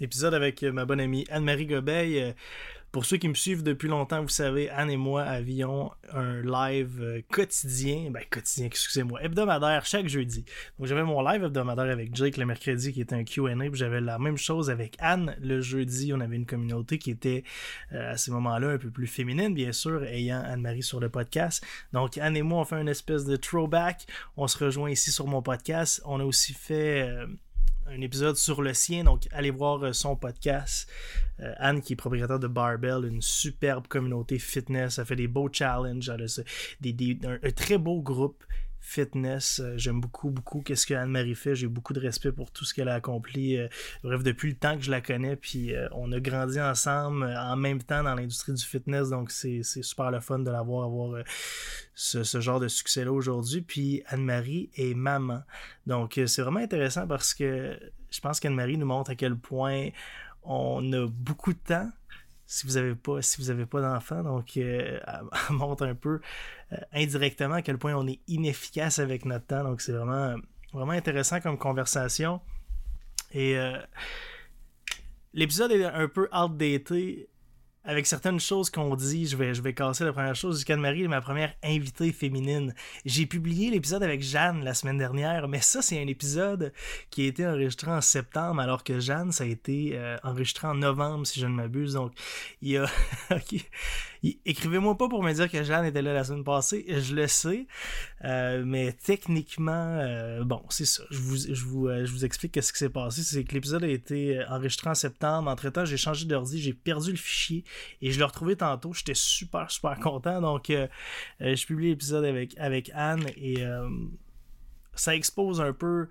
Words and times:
Épisode 0.00 0.34
avec 0.34 0.62
ma 0.62 0.84
bonne 0.84 1.00
amie 1.00 1.24
Anne-Marie 1.28 1.66
Gobeil. 1.66 2.34
Pour 2.92 3.04
ceux 3.04 3.18
qui 3.18 3.28
me 3.28 3.34
suivent 3.34 3.62
depuis 3.62 3.88
longtemps, 3.88 4.22
vous 4.22 4.28
savez, 4.28 4.70
Anne 4.70 4.90
et 4.90 4.96
moi 4.96 5.22
avions 5.22 5.90
un 6.10 6.40
live 6.40 7.02
euh, 7.02 7.20
quotidien, 7.30 8.10
ben 8.10 8.22
quotidien, 8.30 8.64
excusez-moi, 8.64 9.22
hebdomadaire 9.22 9.84
chaque 9.84 10.08
jeudi. 10.08 10.46
Donc 10.78 10.86
j'avais 10.86 11.02
mon 11.02 11.20
live 11.20 11.44
hebdomadaire 11.44 11.90
avec 11.90 12.14
Jake 12.14 12.38
le 12.38 12.46
mercredi 12.46 12.94
qui 12.94 13.02
était 13.02 13.14
un 13.14 13.24
Q&A, 13.24 13.54
puis 13.56 13.70
j'avais 13.74 14.00
la 14.00 14.18
même 14.18 14.38
chose 14.38 14.70
avec 14.70 14.96
Anne 15.00 15.36
le 15.42 15.60
jeudi. 15.60 16.14
On 16.14 16.20
avait 16.20 16.36
une 16.36 16.46
communauté 16.46 16.98
qui 16.98 17.10
était 17.10 17.44
euh, 17.92 18.12
à 18.12 18.16
ces 18.16 18.30
moments-là 18.30 18.70
un 18.70 18.78
peu 18.78 18.90
plus 18.90 19.06
féminine, 19.06 19.52
bien 19.52 19.72
sûr, 19.72 20.04
ayant 20.04 20.42
Anne-Marie 20.42 20.82
sur 20.82 20.98
le 20.98 21.10
podcast. 21.10 21.62
Donc 21.92 22.16
Anne 22.16 22.38
et 22.38 22.42
moi, 22.42 22.60
on 22.60 22.64
fait 22.64 22.80
une 22.80 22.88
espèce 22.88 23.26
de 23.26 23.36
throwback. 23.36 24.06
On 24.38 24.46
se 24.46 24.64
rejoint 24.64 24.90
ici 24.90 25.10
sur 25.10 25.26
mon 25.26 25.42
podcast. 25.42 26.00
On 26.06 26.20
a 26.20 26.24
aussi 26.24 26.54
fait... 26.54 27.02
Euh, 27.02 27.26
un 27.90 28.00
épisode 28.00 28.36
sur 28.36 28.62
le 28.62 28.74
sien. 28.74 29.04
Donc, 29.04 29.28
allez 29.32 29.50
voir 29.50 29.82
euh, 29.82 29.92
son 29.92 30.16
podcast. 30.16 30.88
Euh, 31.40 31.52
Anne, 31.58 31.80
qui 31.80 31.92
est 31.94 31.96
propriétaire 31.96 32.38
de 32.38 32.46
Barbell, 32.46 33.04
une 33.04 33.22
superbe 33.22 33.86
communauté 33.86 34.38
fitness. 34.38 34.98
Elle 34.98 35.06
fait 35.06 35.16
des 35.16 35.28
beaux 35.28 35.48
challenges. 35.52 36.08
A 36.08 36.16
un, 36.16 37.50
très 37.52 37.78
beau 37.78 38.00
groupe 38.00 38.44
fitness. 38.80 39.60
Euh, 39.60 39.74
j'aime 39.76 40.00
beaucoup, 40.00 40.30
beaucoup 40.30 40.62
qu'est-ce 40.62 40.86
que 40.86 40.94
Anne-Marie 40.94 41.34
fait. 41.34 41.54
J'ai 41.54 41.66
beaucoup 41.66 41.92
de 41.92 42.00
respect 42.00 42.32
pour 42.32 42.50
tout 42.50 42.64
ce 42.64 42.74
qu'elle 42.74 42.88
a 42.88 42.94
accompli. 42.94 43.58
bref, 44.02 44.22
depuis 44.22 44.50
le 44.50 44.56
temps 44.56 44.76
que 44.76 44.82
je 44.82 44.90
la 44.90 45.00
connais, 45.00 45.36
puis 45.36 45.72
on 45.92 46.10
a 46.12 46.20
grandi 46.20 46.60
ensemble 46.60 47.24
en 47.24 47.56
même 47.56 47.82
temps 47.82 48.02
dans 48.02 48.14
l'industrie 48.14 48.52
du 48.52 48.64
fitness. 48.64 49.10
Donc, 49.10 49.30
c'est 49.30 49.62
super 49.62 50.10
le 50.10 50.20
fun 50.20 50.38
de 50.38 50.50
l'avoir 50.50 50.84
avoir 50.84 51.22
ce, 51.94 52.24
ce, 52.24 52.40
genre 52.40 52.60
de 52.60 52.68
succès-là 52.68 53.12
aujourd'hui. 53.12 53.62
Puis 53.62 54.02
Anne-Marie 54.06 54.70
est 54.76 54.94
maman. 54.94 55.42
Donc, 55.86 56.20
c'est 56.26 56.42
vraiment 56.42 56.60
intéressant 56.60 57.06
parce 57.06 57.34
que 57.34 57.78
je 58.10 58.20
pense 58.20 58.40
qu'Anne-Marie 58.40 58.78
nous 58.78 58.86
montre 58.86 59.10
à 59.10 59.14
quel 59.14 59.36
point 59.36 59.88
on 60.42 60.92
a 60.92 61.06
beaucoup 61.06 61.52
de 61.52 61.58
temps 61.58 61.90
si 62.50 62.66
vous 62.66 62.72
n'avez 62.72 62.94
pas 62.94 63.20
si 63.20 63.40
vous 63.40 63.50
avez 63.50 63.66
pas 63.66 63.82
d'enfant. 63.82 64.22
Donc 64.24 64.56
euh, 64.56 64.98
elle 65.50 65.56
montre 65.56 65.86
un 65.86 65.94
peu 65.94 66.20
euh, 66.72 66.76
indirectement 66.92 67.56
à 67.56 67.62
quel 67.62 67.78
point 67.78 67.94
on 67.94 68.08
est 68.08 68.20
inefficace 68.26 68.98
avec 68.98 69.26
notre 69.26 69.46
temps. 69.46 69.62
Donc 69.62 69.82
c'est 69.82 69.92
vraiment 69.92 70.34
vraiment 70.72 70.92
intéressant 70.92 71.40
comme 71.40 71.58
conversation. 71.58 72.40
Et 73.32 73.58
euh, 73.58 73.78
l'épisode 75.34 75.72
est 75.72 75.84
un 75.84 76.08
peu 76.08 76.28
outdated 76.32 77.28
avec 77.88 78.06
certaines 78.06 78.38
choses 78.38 78.68
qu'on 78.68 78.94
dit, 78.96 79.26
je 79.26 79.34
vais, 79.34 79.54
je 79.54 79.62
vais 79.62 79.72
casser 79.72 80.04
la 80.04 80.12
première 80.12 80.36
chose. 80.36 80.56
Jusqu'à 80.56 80.76
Marie 80.76 81.04
est 81.04 81.08
ma 81.08 81.22
première 81.22 81.54
invitée 81.64 82.12
féminine. 82.12 82.74
J'ai 83.06 83.24
publié 83.24 83.70
l'épisode 83.70 84.02
avec 84.02 84.22
Jeanne 84.22 84.62
la 84.62 84.74
semaine 84.74 84.98
dernière, 84.98 85.48
mais 85.48 85.62
ça, 85.62 85.80
c'est 85.80 85.98
un 85.98 86.06
épisode 86.06 86.74
qui 87.08 87.24
a 87.24 87.28
été 87.28 87.46
enregistré 87.46 87.90
en 87.90 88.02
septembre, 88.02 88.60
alors 88.60 88.84
que 88.84 89.00
Jeanne, 89.00 89.32
ça 89.32 89.44
a 89.44 89.46
été 89.46 89.92
euh, 89.94 90.18
enregistré 90.22 90.68
en 90.68 90.74
novembre, 90.74 91.26
si 91.26 91.40
je 91.40 91.46
ne 91.46 91.54
m'abuse. 91.54 91.94
Donc, 91.94 92.12
il 92.60 92.72
y 92.72 92.76
a. 92.76 92.84
Écrivez-moi 94.22 94.96
pas 94.96 95.08
pour 95.08 95.22
me 95.22 95.32
dire 95.32 95.50
que 95.50 95.62
Jeanne 95.62 95.84
était 95.84 96.02
là 96.02 96.12
la 96.12 96.24
semaine 96.24 96.44
passée, 96.44 96.84
je 96.88 97.14
le 97.14 97.26
sais, 97.26 97.66
euh, 98.24 98.62
mais 98.66 98.92
techniquement, 98.92 99.98
euh, 100.00 100.42
bon, 100.44 100.62
c'est 100.70 100.86
ça. 100.86 101.04
Je 101.10 101.18
vous, 101.18 101.36
je 101.36 101.64
vous, 101.64 101.86
euh, 101.86 102.04
je 102.04 102.12
vous 102.12 102.24
explique 102.24 102.60
ce 102.60 102.72
qui 102.72 102.78
s'est 102.78 102.88
passé. 102.88 103.22
C'est 103.22 103.44
que 103.44 103.54
l'épisode 103.54 103.84
a 103.84 103.88
été 103.88 104.42
enregistré 104.48 104.90
en 104.90 104.94
septembre. 104.94 105.50
Entre-temps, 105.50 105.84
j'ai 105.84 105.96
changé 105.96 106.26
d'ordi, 106.26 106.60
j'ai 106.60 106.74
perdu 106.74 107.12
le 107.12 107.16
fichier 107.16 107.64
et 108.02 108.10
je 108.10 108.18
l'ai 108.18 108.24
retrouvé 108.24 108.56
tantôt. 108.56 108.92
J'étais 108.92 109.14
super, 109.14 109.70
super 109.70 109.98
content. 110.00 110.40
Donc, 110.40 110.72
je 111.40 111.66
publie 111.66 111.90
l'épisode 111.90 112.24
avec, 112.24 112.58
avec 112.58 112.90
Anne 112.94 113.26
et 113.36 113.62
ça 114.94 115.14
expose 115.14 115.60
un 115.60 115.72
peu 115.72 116.08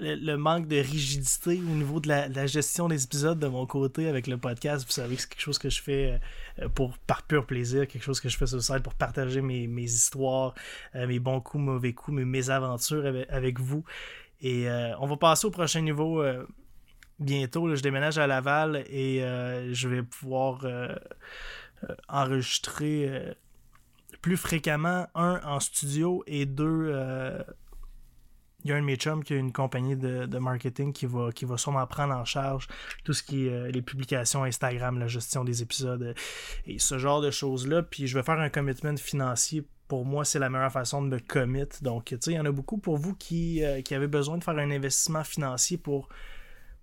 le, 0.00 0.36
manque 0.36 0.66
de 0.66 0.76
rigidité 0.76 1.58
au 1.58 1.74
niveau 1.74 2.00
de 2.00 2.08
la, 2.08 2.46
gestion 2.46 2.88
des 2.88 3.04
épisodes 3.04 3.38
de 3.38 3.46
mon 3.46 3.66
côté 3.66 4.08
avec 4.08 4.26
le 4.26 4.38
podcast. 4.38 4.86
Vous 4.86 4.92
savez 4.92 5.16
que 5.16 5.22
c'est 5.22 5.28
quelque 5.28 5.40
chose 5.40 5.58
que 5.58 5.70
je 5.70 5.82
fais 5.82 6.20
euh, 6.60 6.68
pour 6.68 6.96
par 6.98 7.22
pur 7.22 7.46
plaisir, 7.46 7.86
quelque 7.86 8.02
chose 8.02 8.20
que 8.20 8.28
je 8.28 8.36
fais 8.36 8.46
sur 8.46 8.56
le 8.56 8.62
site 8.62 8.82
pour 8.82 8.94
partager 8.94 9.40
mes, 9.40 9.66
histoires, 9.82 10.54
euh, 10.94 11.06
mes 11.06 11.18
bons 11.18 11.40
coups, 11.40 11.62
mauvais 11.62 11.92
coups, 11.92 12.16
mes 12.16 12.24
mésaventures 12.24 13.24
avec, 13.28 13.58
vous. 13.58 13.84
Et 14.40 14.68
euh, 14.68 14.96
on 15.00 15.06
va 15.06 15.16
passer 15.16 15.46
au 15.46 15.50
prochain 15.50 15.80
niveau 15.80 16.22
bientôt. 17.18 17.74
je 17.74 17.82
déménage 17.82 18.18
à 18.18 18.26
Laval 18.26 18.84
et 18.88 19.20
je 19.72 19.88
vais 19.88 20.02
pouvoir 20.02 20.64
enregistrer 22.08 23.34
plus 24.22 24.36
fréquemment, 24.36 25.06
un 25.14 25.40
en 25.44 25.60
studio 25.60 26.22
et 26.26 26.46
deux 26.46 26.92
il 28.64 28.70
y 28.70 28.72
a 28.72 28.76
un 28.76 28.80
de 28.80 28.86
mes 28.86 28.96
chums 28.96 29.22
qui 29.22 29.34
a 29.34 29.36
une 29.36 29.52
compagnie 29.52 29.96
de, 29.96 30.38
marketing 30.38 30.92
qui 30.92 31.06
va, 31.06 31.30
qui 31.30 31.46
sûrement 31.56 31.86
prendre 31.86 32.14
en 32.14 32.24
charge 32.24 32.66
tout 33.04 33.12
ce 33.12 33.22
qui 33.22 33.46
est 33.46 33.52
euh, 33.52 33.70
les 33.70 33.82
publications 33.82 34.42
Instagram, 34.42 34.98
la 34.98 35.06
gestion 35.06 35.44
des 35.44 35.62
épisodes 35.62 36.02
euh, 36.02 36.14
et 36.66 36.78
ce 36.78 36.98
genre 36.98 37.20
de 37.20 37.30
choses-là. 37.30 37.82
Puis 37.84 38.08
je 38.08 38.18
vais 38.18 38.24
faire 38.24 38.40
un 38.40 38.48
commitment 38.48 38.96
financier. 38.96 39.64
Pour 39.86 40.04
moi, 40.04 40.24
c'est 40.24 40.40
la 40.40 40.50
meilleure 40.50 40.72
façon 40.72 41.02
de 41.02 41.08
me 41.08 41.18
commit. 41.18 41.64
Donc, 41.82 42.06
tu 42.06 42.18
sais, 42.20 42.32
il 42.32 42.34
y 42.34 42.40
en 42.40 42.44
a 42.44 42.50
beaucoup 42.50 42.78
pour 42.78 42.98
vous 42.98 43.14
qui, 43.14 43.64
euh, 43.64 43.80
qui 43.80 43.94
avez 43.94 44.08
besoin 44.08 44.38
de 44.38 44.44
faire 44.44 44.58
un 44.58 44.70
investissement 44.70 45.24
financier 45.24 45.78
pour, 45.78 46.08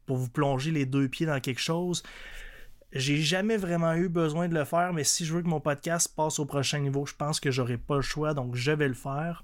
pour 0.05 0.15
vous 0.15 0.29
plonger 0.29 0.71
les 0.71 0.85
deux 0.85 1.09
pieds 1.09 1.25
dans 1.25 1.41
quelque 1.41 1.61
chose. 1.61 2.03
J'ai 2.93 3.17
jamais 3.17 3.57
vraiment 3.57 3.93
eu 3.95 4.07
besoin 4.07 4.47
de 4.47 4.53
le 4.53 4.63
faire, 4.63 4.93
mais 4.93 5.03
si 5.03 5.25
je 5.25 5.33
veux 5.33 5.41
que 5.41 5.47
mon 5.47 5.59
podcast 5.59 6.13
passe 6.15 6.39
au 6.39 6.45
prochain 6.45 6.79
niveau, 6.79 7.05
je 7.05 7.13
pense 7.13 7.41
que 7.41 7.51
j'aurai 7.51 7.77
pas 7.77 7.97
le 7.97 8.01
choix, 8.01 8.33
donc 8.33 8.55
je 8.55 8.71
vais 8.71 8.87
le 8.87 8.93
faire. 8.93 9.43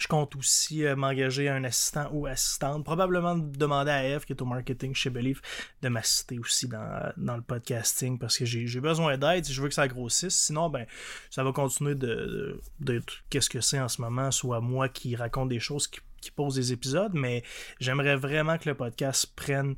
Je 0.00 0.08
compte 0.08 0.34
aussi 0.34 0.84
euh, 0.84 0.96
m'engager 0.96 1.48
un 1.48 1.62
assistant 1.64 2.08
ou 2.12 2.26
assistante. 2.26 2.84
Probablement 2.84 3.36
demander 3.36 3.90
à 3.90 4.04
Eve, 4.04 4.24
qui 4.24 4.32
est 4.32 4.42
au 4.42 4.46
marketing 4.46 4.94
chez 4.94 5.10
Believe, 5.10 5.40
de 5.82 5.88
m'assister 5.88 6.38
aussi 6.38 6.68
dans, 6.68 7.36
le 7.36 7.42
podcasting 7.42 8.18
parce 8.18 8.38
que 8.38 8.44
j'ai 8.44 8.80
besoin 8.80 9.18
d'aide 9.18 9.46
je 9.46 9.60
veux 9.60 9.68
que 9.68 9.74
ça 9.74 9.88
grossisse. 9.88 10.34
Sinon, 10.34 10.70
ben, 10.70 10.86
ça 11.30 11.44
va 11.44 11.52
continuer 11.52 11.94
d'être 11.94 13.22
qu'est-ce 13.28 13.50
que 13.50 13.60
c'est 13.60 13.80
en 13.80 13.88
ce 13.88 14.00
moment, 14.00 14.30
soit 14.30 14.60
moi 14.60 14.88
qui 14.88 15.16
raconte 15.16 15.50
des 15.50 15.60
choses, 15.60 15.86
qui, 15.86 16.00
pose 16.34 16.54
des 16.54 16.72
épisodes, 16.72 17.12
mais 17.14 17.42
j'aimerais 17.80 18.16
vraiment 18.16 18.56
que 18.58 18.68
le 18.68 18.74
podcast 18.74 19.32
prenne. 19.34 19.74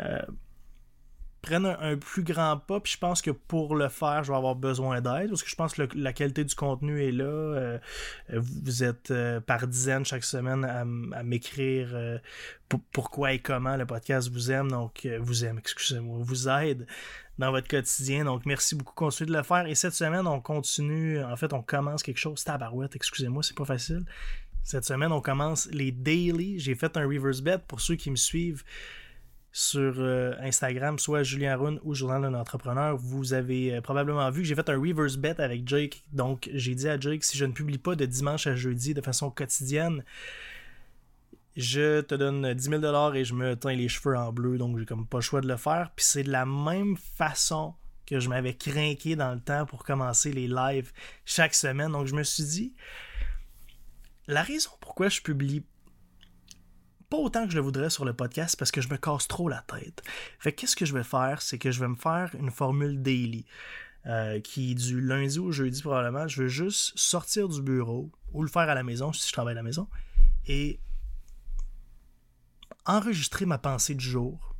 Euh, 0.00 0.22
prennent 1.42 1.66
un, 1.66 1.96
plus 1.96 2.22
grand 2.22 2.56
pas. 2.56 2.80
Puis 2.80 2.94
je 2.94 2.98
pense 2.98 3.20
que 3.20 3.30
pour 3.30 3.74
le 3.74 3.88
faire, 3.88 4.22
je 4.24 4.30
vais 4.30 4.38
avoir 4.38 4.54
besoin 4.54 5.00
d'aide 5.00 5.28
parce 5.28 5.42
que 5.42 5.50
je 5.50 5.56
pense 5.56 5.74
que 5.74 5.82
la 5.94 6.12
qualité 6.12 6.44
du 6.44 6.54
contenu 6.54 7.02
est 7.02 7.12
là. 7.12 7.24
Euh, 7.24 7.78
vous 8.30 8.84
êtes 8.84 9.10
euh, 9.10 9.40
par 9.40 9.66
dizaines 9.66 10.04
chaque 10.04 10.24
semaine 10.24 10.64
à, 10.64 11.22
m'écrire 11.22 11.90
euh, 11.92 12.18
pourquoi 12.92 13.32
et 13.32 13.40
comment 13.40 13.76
le 13.76 13.84
podcast 13.84 14.30
vous 14.30 14.50
aime. 14.50 14.70
Donc, 14.70 15.06
vous 15.20 15.44
aime, 15.44 15.58
excusez-moi, 15.58 16.18
vous 16.22 16.48
aide 16.48 16.86
dans 17.38 17.50
votre 17.50 17.68
quotidien. 17.68 18.24
Donc, 18.24 18.46
merci 18.46 18.76
beaucoup. 18.76 18.94
Continuez 18.94 19.32
de 19.32 19.36
le 19.36 19.42
faire. 19.42 19.66
Et 19.66 19.74
cette 19.74 19.94
semaine, 19.94 20.26
on 20.26 20.40
continue. 20.40 21.22
En 21.22 21.36
fait, 21.36 21.52
on 21.52 21.62
commence 21.62 22.02
quelque 22.02 22.18
chose. 22.18 22.44
Tabarouette, 22.44 22.94
excusez-moi, 22.94 23.42
c'est 23.42 23.56
pas 23.56 23.64
facile. 23.64 24.04
Cette 24.62 24.84
semaine, 24.84 25.10
on 25.10 25.20
commence 25.20 25.68
les 25.72 25.90
daily. 25.90 26.60
J'ai 26.60 26.76
fait 26.76 26.96
un 26.96 27.04
reverse 27.06 27.40
bet 27.40 27.58
pour 27.66 27.80
ceux 27.80 27.96
qui 27.96 28.10
me 28.10 28.16
suivent 28.16 28.62
sur 29.52 29.96
euh, 29.98 30.32
Instagram, 30.40 30.98
soit 30.98 31.22
Julien 31.22 31.56
Rune 31.56 31.78
ou 31.84 31.94
Journal 31.94 32.22
d'un 32.22 32.34
entrepreneur, 32.34 32.96
vous 32.96 33.34
avez 33.34 33.74
euh, 33.74 33.80
probablement 33.82 34.30
vu 34.30 34.40
que 34.40 34.48
j'ai 34.48 34.54
fait 34.54 34.70
un 34.70 34.80
reverse 34.80 35.16
bet 35.16 35.38
avec 35.40 35.68
Jake. 35.68 36.02
Donc, 36.12 36.48
j'ai 36.54 36.74
dit 36.74 36.88
à 36.88 36.98
Jake, 36.98 37.22
si 37.22 37.36
je 37.36 37.44
ne 37.44 37.52
publie 37.52 37.76
pas 37.76 37.94
de 37.94 38.06
dimanche 38.06 38.46
à 38.46 38.56
jeudi 38.56 38.94
de 38.94 39.02
façon 39.02 39.30
quotidienne, 39.30 40.04
je 41.54 42.00
te 42.00 42.14
donne 42.14 42.54
10 42.54 42.62
000 42.80 43.14
et 43.14 43.24
je 43.26 43.34
me 43.34 43.54
teins 43.54 43.74
les 43.74 43.88
cheveux 43.88 44.16
en 44.16 44.32
bleu. 44.32 44.56
Donc, 44.56 44.78
j'ai 44.78 44.86
comme 44.86 45.06
pas 45.06 45.18
le 45.18 45.22
choix 45.22 45.42
de 45.42 45.48
le 45.48 45.58
faire. 45.58 45.92
Puis 45.94 46.06
c'est 46.06 46.22
de 46.22 46.32
la 46.32 46.46
même 46.46 46.96
façon 46.96 47.74
que 48.06 48.20
je 48.20 48.30
m'avais 48.30 48.54
craqué 48.54 49.16
dans 49.16 49.34
le 49.34 49.40
temps 49.40 49.66
pour 49.66 49.84
commencer 49.84 50.32
les 50.32 50.48
lives 50.48 50.92
chaque 51.26 51.54
semaine. 51.54 51.92
Donc, 51.92 52.06
je 52.06 52.14
me 52.14 52.22
suis 52.22 52.44
dit, 52.44 52.74
la 54.28 54.42
raison 54.42 54.70
pourquoi 54.80 55.10
je 55.10 55.20
publie 55.20 55.62
pas 57.12 57.18
autant 57.18 57.44
que 57.44 57.50
je 57.50 57.56
le 57.56 57.62
voudrais 57.62 57.90
sur 57.90 58.06
le 58.06 58.14
podcast 58.14 58.56
parce 58.58 58.70
que 58.70 58.80
je 58.80 58.88
me 58.88 58.96
casse 58.96 59.28
trop 59.28 59.46
la 59.46 59.60
tête. 59.60 60.02
Fait 60.38 60.50
qu'est-ce 60.50 60.74
que 60.74 60.86
je 60.86 60.94
vais 60.94 61.02
faire, 61.02 61.42
c'est 61.42 61.58
que 61.58 61.70
je 61.70 61.78
vais 61.78 61.88
me 61.88 61.94
faire 61.94 62.34
une 62.38 62.50
formule 62.50 63.02
daily. 63.02 63.44
Euh, 64.06 64.40
qui 64.40 64.74
du 64.74 64.98
lundi 65.00 65.38
au 65.38 65.52
jeudi 65.52 65.80
probablement, 65.82 66.26
je 66.26 66.42
veux 66.42 66.48
juste 66.48 66.92
sortir 66.96 67.48
du 67.48 67.60
bureau 67.60 68.10
ou 68.32 68.42
le 68.42 68.48
faire 68.48 68.62
à 68.62 68.74
la 68.74 68.82
maison 68.82 69.12
si 69.12 69.28
je 69.28 69.32
travaille 69.32 69.52
à 69.52 69.56
la 69.56 69.62
maison 69.62 69.86
et 70.48 70.80
enregistrer 72.86 73.44
ma 73.44 73.58
pensée 73.58 73.94
du 73.94 74.04
jour, 74.04 74.56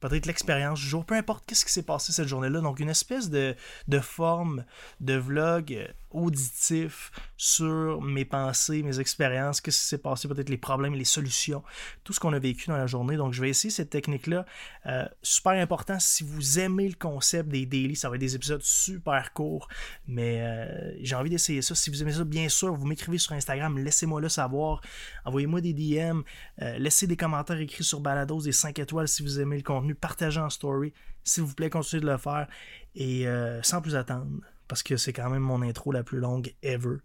peut-être 0.00 0.24
l'expérience 0.24 0.80
du 0.80 0.86
jour, 0.86 1.04
peu 1.04 1.14
importe 1.14 1.44
qu'est-ce 1.46 1.66
qui 1.66 1.72
s'est 1.72 1.84
passé 1.84 2.12
cette 2.12 2.28
journée-là. 2.28 2.62
Donc 2.62 2.80
une 2.80 2.88
espèce 2.88 3.28
de, 3.28 3.54
de 3.88 4.00
forme 4.00 4.64
de 5.00 5.14
vlog 5.14 5.94
auditif 6.10 7.10
sur 7.36 8.02
mes 8.02 8.24
pensées, 8.24 8.82
mes 8.82 9.00
expériences, 9.00 9.60
qu'est-ce 9.60 9.80
qui 9.80 9.86
s'est 9.86 9.98
passé, 9.98 10.28
peut-être 10.28 10.48
les 10.48 10.58
problèmes, 10.58 10.94
les 10.94 11.04
solutions, 11.04 11.62
tout 12.04 12.12
ce 12.12 12.20
qu'on 12.20 12.32
a 12.32 12.38
vécu 12.38 12.68
dans 12.68 12.76
la 12.76 12.86
journée. 12.86 13.16
Donc, 13.16 13.32
je 13.32 13.40
vais 13.40 13.48
essayer 13.48 13.70
cette 13.70 13.90
technique-là. 13.90 14.44
Euh, 14.86 15.04
super 15.22 15.52
important, 15.52 15.98
si 15.98 16.24
vous 16.24 16.58
aimez 16.58 16.88
le 16.88 16.94
concept 16.94 17.48
des 17.48 17.66
daily, 17.66 17.96
ça 17.96 18.08
va 18.08 18.16
être 18.16 18.20
des 18.20 18.34
épisodes 18.34 18.62
super 18.62 19.32
courts, 19.32 19.68
mais 20.06 20.40
euh, 20.40 20.92
j'ai 21.00 21.14
envie 21.14 21.30
d'essayer 21.30 21.62
ça. 21.62 21.74
Si 21.74 21.90
vous 21.90 22.02
aimez 22.02 22.12
ça, 22.12 22.24
bien 22.24 22.48
sûr, 22.48 22.74
vous 22.74 22.86
m'écrivez 22.86 23.18
sur 23.18 23.32
Instagram, 23.32 23.78
laissez-moi 23.78 24.20
le 24.20 24.28
savoir. 24.28 24.80
Envoyez-moi 25.24 25.60
des 25.60 25.72
DM, 25.72 26.20
euh, 26.62 26.78
laissez 26.78 27.06
des 27.06 27.16
commentaires 27.16 27.58
écrits 27.58 27.84
sur 27.84 28.00
Balados, 28.00 28.42
des 28.42 28.52
5 28.52 28.78
étoiles 28.78 29.08
si 29.08 29.22
vous 29.22 29.40
aimez 29.40 29.56
le 29.56 29.62
contenu, 29.62 29.94
partagez 29.94 30.40
en 30.40 30.50
story. 30.50 30.92
S'il 31.22 31.44
vous 31.44 31.54
plaît, 31.54 31.70
continuez 31.70 32.02
de 32.02 32.06
le 32.06 32.16
faire. 32.16 32.48
Et 32.94 33.26
sans 33.62 33.80
plus 33.80 33.94
attendre, 33.94 34.26
parce 34.70 34.84
que 34.84 34.96
c'est 34.96 35.12
quand 35.12 35.28
même 35.28 35.42
mon 35.42 35.62
intro 35.62 35.90
la 35.90 36.04
plus 36.04 36.20
longue 36.20 36.54
ever. 36.62 36.98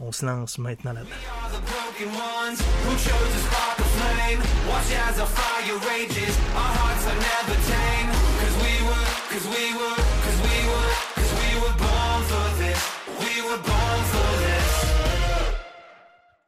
On 0.00 0.12
se 0.12 0.24
lance 0.24 0.56
maintenant 0.56 0.94
là-dedans. 0.94 1.10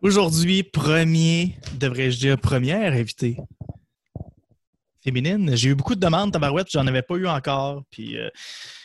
Aujourd'hui, 0.01 0.63
premier, 0.63 1.59
devrais-je 1.79 2.19
dire 2.19 2.39
première 2.39 2.95
invitée 2.95 3.37
féminine. 5.03 5.55
J'ai 5.55 5.69
eu 5.69 5.75
beaucoup 5.75 5.95
de 5.95 6.01
demandes, 6.01 6.33
tabarouette, 6.33 6.69
j'en 6.71 6.87
avais 6.87 7.03
pas 7.03 7.17
eu 7.17 7.27
encore. 7.27 7.83
Puis 7.91 8.17
euh, 8.17 8.31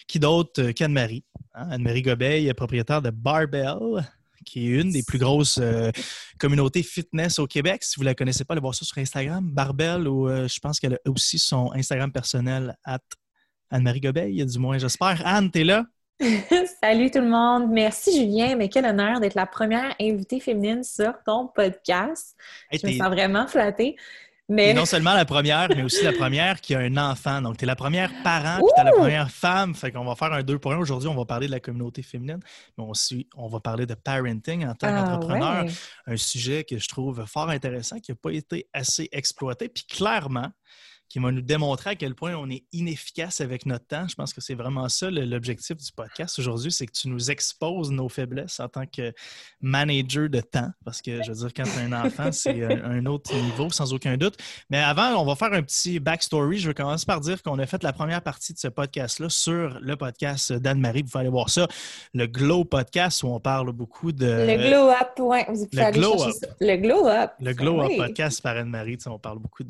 qui 0.06 0.20
d'autre 0.20 0.72
qu'Anne-Marie? 0.72 1.24
Hein? 1.60 1.68
Anne-Marie 1.72 2.02
Gobeil, 2.02 2.54
propriétaire 2.54 3.02
de 3.02 3.10
Barbell, 3.10 4.08
qui 4.46 4.68
est 4.68 4.82
une 4.82 4.92
des 4.92 5.04
plus 5.04 5.18
grosses 5.18 5.60
euh, 5.62 5.92
communautés 6.40 6.84
fitness 6.84 7.40
au 7.40 7.48
Québec. 7.48 7.84
Si 7.84 7.98
vous 7.98 8.04
ne 8.04 8.10
la 8.10 8.16
connaissez 8.16 8.46
pas, 8.46 8.54
allez 8.54 8.62
voir 8.62 8.74
ça 8.74 8.86
sur 8.86 8.98
Instagram. 8.98 9.52
Barbell, 9.52 10.08
ou 10.08 10.30
euh, 10.30 10.48
je 10.48 10.60
pense 10.60 10.80
qu'elle 10.80 10.94
a 10.94 11.10
aussi 11.10 11.38
son 11.38 11.72
Instagram 11.74 12.12
personnel, 12.12 12.78
at 12.86 13.00
Anne-Marie 13.72 14.00
Gobeil, 14.00 14.46
du 14.46 14.60
moins, 14.60 14.78
j'espère. 14.78 15.22
Anne, 15.26 15.52
tu 15.52 15.60
es 15.60 15.64
là? 15.64 15.86
Salut 16.84 17.12
tout 17.12 17.20
le 17.20 17.30
monde. 17.30 17.70
Merci 17.70 18.18
Julien, 18.18 18.56
mais 18.56 18.68
quel 18.70 18.86
honneur 18.86 19.20
d'être 19.20 19.36
la 19.36 19.46
première 19.46 19.96
invitée 20.02 20.40
féminine 20.40 20.84
sur 20.84 21.14
ton 21.26 21.48
podcast. 21.48 22.36
je 22.72 22.86
me 22.86 22.92
sens 22.94 23.08
vraiment 23.08 23.48
flattée. 23.48 23.96
Mais... 24.50 24.74
non 24.74 24.86
seulement 24.86 25.14
la 25.14 25.26
première, 25.26 25.70
mais 25.70 25.84
aussi 25.84 26.04
la 26.04 26.12
première 26.12 26.60
qui 26.60 26.74
a 26.74 26.80
un 26.80 26.98
enfant. 26.98 27.42
Donc, 27.42 27.58
tu 27.58 27.66
es 27.66 27.68
la 27.68 27.76
première 27.76 28.12
parent, 28.24 28.58
puis 28.58 28.72
tu 28.76 28.82
es 28.82 28.84
la 28.84 28.92
première 28.92 29.30
femme. 29.30 29.76
Fait 29.76 29.92
qu'on 29.92 30.04
va 30.04 30.16
faire 30.16 30.34
un 30.34 30.42
deux 30.42 30.58
pour 30.58 30.74
un. 30.74 30.78
Aujourd'hui, 30.78 31.08
on 31.08 31.16
va 31.16 31.26
parler 31.26 31.46
de 31.48 31.52
la 31.52 31.60
communauté 31.60 32.02
féminine, 32.02 32.40
mais 32.78 32.84
aussi, 32.84 33.28
on 33.36 33.48
va 33.48 33.60
parler 33.60 33.86
de 33.86 33.94
parenting 33.94 34.66
en 34.66 34.74
tant 34.74 34.88
ah, 34.90 35.04
qu'entrepreneur. 35.04 35.66
Un 36.08 36.18
sujet 36.18 36.64
que 36.64 36.78
je 36.80 36.88
trouve 36.88 37.24
fort 37.26 37.50
intéressant, 37.50 38.00
qui 38.00 38.12
n'a 38.12 38.16
pas 38.16 38.32
été 38.32 38.68
assez 38.74 39.08
exploité. 39.12 39.70
Puis 39.70 39.84
clairement, 39.84 40.52
qui 41.10 41.18
va 41.18 41.32
nous 41.32 41.42
démontrer 41.42 41.92
à 41.92 41.96
quel 41.96 42.14
point 42.14 42.36
on 42.36 42.50
est 42.52 42.64
inefficace 42.72 43.42
avec 43.42 43.66
notre 43.66 43.88
temps. 43.88 44.08
Je 44.08 44.14
pense 44.14 44.32
que 44.32 44.42
c'est 44.42 44.54
vraiment 44.54 44.88
ça 44.90 45.10
l'objectif 45.10 45.76
du 45.76 45.92
podcast 45.92 46.38
aujourd'hui, 46.38 46.72
c'est 46.72 46.86
que 46.86 46.92
tu 46.92 47.10
nous 47.10 47.32
exposes 47.32 47.90
nos 47.90 48.10
faiblesses 48.10 48.60
en 48.60 48.68
tant 48.68 48.86
que 48.86 49.12
manager 49.60 50.30
de 50.30 50.40
temps. 50.40 50.70
Parce 50.86 51.02
que 51.02 51.24
je 51.24 51.32
veux 51.32 51.38
dire, 51.38 51.54
quand 51.56 51.64
tu 51.64 51.80
un 51.80 52.06
enfant, 52.06 52.32
c'est 52.32 52.64
un 52.84 53.06
autre 53.08 53.34
niveau, 53.36 53.72
sans 53.72 53.92
aucun 53.92 54.18
doute. 54.18 54.38
Mais 54.70 54.78
avant, 54.78 55.20
on 55.20 55.26
va 55.26 55.36
faire 55.36 55.52
un 55.52 55.64
petit 55.64 56.00
backstory. 56.00 56.60
Je 56.60 56.68
vais 56.68 56.74
commencer 56.76 57.06
par 57.08 57.22
dire 57.22 57.42
qu'on 57.42 57.58
a 57.58 57.66
fait 57.66 57.82
la 57.82 57.92
première 57.92 58.22
partie 58.22 58.54
de 58.54 58.60
ce 58.60 58.68
podcast-là 58.68 59.30
sur 59.30 59.80
le 59.82 59.96
podcast 59.96 60.54
d'Anne-Marie. 60.54 61.02
Vous 61.02 61.10
pouvez 61.10 61.22
aller 61.22 61.30
voir 61.32 61.50
ça, 61.50 61.68
le 62.14 62.28
Glow 62.28 62.66
Podcast, 62.66 63.24
où 63.24 63.30
on 63.30 63.40
parle 63.40 63.72
beaucoup 63.72 64.12
de. 64.12 64.28
Le 64.28 64.68
Glow 64.70 64.90
Up, 64.90 65.10
oui. 65.18 65.40
Le 65.74 65.92
Glow 65.92 66.24
Up. 66.24 66.36
Le 66.60 66.76
Glow 66.76 67.08
Up. 67.08 67.32
Le 67.40 67.54
Glow 67.54 67.82
Up 67.82 67.92
Podcast 67.98 68.44
par 68.44 68.58
Anne-Marie. 68.58 68.98
On 69.08 69.18
parle 69.18 69.40
beaucoup 69.40 69.64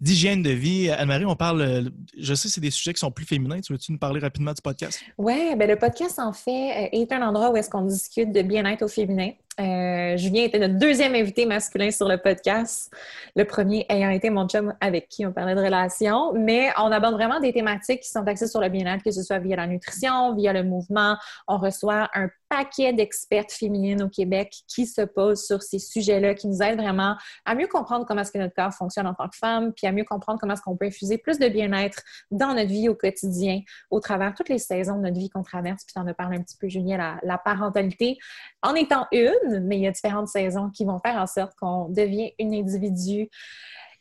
d'hygiène 0.00 0.42
de 0.42 0.50
vie. 0.50 0.59
Anne-Marie, 0.90 1.24
on 1.26 1.36
parle, 1.36 1.62
euh, 1.62 1.82
je 2.18 2.34
sais, 2.34 2.48
c'est 2.48 2.60
des 2.60 2.70
sujets 2.70 2.92
qui 2.92 3.00
sont 3.00 3.10
plus 3.10 3.24
féminins. 3.24 3.60
Tu 3.60 3.72
veux-tu 3.72 3.92
nous 3.92 3.98
parler 3.98 4.20
rapidement 4.20 4.52
du 4.52 4.62
podcast? 4.62 5.00
Oui, 5.18 5.54
ben 5.56 5.68
le 5.68 5.76
podcast, 5.76 6.18
en 6.18 6.32
fait, 6.32 6.50
euh, 6.84 7.00
est 7.00 7.12
un 7.12 7.22
endroit 7.22 7.50
où 7.50 7.56
est-ce 7.56 7.70
qu'on 7.70 7.82
discute 7.82 8.32
de 8.32 8.42
bien-être 8.42 8.82
au 8.82 8.88
féminin. 8.88 9.30
Euh, 9.60 10.16
Julien 10.16 10.44
était 10.44 10.58
notre 10.58 10.78
deuxième 10.78 11.14
invité 11.14 11.44
masculin 11.44 11.90
sur 11.90 12.08
le 12.08 12.16
podcast, 12.16 12.90
le 13.36 13.44
premier 13.44 13.84
ayant 13.90 14.08
été 14.10 14.30
mon 14.30 14.48
chum 14.48 14.74
avec 14.80 15.08
qui 15.08 15.26
on 15.26 15.32
parlait 15.32 15.54
de 15.54 15.60
relations, 15.60 16.32
mais 16.32 16.70
on 16.78 16.90
aborde 16.90 17.14
vraiment 17.14 17.40
des 17.40 17.52
thématiques 17.52 18.00
qui 18.00 18.08
sont 18.08 18.26
axées 18.26 18.46
sur 18.46 18.60
le 18.60 18.70
bien-être, 18.70 19.02
que 19.04 19.10
ce 19.10 19.22
soit 19.22 19.38
via 19.38 19.56
la 19.56 19.66
nutrition, 19.66 20.34
via 20.34 20.52
le 20.52 20.62
mouvement. 20.62 21.16
On 21.46 21.58
reçoit 21.58 22.08
un 22.14 22.30
paquet 22.48 22.92
d'expertes 22.92 23.52
féminines 23.52 24.02
au 24.02 24.08
Québec 24.08 24.52
qui 24.66 24.86
se 24.86 25.02
posent 25.02 25.44
sur 25.44 25.62
ces 25.62 25.78
sujets-là, 25.78 26.34
qui 26.34 26.48
nous 26.48 26.62
aident 26.62 26.80
vraiment 26.80 27.16
à 27.44 27.54
mieux 27.54 27.68
comprendre 27.68 28.06
comment 28.06 28.22
est-ce 28.22 28.32
que 28.32 28.38
notre 28.38 28.54
corps 28.54 28.74
fonctionne 28.74 29.06
en 29.06 29.14
tant 29.14 29.28
que 29.28 29.36
femme, 29.36 29.72
puis 29.72 29.86
à 29.86 29.92
mieux 29.92 30.04
comprendre 30.04 30.38
comment 30.40 30.54
est-ce 30.54 30.62
qu'on 30.62 30.76
peut 30.76 30.86
infuser 30.86 31.18
plus 31.18 31.38
de 31.38 31.48
bien-être 31.48 32.02
dans 32.30 32.54
notre 32.54 32.70
vie 32.70 32.88
au 32.88 32.94
quotidien, 32.94 33.60
au 33.90 34.00
travers 34.00 34.34
toutes 34.34 34.48
les 34.48 34.58
saisons 34.58 34.96
de 34.96 35.02
notre 35.02 35.18
vie 35.18 35.28
qu'on 35.28 35.42
traverse. 35.42 35.84
Puis 35.84 35.94
en 36.02 36.06
as 36.06 36.14
parlé 36.14 36.38
un 36.38 36.42
petit 36.42 36.56
peu, 36.56 36.68
Julien, 36.68 37.18
la 37.22 37.38
parentalité 37.38 38.18
en 38.62 38.74
étant 38.74 39.06
une, 39.12 39.49
mais 39.62 39.76
il 39.76 39.82
y 39.82 39.86
a 39.86 39.90
différentes 39.90 40.28
saisons 40.28 40.70
qui 40.70 40.84
vont 40.84 40.98
faire 40.98 41.16
en 41.16 41.26
sorte 41.26 41.54
qu'on 41.58 41.88
devient 41.88 42.32
une 42.38 42.54
individu 42.54 43.28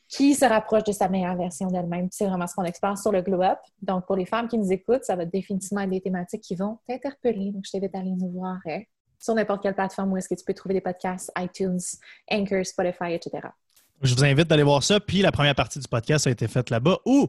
qui 0.10 0.34
se 0.34 0.44
rapproche 0.44 0.84
de 0.84 0.92
sa 0.92 1.08
meilleure 1.08 1.36
version 1.36 1.68
d'elle-même. 1.68 2.08
C'est 2.12 2.26
vraiment 2.26 2.48
ce 2.48 2.56
qu'on 2.56 2.64
explore 2.64 2.98
sur 2.98 3.12
le 3.12 3.22
Glow 3.22 3.44
Up. 3.44 3.60
Donc, 3.82 4.08
pour 4.08 4.16
les 4.16 4.26
femmes 4.26 4.48
qui 4.48 4.58
nous 4.58 4.72
écoutent, 4.72 5.04
ça 5.04 5.16
va 5.16 5.24
définitivement 5.24 5.82
être 5.82 5.92
des 5.92 6.02
thématiques 6.02 6.42
qui 6.42 6.56
vont 6.56 6.80
t'interpeller. 6.88 7.52
Donc, 7.52 7.64
je 7.66 7.72
t'invite 7.72 7.94
à 7.94 8.00
aller 8.00 8.12
nous 8.12 8.32
voir 8.32 8.58
hein, 8.68 8.82
sur 9.20 9.36
n'importe 9.36 9.62
quelle 9.62 9.76
plateforme 9.76 10.12
où 10.12 10.18
est-ce 10.18 10.28
que 10.28 10.34
tu 10.34 10.44
peux 10.44 10.56
trouver 10.56 10.74
des 10.74 10.82
podcasts, 10.82 11.32
iTunes, 11.38 11.80
Anchor, 12.32 12.66
Spotify, 12.66 13.14
etc. 13.14 13.50
Je 14.02 14.16
vous 14.16 14.24
invite 14.24 14.48
d'aller 14.48 14.64
voir 14.64 14.82
ça. 14.82 15.00
Puis, 15.00 15.22
la 15.22 15.32
première 15.32 15.56
partie 15.56 15.78
du 15.78 15.88
podcast 15.88 16.26
a 16.26 16.32
été 16.32 16.48
faite 16.48 16.72
là-bas 16.72 16.98
où? 17.06 17.28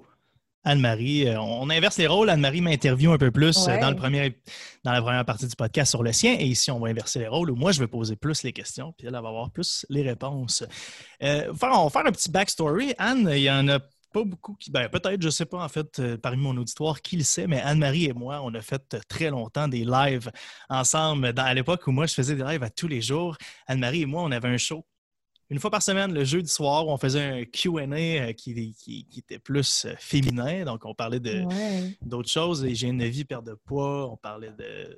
Anne-Marie, 0.64 1.26
euh, 1.26 1.40
on 1.40 1.70
inverse 1.70 1.96
les 1.98 2.06
rôles. 2.06 2.28
Anne-Marie 2.28 2.60
m'interviewe 2.60 3.12
un 3.12 3.18
peu 3.18 3.30
plus 3.30 3.66
euh, 3.68 3.80
dans, 3.80 3.90
le 3.90 3.96
premier, 3.96 4.38
dans 4.84 4.92
la 4.92 5.00
première 5.00 5.24
partie 5.24 5.46
du 5.46 5.56
podcast 5.56 5.90
sur 5.90 6.02
le 6.02 6.12
sien. 6.12 6.36
Et 6.38 6.46
ici, 6.46 6.70
on 6.70 6.78
va 6.78 6.88
inverser 6.88 7.18
les 7.18 7.28
rôles 7.28 7.50
où 7.50 7.56
moi, 7.56 7.72
je 7.72 7.80
vais 7.80 7.86
poser 7.86 8.16
plus 8.16 8.42
les 8.42 8.52
questions, 8.52 8.92
puis 8.96 9.06
elle, 9.06 9.14
va 9.14 9.18
avoir 9.18 9.50
plus 9.50 9.86
les 9.88 10.02
réponses. 10.02 10.64
Euh, 11.22 11.52
on 11.62 11.84
va 11.84 11.90
faire 11.90 12.06
un 12.06 12.12
petit 12.12 12.30
backstory. 12.30 12.94
Anne, 12.98 13.30
il 13.32 13.42
y 13.42 13.50
en 13.50 13.68
a 13.68 13.78
pas 14.12 14.24
beaucoup 14.24 14.54
qui. 14.54 14.70
Ben, 14.70 14.88
peut-être, 14.88 15.22
je 15.22 15.26
ne 15.26 15.30
sais 15.30 15.46
pas 15.46 15.64
en 15.64 15.68
fait, 15.68 16.16
parmi 16.16 16.42
mon 16.42 16.56
auditoire 16.56 17.00
qui 17.00 17.16
le 17.16 17.24
sait, 17.24 17.46
mais 17.46 17.60
Anne-Marie 17.60 18.06
et 18.06 18.12
moi, 18.12 18.40
on 18.42 18.52
a 18.54 18.60
fait 18.60 18.96
très 19.08 19.30
longtemps 19.30 19.68
des 19.68 19.84
lives 19.84 20.30
ensemble. 20.68 21.32
à 21.36 21.54
l'époque 21.54 21.86
où 21.86 21.92
moi, 21.92 22.06
je 22.06 22.14
faisais 22.14 22.34
des 22.34 22.42
lives 22.42 22.62
à 22.62 22.70
tous 22.70 22.88
les 22.88 23.00
jours, 23.00 23.36
Anne-Marie 23.66 24.02
et 24.02 24.06
moi, 24.06 24.22
on 24.24 24.30
avait 24.30 24.48
un 24.48 24.58
show 24.58 24.84
une 25.50 25.58
fois 25.58 25.70
par 25.70 25.82
semaine, 25.82 26.14
le 26.14 26.24
jeudi 26.24 26.48
soir, 26.48 26.86
on 26.86 26.96
faisait 26.96 27.22
un 27.22 27.44
QA 27.44 27.82
euh, 27.82 28.32
qui, 28.32 28.72
qui, 28.74 29.06
était 29.18 29.40
plus 29.40 29.84
euh, 29.84 29.94
féminin. 29.98 30.64
Donc, 30.64 30.84
on 30.84 30.94
parlait 30.94 31.20
d'autres 32.02 32.28
choses, 32.28 32.62
hygiène 32.62 32.98
de 32.98 33.06
vie, 33.06 33.24
perte 33.24 33.44
de 33.44 33.54
poids, 33.54 34.10
on 34.10 34.16
parlait 34.16 34.52
de 34.56 34.96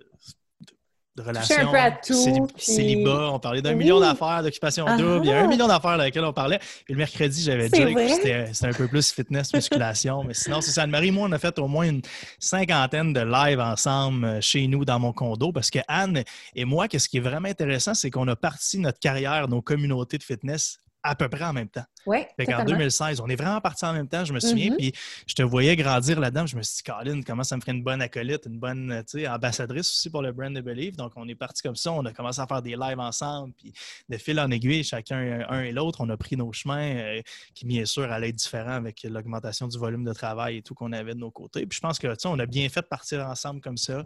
de 1.22 1.28
relations, 1.28 2.48
célibat. 2.56 3.30
On 3.32 3.38
parlait 3.38 3.62
d'un 3.62 3.74
million 3.74 4.00
d'affaires, 4.00 4.42
d'occupation 4.42 4.84
ah 4.86 4.96
double. 4.96 5.24
Il 5.24 5.30
y 5.30 5.32
a 5.32 5.42
un 5.42 5.46
million 5.46 5.66
d'affaires 5.66 5.96
dans 5.96 6.04
lesquelles 6.04 6.24
on 6.24 6.32
parlait. 6.32 6.58
Et 6.88 6.92
le 6.92 6.98
mercredi, 6.98 7.42
j'avais 7.42 7.69
dit 7.69 7.94
que 7.94 8.08
c'était 8.52 8.66
un 8.66 8.72
peu 8.72 8.88
plus 8.88 9.12
fitness, 9.12 9.52
musculation. 9.54 10.24
Mais 10.24 10.34
sinon, 10.34 10.60
c'est 10.60 10.72
ça. 10.72 10.82
Anne-Marie, 10.82 11.10
moi, 11.10 11.28
on 11.28 11.32
a 11.32 11.38
fait 11.38 11.58
au 11.58 11.69
moins 11.69 11.84
une 11.88 12.02
cinquantaine 12.38 13.12
de 13.12 13.20
lives 13.20 13.60
ensemble 13.60 14.24
euh, 14.24 14.41
chez 14.41 14.67
nous 14.67 14.84
dans 14.84 14.98
mon 14.98 15.12
condo 15.12 15.52
parce 15.52 15.70
que 15.70 15.79
Anne 15.88 16.24
et 16.55 16.64
moi, 16.64 16.88
qu'est-ce 16.88 17.08
qui 17.08 17.19
est 17.19 17.20
vraiment 17.20 17.48
intéressant, 17.48 17.94
c'est 17.94 18.10
qu'on 18.10 18.29
a 18.29 18.36
parti 18.36 18.79
notre 18.79 18.98
carrière, 18.98 19.48
nos 19.48 19.62
communautés 19.62 20.19
de 20.19 20.22
fitness 20.22 20.79
à 21.03 21.15
peu 21.15 21.29
près 21.29 21.44
en 21.44 21.53
même 21.53 21.69
temps. 21.69 21.85
Oui. 22.06 22.19
En 22.49 22.65
2016, 22.65 23.21
on 23.21 23.29
est 23.29 23.37
vraiment 23.37 23.61
partis 23.61 23.85
en 23.85 23.93
même 23.93 24.09
temps, 24.09 24.25
je 24.25 24.32
me 24.32 24.41
souviens. 24.41 24.71
Mm-hmm. 24.71 24.77
Puis 24.77 24.93
je 25.27 25.35
te 25.35 25.43
voyais 25.43 25.75
grandir 25.77 26.21
là-dedans. 26.21 26.47
Je 26.47 26.56
me 26.56 26.63
suis 26.63 26.77
dit, 26.77 26.82
Colin, 26.82 27.23
comment 27.23 27.43
ça 27.43 27.56
me 27.56 27.61
ferait 27.61 27.73
une 27.73 27.82
bonne 27.82 28.01
acolyte, 28.01 28.47
une 28.47 28.59
bonne 28.59 29.05
ambassadrice 29.29 29.91
aussi 29.91 30.11
pour 30.11 30.23
le 30.23 30.32
brand 30.32 30.53
de 30.55 30.61
Believe. 30.61 30.97
Donc, 30.97 31.13
on 31.17 31.27
est 31.29 31.35
parti 31.35 31.63
comme 31.63 31.77
ça. 31.77 31.93
On 31.93 32.05
a 32.05 32.13
commencé 32.13 32.41
à 32.41 32.47
faire 32.47 32.63
des 32.63 32.77
lives 32.77 33.01
ensemble. 33.01 33.53
Puis 33.55 33.73
de 34.09 34.17
fil 34.17 34.39
en 34.39 34.51
aiguille, 34.51 34.85
chacun 34.85 35.44
un 35.49 35.63
et 35.63 35.73
l'autre, 35.73 36.01
on 36.01 36.09
a 36.11 36.17
pris 36.17 36.37
nos 36.37 36.53
chemins 36.53 36.94
euh, 36.97 37.23
qui, 37.55 37.67
bien 37.67 37.85
sûr, 37.85 38.11
allaient 38.11 38.29
être 38.29 38.37
différents 38.37 38.73
avec 38.73 39.03
l'augmentation 39.03 39.67
du 39.67 39.79
volume 39.79 40.05
de 40.05 40.13
travail 40.13 40.59
et 40.59 40.63
tout 40.63 40.75
qu'on 40.75 40.93
avait 40.93 41.15
de 41.15 41.21
nos 41.21 41.31
côtés. 41.31 41.67
Puis 41.67 41.77
je 41.77 41.81
pense 41.81 41.99
que, 41.99 42.06
tu 42.09 42.15
sais, 42.21 42.29
on 42.29 42.39
a 42.39 42.47
bien 42.47 42.69
fait 42.69 42.82
de 42.82 42.87
partir 42.87 43.27
ensemble 43.27 43.61
comme 43.61 43.77
ça. 43.77 44.05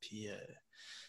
Puis. 0.00 0.28
Euh, 0.28 0.36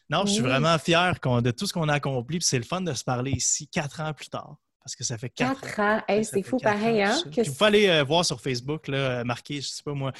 non, 0.08 0.24
je 0.28 0.34
suis 0.34 0.44
vraiment 0.44 0.78
fier 0.78 1.16
de 1.42 1.50
tout 1.50 1.66
ce 1.66 1.74
qu'on 1.74 1.90
a 1.90 1.94
accompli. 1.94 2.38
Puis 2.38 2.46
c'est 2.48 2.60
le 2.60 2.64
fun 2.64 2.82
de 2.82 2.94
se 2.94 3.04
parler 3.04 3.32
ici 3.32 3.68
quatre 3.68 4.02
ans 4.02 4.14
plus 4.14 4.30
tard 4.30 4.58
parce 4.86 4.96
que 4.96 5.04
ça 5.04 5.18
fait 5.18 5.30
quatre, 5.30 5.80
ans. 5.80 6.00
c'est 6.22 6.44
fou 6.44 6.58
pareil, 6.58 7.02
hein? 7.02 7.18
Que 7.36 7.42
vous 7.42 7.54
pouvez 7.54 7.66
aller 7.66 7.88
euh, 7.88 8.04
voir 8.04 8.24
sur 8.24 8.40
Facebook, 8.40 8.88
là, 8.88 9.24
marqué, 9.24 9.56
je 9.56 9.68
sais 9.68 9.82
pas 9.82 9.94
moi, 9.94 10.12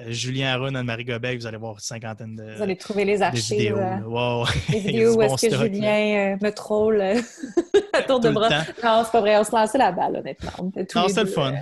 euh, 0.00 0.04
Julien 0.08 0.54
Aron, 0.54 0.74
Anne-Marie 0.74 1.04
Gobet, 1.04 1.36
vous 1.36 1.46
allez 1.46 1.58
voir 1.58 1.74
une 1.74 1.80
cinquantaine 1.80 2.34
de 2.34 2.54
Vous 2.56 2.62
allez 2.62 2.76
trouver 2.76 3.04
les 3.04 3.20
archives. 3.20 3.58
vidéos. 3.58 3.76
Euh, 3.76 4.00
wow. 4.00 4.46
Les 4.70 4.78
vidéos 4.80 5.16
où 5.16 5.20
est-ce 5.20 5.46
que 5.46 5.54
Julien 5.54 6.38
me 6.40 6.50
troll 6.52 7.02
à 7.92 8.02
tour 8.02 8.18
de 8.18 8.30
bras. 8.30 8.48
Non, 8.82 9.02
c'est 9.04 9.12
pas 9.12 9.20
vrai, 9.20 9.36
on 9.36 9.44
se 9.44 9.52
lançait 9.54 9.76
la 9.76 9.92
balle, 9.92 10.16
honnêtement. 10.16 10.72
non, 10.94 11.08
c'est 11.08 11.24
le 11.24 11.28
fun. 11.28 11.52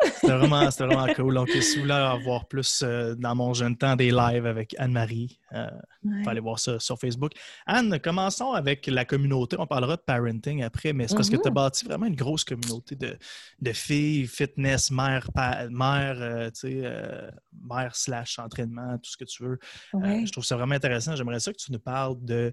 C'était 0.00 0.26
vraiment, 0.36 0.68
vraiment 0.68 1.14
cool. 1.14 1.34
Donc, 1.34 1.50
si 1.50 1.76
vous 1.76 1.82
voulez 1.82 1.94
avoir 1.94 2.46
plus 2.46 2.82
euh, 2.82 3.14
dans 3.14 3.34
mon 3.34 3.52
jeune 3.54 3.76
temps 3.76 3.96
des 3.96 4.10
lives 4.10 4.46
avec 4.46 4.74
Anne-Marie, 4.78 5.38
euh, 5.52 5.66
vous 6.02 6.28
aller 6.28 6.40
voir 6.40 6.58
ça 6.58 6.78
sur 6.80 6.98
Facebook. 6.98 7.32
Anne, 7.66 7.98
commençons 8.00 8.52
avec 8.52 8.86
la 8.86 9.04
communauté. 9.04 9.56
On 9.58 9.66
parlera 9.66 9.96
de 9.96 10.02
parenting 10.02 10.62
après, 10.62 10.92
mais 10.92 11.08
c'est 11.08 11.14
parce 11.14 11.30
que 11.30 11.36
tu 11.36 11.46
as 11.46 11.50
bâti 11.50 11.84
vraiment 11.84 12.06
une 12.06 12.16
grosse 12.16 12.44
communauté 12.44 12.96
de, 12.96 13.16
de 13.60 13.72
filles, 13.72 14.26
fitness, 14.26 14.90
mère, 14.90 15.28
mère, 15.70 16.16
euh, 16.20 16.50
euh, 16.64 17.30
mère 17.62 17.94
slash 17.94 18.38
entraînement, 18.38 18.98
tout 18.98 19.10
ce 19.10 19.16
que 19.16 19.24
tu 19.24 19.44
veux. 19.44 19.58
je 19.92 20.32
trouve 20.32 20.44
ça 20.44 20.56
vraiment 20.56 20.74
intéressant. 20.74 21.14
J'aimerais 21.16 21.40
ça 21.40 21.52
que 21.52 21.58
tu 21.58 21.70
nous 21.70 21.78
parles 21.78 22.16
de 22.24 22.52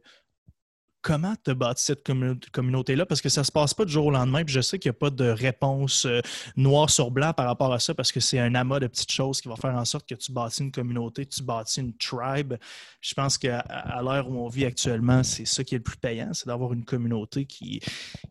comment 1.02 1.34
tu 1.44 1.52
as 1.52 1.54
bâti 1.54 1.84
cette 1.84 2.04
communauté-là? 2.52 3.06
Parce 3.06 3.22
que 3.22 3.30
ça 3.30 3.42
ne 3.42 3.46
se 3.46 3.52
passe 3.52 3.74
pas 3.74 3.86
du 3.86 3.92
jour 3.92 4.08
au 4.08 4.12
lendemain. 4.12 4.44
Puis 4.44 4.54
je 4.54 4.62
sais 4.62 4.80
qu'il 4.80 4.90
n'y 4.90 4.96
a 4.96 5.00
pas 5.00 5.10
de 5.10 5.30
réponse 5.30 6.06
euh, 6.06 6.22
noir 6.56 6.90
sur 6.90 7.12
blanc 7.12 7.34
par 7.34 7.46
rapport 7.46 7.72
à 7.74 7.80
ça 7.80 7.94
parce 7.94 8.12
que 8.12 8.20
c'est 8.20 8.40
un 8.40 8.54
amas 8.56 8.80
de 8.80 8.88
petites 8.88 9.12
choses 9.12 9.42
qui 9.42 9.48
va 9.48 9.56
faire 9.56 9.76
en 9.76 9.86
sorte 9.86 10.08
que 10.08 10.16
tu 10.16 10.32
bâtis 10.32 10.64
une 10.64 10.72
communauté, 10.72 11.26
tu 11.26 11.44
bâtis 11.44 11.80
une 11.80 11.96
tribe. 11.96 12.56
Je 13.02 13.14
pense 13.14 13.38
qu'à 13.38 13.64
l'heure 14.04 14.30
où 14.30 14.46
on 14.46 14.50
vit 14.50 14.66
actuellement, 14.66 15.24
c'est 15.24 15.46
ça 15.46 15.64
qui 15.64 15.76
est 15.76 15.78
le 15.78 15.84
plus 15.84 15.98
payant, 15.98 16.34
c'est 16.34 16.48
d'avoir 16.48 16.74
une 16.74 16.84
communauté 16.84 17.46
qui, 17.46 17.80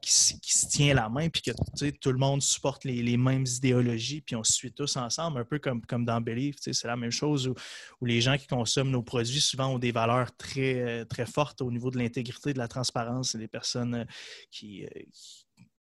qui, 0.03 0.13
se 0.13 0.67
tient 0.69 0.95
la 0.95 1.09
main 1.09 1.29
puis 1.29 1.43
que 1.43 1.91
tout 1.91 2.13
le 2.13 2.19
monde 2.19 2.43
supporte 2.43 2.85
les, 2.85 3.17
mêmes 3.17 3.47
idéologies 3.47 4.21
puis 4.21 4.37
on 4.37 4.45
se 4.45 4.53
suit 4.53 4.73
tous 4.73 4.97
ensemble, 4.97 5.41
un 5.41 5.45
peu 5.45 5.59
comme, 5.59 5.85
comme 5.85 6.05
dans 6.05 6.21
Believe. 6.21 6.57
C'est 6.61 6.85
la 6.85 6.97
même 6.97 7.11
chose 7.11 7.49
où, 7.49 7.55
où, 8.01 8.05
les 8.05 8.21
gens 8.21 8.37
qui 8.37 8.47
consomment 8.47 8.91
nos 8.91 9.03
produits 9.03 9.41
souvent 9.41 9.69
ont 9.69 9.79
des 9.79 9.93
valeurs 9.93 10.37
très, 10.37 11.05
très 11.07 11.27
fortes 11.27 11.63
au 11.63 11.71
niveau 11.71 11.91
de 11.91 11.99
l'intégrité 11.99 12.53
la 12.59 12.69
transparence, 12.69 13.31
c'est 13.33 13.39
des 13.39 13.49
personnes 13.49 13.95
euh, 13.95 14.05
qui, 14.51 14.85
euh, 14.85 14.89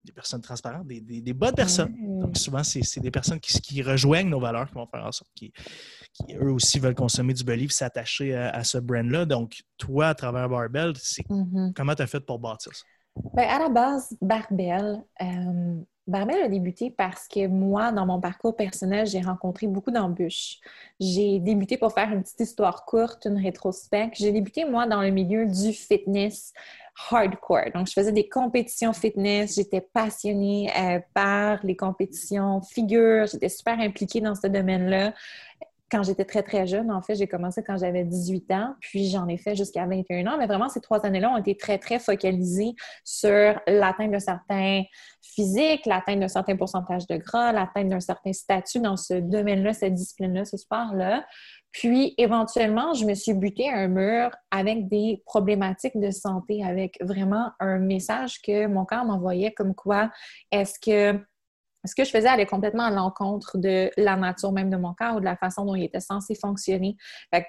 des 0.04 0.12
personnes 0.12 0.40
transparentes, 0.40 0.87
des, 0.87 1.32
bonnes 1.35 1.54
personnes. 1.54 1.94
Donc, 2.20 2.37
souvent, 2.37 2.62
c'est 2.64 3.00
des 3.00 3.11
personnes 3.11 3.40
qui, 3.40 3.82
rejoignent 3.82 4.30
nos 4.30 4.40
valeurs, 4.40 4.68
qui 4.68 4.75
vont 4.75 4.87
faire 4.87 5.04
en 5.04 5.12
sorte 5.12 5.30
qu'ils, 5.35 5.52
eux 6.30 6.50
aussi, 6.50 6.78
veulent 6.78 6.94
consommer 6.94 7.35
du 7.35 7.44
belief, 7.44 7.73
s'attacher 7.73 8.35
à, 8.35 8.64
ce 8.64 8.78
brand-là. 8.78 9.26
Donc, 9.26 9.62
toi, 9.76 10.08
à 10.08 10.14
travers 10.14 10.49
Barbell, 10.49 10.92
mm-hmm. 10.92 11.75
comment 11.75 11.94
tu 11.94 12.02
as 12.02 12.06
fait 12.06 12.20
pour 12.20 12.38
bâtir 12.38 12.75
ça? 12.75 12.85
Ben, 13.35 13.49
à 13.49 13.58
la 13.58 13.68
base, 13.68 14.16
Barbell, 14.20 15.02
euh, 15.20 15.82
Barbell 16.09 16.43
a 16.43 16.49
débuté 16.49 16.91
parce 16.91 17.29
que 17.29 17.47
moi, 17.47 17.93
dans 17.93 18.07
mon 18.07 18.19
parcours 18.19 18.57
personnel, 18.57 19.07
j'ai 19.07 19.21
rencontré 19.21 19.67
beaucoup 19.67 19.91
d'embûches. 19.91 20.59
J'ai 20.99 21.38
débuté 21.38 21.77
pour 21.77 21.93
faire 21.93 22.11
une 22.11 22.23
petite 22.23 22.41
histoire 22.41 22.87
courte, 22.87 23.27
une 23.27 23.37
rétrospect. 23.37 24.11
J'ai 24.15 24.33
débuté, 24.33 24.65
moi, 24.65 24.87
dans 24.87 25.03
le 25.03 25.11
milieu 25.11 25.45
du 25.45 25.75
fitness 25.75 26.55
hardcore. 27.11 27.71
Donc, 27.75 27.88
je 27.88 27.93
faisais 27.93 28.12
des 28.12 28.27
compétitions 28.27 28.95
fitness. 28.95 29.57
J'étais 29.57 29.83
passionnée 29.83 30.73
euh, 30.77 30.99
par 31.12 31.59
les 31.62 31.77
compétitions 31.77 32.62
figures. 32.62 33.27
J'étais 33.27 33.50
super 33.50 33.79
impliquée 33.79 34.23
dans 34.23 34.35
ce 34.35 34.47
domaine-là 34.47 35.12
quand 35.90 36.02
j'étais 36.02 36.25
très, 36.25 36.42
très 36.42 36.66
jeune. 36.66 36.90
En 36.90 37.02
fait, 37.02 37.14
j'ai 37.14 37.26
commencé 37.26 37.62
quand 37.62 37.78
j'avais 37.78 38.04
18 38.04 38.50
ans, 38.52 38.75
puis 38.80 39.09
j'en 39.09 39.26
ai 39.28 39.38
fait 39.38 39.57
jusqu'à 39.57 39.87
21 39.87 40.26
ans. 40.26 40.37
Mais 40.38 40.47
vraiment, 40.47 40.68
ces 40.68 40.80
trois 40.80 41.04
années-là 41.04 41.30
ont 41.30 41.37
été 41.37 41.57
très, 41.57 41.78
très 41.78 41.99
focalisées 41.99 42.75
sur 43.04 43.61
l'atteinte 43.66 44.11
d'un 44.11 44.18
certain 44.18 44.83
physique, 45.23 45.87
l'atteinte 45.87 46.21
d'un 46.21 46.28
certain 46.28 46.57
pourcentage 46.57 47.07
de 47.07 47.16
gras, 47.16 47.52
l'atteinte 47.52 47.88
d'un 47.88 48.00
certain 48.00 48.33
statut 48.33 48.80
dans 48.80 48.97
ce 48.97 49.14
domaine-là, 49.14 49.73
cette 49.73 49.95
discipline-là, 49.95 50.45
ce 50.45 50.57
sport-là. 50.57 51.25
Puis, 51.73 52.14
éventuellement, 52.18 52.95
je 52.95 53.04
me 53.04 53.14
suis 53.14 53.35
buté 53.35 53.68
à 53.68 53.76
un 53.76 53.88
mur 53.88 54.30
avec 54.50 54.88
des 54.88 55.23
problématiques 55.26 55.99
de 55.99 56.11
santé, 56.11 56.64
avec 56.64 56.99
vraiment 57.00 57.50
un 57.61 57.78
message 57.78 58.40
que 58.42 58.66
mon 58.66 58.85
corps 58.85 59.04
m'envoyait 59.04 59.52
comme 59.52 59.75
quoi 59.75 60.11
est-ce 60.50 60.78
que 60.80 61.21
ce 61.88 61.95
que 61.95 62.04
je 62.04 62.11
faisais 62.11 62.28
allait 62.28 62.47
complètement 62.47 62.85
à 62.85 62.90
l'encontre 62.90 63.59
de 63.59 63.90
la 63.97 64.16
nature 64.16 64.52
même 64.52 64.71
de 64.71 64.76
mon 64.76 64.95
corps 64.95 65.16
ou 65.16 65.21
de 65.21 65.25
la 65.25 65.37
façon 65.37 65.64
dont 65.64 65.75
il 65.75 65.85
était 65.85 66.00
censé 66.00 66.35
fonctionner. 66.35 66.97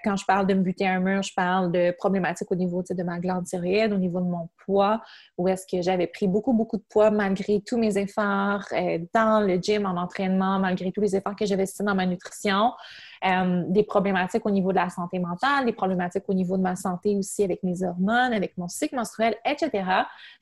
quand 0.04 0.16
je 0.16 0.26
parle 0.26 0.48
de 0.48 0.54
me 0.54 0.62
buter 0.62 0.88
un 0.88 1.00
mur, 1.00 1.22
je 1.22 1.34
parle 1.36 1.72
de 1.72 1.92
problématiques 1.98 2.52
au 2.52 2.56
niveau 2.56 2.84
de 2.90 3.04
ma 3.04 3.20
glande 3.20 3.46
thyroïde, 3.46 3.94
au 3.94 3.98
niveau 3.98 4.20
de 4.20 4.26
mon 4.26 4.50
poids, 4.66 5.02
où 5.38 5.48
est-ce 5.48 5.66
que 5.66 5.82
j'avais 5.82 6.08
pris 6.08 6.28
beaucoup, 6.28 6.54
beaucoup 6.54 6.78
de 6.78 6.86
poids 6.90 7.12
malgré 7.12 7.62
tous 7.62 7.78
mes 7.78 7.98
efforts 7.98 8.66
euh, 8.72 9.00
dans 9.14 9.46
le 9.46 9.56
gym, 9.58 9.86
en 9.86 9.98
entraînement, 9.98 10.60
malgré 10.60 10.92
tous 10.92 11.02
les 11.02 11.16
efforts 11.16 11.36
que 11.36 11.46
j'avais 11.46 11.66
dans 11.82 11.96
ma 11.96 12.06
nutrition. 12.06 12.72
Euh, 13.26 13.64
des 13.68 13.84
problématiques 13.84 14.46
au 14.46 14.50
niveau 14.50 14.72
de 14.72 14.78
la 14.78 14.90
santé 14.90 15.20
mentale, 15.20 15.66
des 15.66 15.74
problématiques 15.74 16.24
au 16.30 16.34
niveau 16.34 16.56
de 16.56 16.62
ma 16.62 16.78
santé 16.78 17.18
aussi 17.18 17.44
avec 17.44 17.64
mes 17.64 17.84
hormones, 17.84 18.32
avec 18.32 18.58
mon 18.58 18.70
cycle 18.70 18.96
menstruel, 18.96 19.36
etc. 19.44 19.84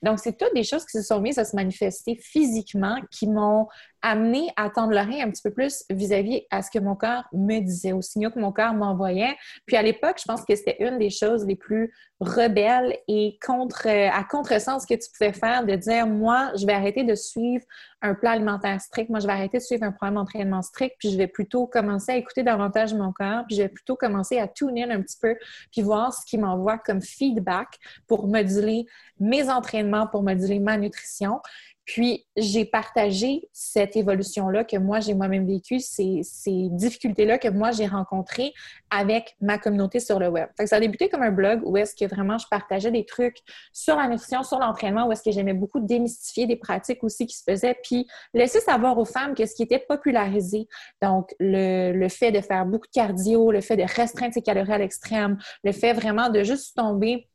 Donc, 0.00 0.20
c'est 0.20 0.38
toutes 0.38 0.54
des 0.54 0.62
choses 0.62 0.84
qui 0.84 0.96
se 0.96 1.02
sont 1.02 1.20
mises 1.20 1.38
à 1.38 1.44
se 1.44 1.56
manifester 1.56 2.14
physiquement, 2.14 3.00
qui 3.10 3.26
m'ont 3.26 3.66
amené 4.02 4.48
à 4.56 4.70
tendre 4.70 4.92
l'oreille 4.92 5.22
un 5.22 5.30
petit 5.30 5.42
peu 5.42 5.50
plus 5.50 5.84
vis-à-vis 5.90 6.42
à 6.50 6.62
ce 6.62 6.70
que 6.70 6.78
mon 6.78 6.94
corps 6.94 7.24
me 7.32 7.60
disait, 7.60 7.92
aux 7.92 8.02
signaux 8.02 8.30
que 8.30 8.38
mon 8.38 8.52
corps 8.52 8.74
m'envoyait. 8.74 9.36
Puis 9.66 9.76
à 9.76 9.82
l'époque, 9.82 10.16
je 10.18 10.24
pense 10.24 10.44
que 10.44 10.54
c'était 10.54 10.76
une 10.80 10.98
des 10.98 11.10
choses 11.10 11.46
les 11.46 11.56
plus 11.56 11.92
rebelles 12.20 12.98
et 13.06 13.38
contre, 13.44 13.86
à 13.86 14.24
contresens 14.24 14.84
que 14.84 14.94
tu 14.94 15.08
pouvais 15.16 15.32
faire 15.32 15.64
de 15.64 15.74
dire, 15.74 16.06
moi, 16.06 16.50
je 16.56 16.66
vais 16.66 16.72
arrêter 16.72 17.04
de 17.04 17.14
suivre 17.14 17.64
un 18.02 18.14
plan 18.14 18.32
alimentaire 18.32 18.80
strict. 18.80 19.10
Moi, 19.10 19.20
je 19.20 19.26
vais 19.26 19.32
arrêter 19.32 19.58
de 19.58 19.62
suivre 19.62 19.84
un 19.84 19.92
programme 19.92 20.14
d'entraînement 20.14 20.62
strict, 20.62 20.96
puis 20.98 21.10
je 21.10 21.16
vais 21.16 21.26
plutôt 21.26 21.66
commencer 21.66 22.12
à 22.12 22.16
écouter 22.16 22.42
davantage 22.42 22.94
mon 22.94 23.12
corps, 23.12 23.44
puis 23.46 23.56
je 23.56 23.62
vais 23.62 23.68
plutôt 23.68 23.96
commencer 23.96 24.38
à 24.38 24.48
tuner 24.48 24.84
un 24.84 25.00
petit 25.00 25.18
peu, 25.20 25.36
puis 25.72 25.82
voir 25.82 26.12
ce 26.12 26.24
qui 26.26 26.38
m'envoie 26.38 26.78
comme 26.78 27.02
feedback 27.02 27.68
pour 28.06 28.26
moduler 28.26 28.86
mes 29.20 29.48
entraînements, 29.50 30.06
pour 30.06 30.22
moduler 30.22 30.58
ma 30.58 30.76
nutrition. 30.76 31.40
Puis, 31.88 32.26
j'ai 32.36 32.66
partagé 32.66 33.48
cette 33.50 33.96
évolution-là 33.96 34.62
que 34.62 34.76
moi, 34.76 35.00
j'ai 35.00 35.14
moi-même 35.14 35.46
vécu, 35.46 35.80
ces, 35.80 36.20
difficultés-là 36.46 37.38
que 37.38 37.48
moi, 37.48 37.70
j'ai 37.70 37.86
rencontrées 37.86 38.52
avec 38.90 39.34
ma 39.40 39.56
communauté 39.56 39.98
sur 39.98 40.18
le 40.18 40.28
web. 40.28 40.50
ça 40.66 40.76
a 40.76 40.80
débuté 40.80 41.08
comme 41.08 41.22
un 41.22 41.30
blog 41.30 41.62
où 41.64 41.78
est-ce 41.78 41.94
que 41.94 42.04
vraiment 42.04 42.36
je 42.36 42.46
partageais 42.50 42.90
des 42.90 43.06
trucs 43.06 43.38
sur 43.72 43.96
la 43.96 44.06
nutrition, 44.06 44.42
sur 44.42 44.58
l'entraînement, 44.58 45.06
où 45.06 45.12
est-ce 45.12 45.22
que 45.22 45.30
j'aimais 45.30 45.54
beaucoup 45.54 45.80
démystifier 45.80 46.46
des 46.46 46.56
pratiques 46.56 47.02
aussi 47.02 47.24
qui 47.24 47.38
se 47.38 47.42
faisaient, 47.42 47.78
puis 47.82 48.06
laisser 48.34 48.60
savoir 48.60 48.98
aux 48.98 49.06
femmes 49.06 49.34
que 49.34 49.46
ce 49.46 49.54
qui 49.54 49.62
était 49.62 49.78
popularisé, 49.78 50.68
donc 51.00 51.34
le, 51.40 51.92
le 51.92 52.08
fait 52.10 52.32
de 52.32 52.42
faire 52.42 52.66
beaucoup 52.66 52.86
de 52.86 52.92
cardio, 52.92 53.50
le 53.50 53.62
fait 53.62 53.78
de 53.78 53.84
restreindre 53.84 54.34
ses 54.34 54.42
calories 54.42 54.74
à 54.74 54.78
l'extrême, 54.78 55.38
le 55.64 55.72
fait 55.72 55.94
vraiment 55.94 56.28
de 56.28 56.42
juste 56.42 56.76
tomber 56.76 57.26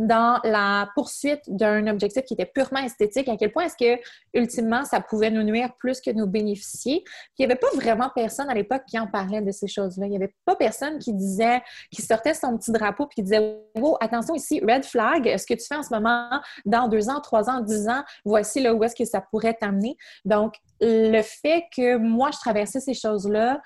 dans 0.00 0.40
la 0.44 0.88
poursuite 0.94 1.42
d'un 1.46 1.86
objectif 1.86 2.24
qui 2.24 2.32
était 2.32 2.46
purement 2.46 2.80
esthétique, 2.80 3.28
à 3.28 3.36
quel 3.36 3.52
point 3.52 3.64
est-ce 3.64 3.76
que, 3.76 4.00
ultimement, 4.32 4.84
ça 4.86 5.00
pouvait 5.00 5.30
nous 5.30 5.42
nuire 5.42 5.74
plus 5.78 6.00
que 6.00 6.10
nous 6.10 6.26
bénéficier. 6.26 7.04
Il 7.38 7.40
n'y 7.40 7.44
avait 7.44 7.60
pas 7.60 7.68
vraiment 7.74 8.10
personne 8.14 8.48
à 8.48 8.54
l'époque 8.54 8.82
qui 8.88 8.98
en 8.98 9.06
parlait 9.06 9.42
de 9.42 9.52
ces 9.52 9.68
choses-là. 9.68 10.06
Il 10.06 10.10
n'y 10.10 10.16
avait 10.16 10.34
pas 10.46 10.56
personne 10.56 10.98
qui 10.98 11.12
disait, 11.12 11.60
qui 11.92 12.00
sortait 12.00 12.32
son 12.32 12.56
petit 12.56 12.72
drapeau 12.72 13.06
puis 13.06 13.16
qui 13.16 13.22
disait, 13.24 13.58
oh, 13.78 13.98
attention 14.00 14.34
ici, 14.34 14.62
red 14.66 14.84
flag, 14.84 15.36
ce 15.36 15.44
que 15.44 15.52
tu 15.52 15.66
fais 15.66 15.76
en 15.76 15.82
ce 15.82 15.92
moment, 15.92 16.40
dans 16.64 16.88
deux 16.88 17.10
ans, 17.10 17.20
trois 17.20 17.50
ans, 17.50 17.60
dix 17.60 17.86
ans, 17.86 18.02
voici 18.24 18.62
là 18.62 18.72
où 18.72 18.82
est-ce 18.82 18.96
que 18.96 19.04
ça 19.04 19.20
pourrait 19.20 19.54
t'amener. 19.54 19.98
Donc, 20.24 20.54
le 20.80 21.20
fait 21.20 21.64
que 21.76 21.98
moi, 21.98 22.30
je 22.32 22.38
traversais 22.38 22.80
ces 22.80 22.94
choses-là, 22.94 23.60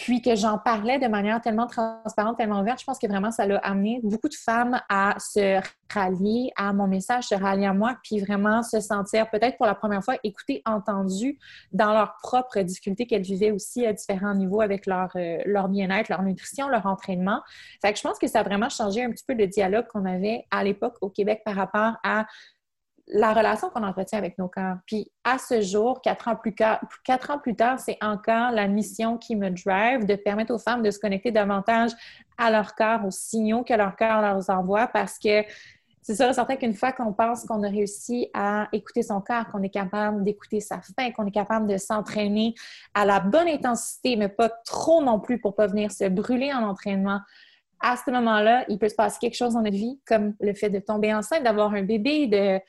puis 0.00 0.22
que 0.22 0.34
j'en 0.34 0.56
parlais 0.56 0.98
de 0.98 1.06
manière 1.08 1.42
tellement 1.42 1.66
transparente, 1.66 2.38
tellement 2.38 2.62
ouverte, 2.62 2.80
je 2.80 2.86
pense 2.86 2.98
que 2.98 3.06
vraiment 3.06 3.30
ça 3.30 3.46
l'a 3.46 3.58
amené 3.58 4.00
beaucoup 4.02 4.30
de 4.30 4.34
femmes 4.34 4.80
à 4.88 5.14
se 5.18 5.60
rallier 5.92 6.50
à 6.56 6.72
mon 6.72 6.86
message, 6.86 7.24
se 7.24 7.34
rallier 7.34 7.66
à 7.66 7.74
moi, 7.74 7.98
puis 8.02 8.18
vraiment 8.18 8.62
se 8.62 8.80
sentir 8.80 9.28
peut-être 9.28 9.58
pour 9.58 9.66
la 9.66 9.74
première 9.74 10.02
fois 10.02 10.16
écoutées, 10.24 10.62
entendues 10.64 11.38
dans 11.72 11.92
leurs 11.92 12.16
propres 12.22 12.60
difficultés 12.60 13.06
qu'elles 13.06 13.22
vivaient 13.22 13.50
aussi 13.50 13.84
à 13.84 13.92
différents 13.92 14.34
niveaux 14.34 14.62
avec 14.62 14.86
leur, 14.86 15.10
euh, 15.16 15.36
leur 15.44 15.68
bien-être, 15.68 16.08
leur 16.08 16.22
nutrition, 16.22 16.68
leur 16.68 16.86
entraînement. 16.86 17.42
Fait 17.82 17.92
que 17.92 17.98
je 17.98 18.02
pense 18.02 18.18
que 18.18 18.26
ça 18.26 18.40
a 18.40 18.42
vraiment 18.42 18.70
changé 18.70 19.04
un 19.04 19.10
petit 19.10 19.24
peu 19.26 19.34
le 19.34 19.46
dialogue 19.48 19.86
qu'on 19.88 20.06
avait 20.06 20.46
à 20.50 20.64
l'époque 20.64 20.96
au 21.02 21.10
Québec 21.10 21.42
par 21.44 21.56
rapport 21.56 21.96
à 22.04 22.24
la 23.12 23.32
relation 23.32 23.70
qu'on 23.70 23.82
entretient 23.82 24.18
avec 24.18 24.38
nos 24.38 24.48
corps. 24.48 24.76
Puis 24.86 25.10
à 25.24 25.38
ce 25.38 25.60
jour, 25.60 26.00
quatre 26.00 26.28
ans 26.28 26.36
plus, 26.36 26.54
quatre 27.04 27.30
ans 27.30 27.38
plus 27.38 27.56
tard, 27.56 27.80
c'est 27.80 27.98
encore 28.02 28.52
la 28.52 28.68
mission 28.68 29.18
qui 29.18 29.36
me 29.36 29.50
drive 29.50 30.06
de 30.06 30.14
permettre 30.14 30.54
aux 30.54 30.58
femmes 30.58 30.82
de 30.82 30.90
se 30.90 30.98
connecter 30.98 31.30
davantage 31.30 31.90
à 32.38 32.50
leur 32.50 32.74
corps, 32.74 33.04
aux 33.04 33.10
signaux 33.10 33.64
que 33.64 33.74
leur 33.74 33.96
corps 33.96 34.20
leur 34.20 34.48
envoie, 34.50 34.86
parce 34.86 35.18
que 35.18 35.42
c'est 36.02 36.14
sûr 36.14 36.32
certain 36.32 36.56
qu'une 36.56 36.74
fois 36.74 36.92
qu'on 36.92 37.12
pense 37.12 37.44
qu'on 37.44 37.62
a 37.62 37.68
réussi 37.68 38.30
à 38.32 38.68
écouter 38.72 39.02
son 39.02 39.20
corps, 39.20 39.46
qu'on 39.52 39.62
est 39.62 39.70
capable 39.70 40.24
d'écouter 40.24 40.60
sa 40.60 40.80
faim, 40.80 41.10
qu'on 41.10 41.26
est 41.26 41.32
capable 41.32 41.66
de 41.66 41.76
s'entraîner 41.76 42.54
à 42.94 43.04
la 43.04 43.20
bonne 43.20 43.48
intensité, 43.48 44.16
mais 44.16 44.28
pas 44.28 44.48
trop 44.64 45.02
non 45.02 45.20
plus 45.20 45.38
pour 45.38 45.54
pas 45.54 45.66
venir 45.66 45.92
se 45.92 46.08
brûler 46.08 46.52
en 46.52 46.62
entraînement, 46.62 47.20
à 47.80 47.96
ce 47.96 48.10
moment-là, 48.10 48.64
il 48.68 48.78
peut 48.78 48.88
se 48.88 48.94
passer 48.94 49.18
quelque 49.20 49.36
chose 49.36 49.54
dans 49.54 49.62
notre 49.62 49.76
vie, 49.76 50.00
comme 50.06 50.34
le 50.40 50.54
fait 50.54 50.70
de 50.70 50.78
tomber 50.78 51.14
enceinte, 51.14 51.42
d'avoir 51.42 51.72
un 51.72 51.82
bébé, 51.82 52.26
de 52.26 52.60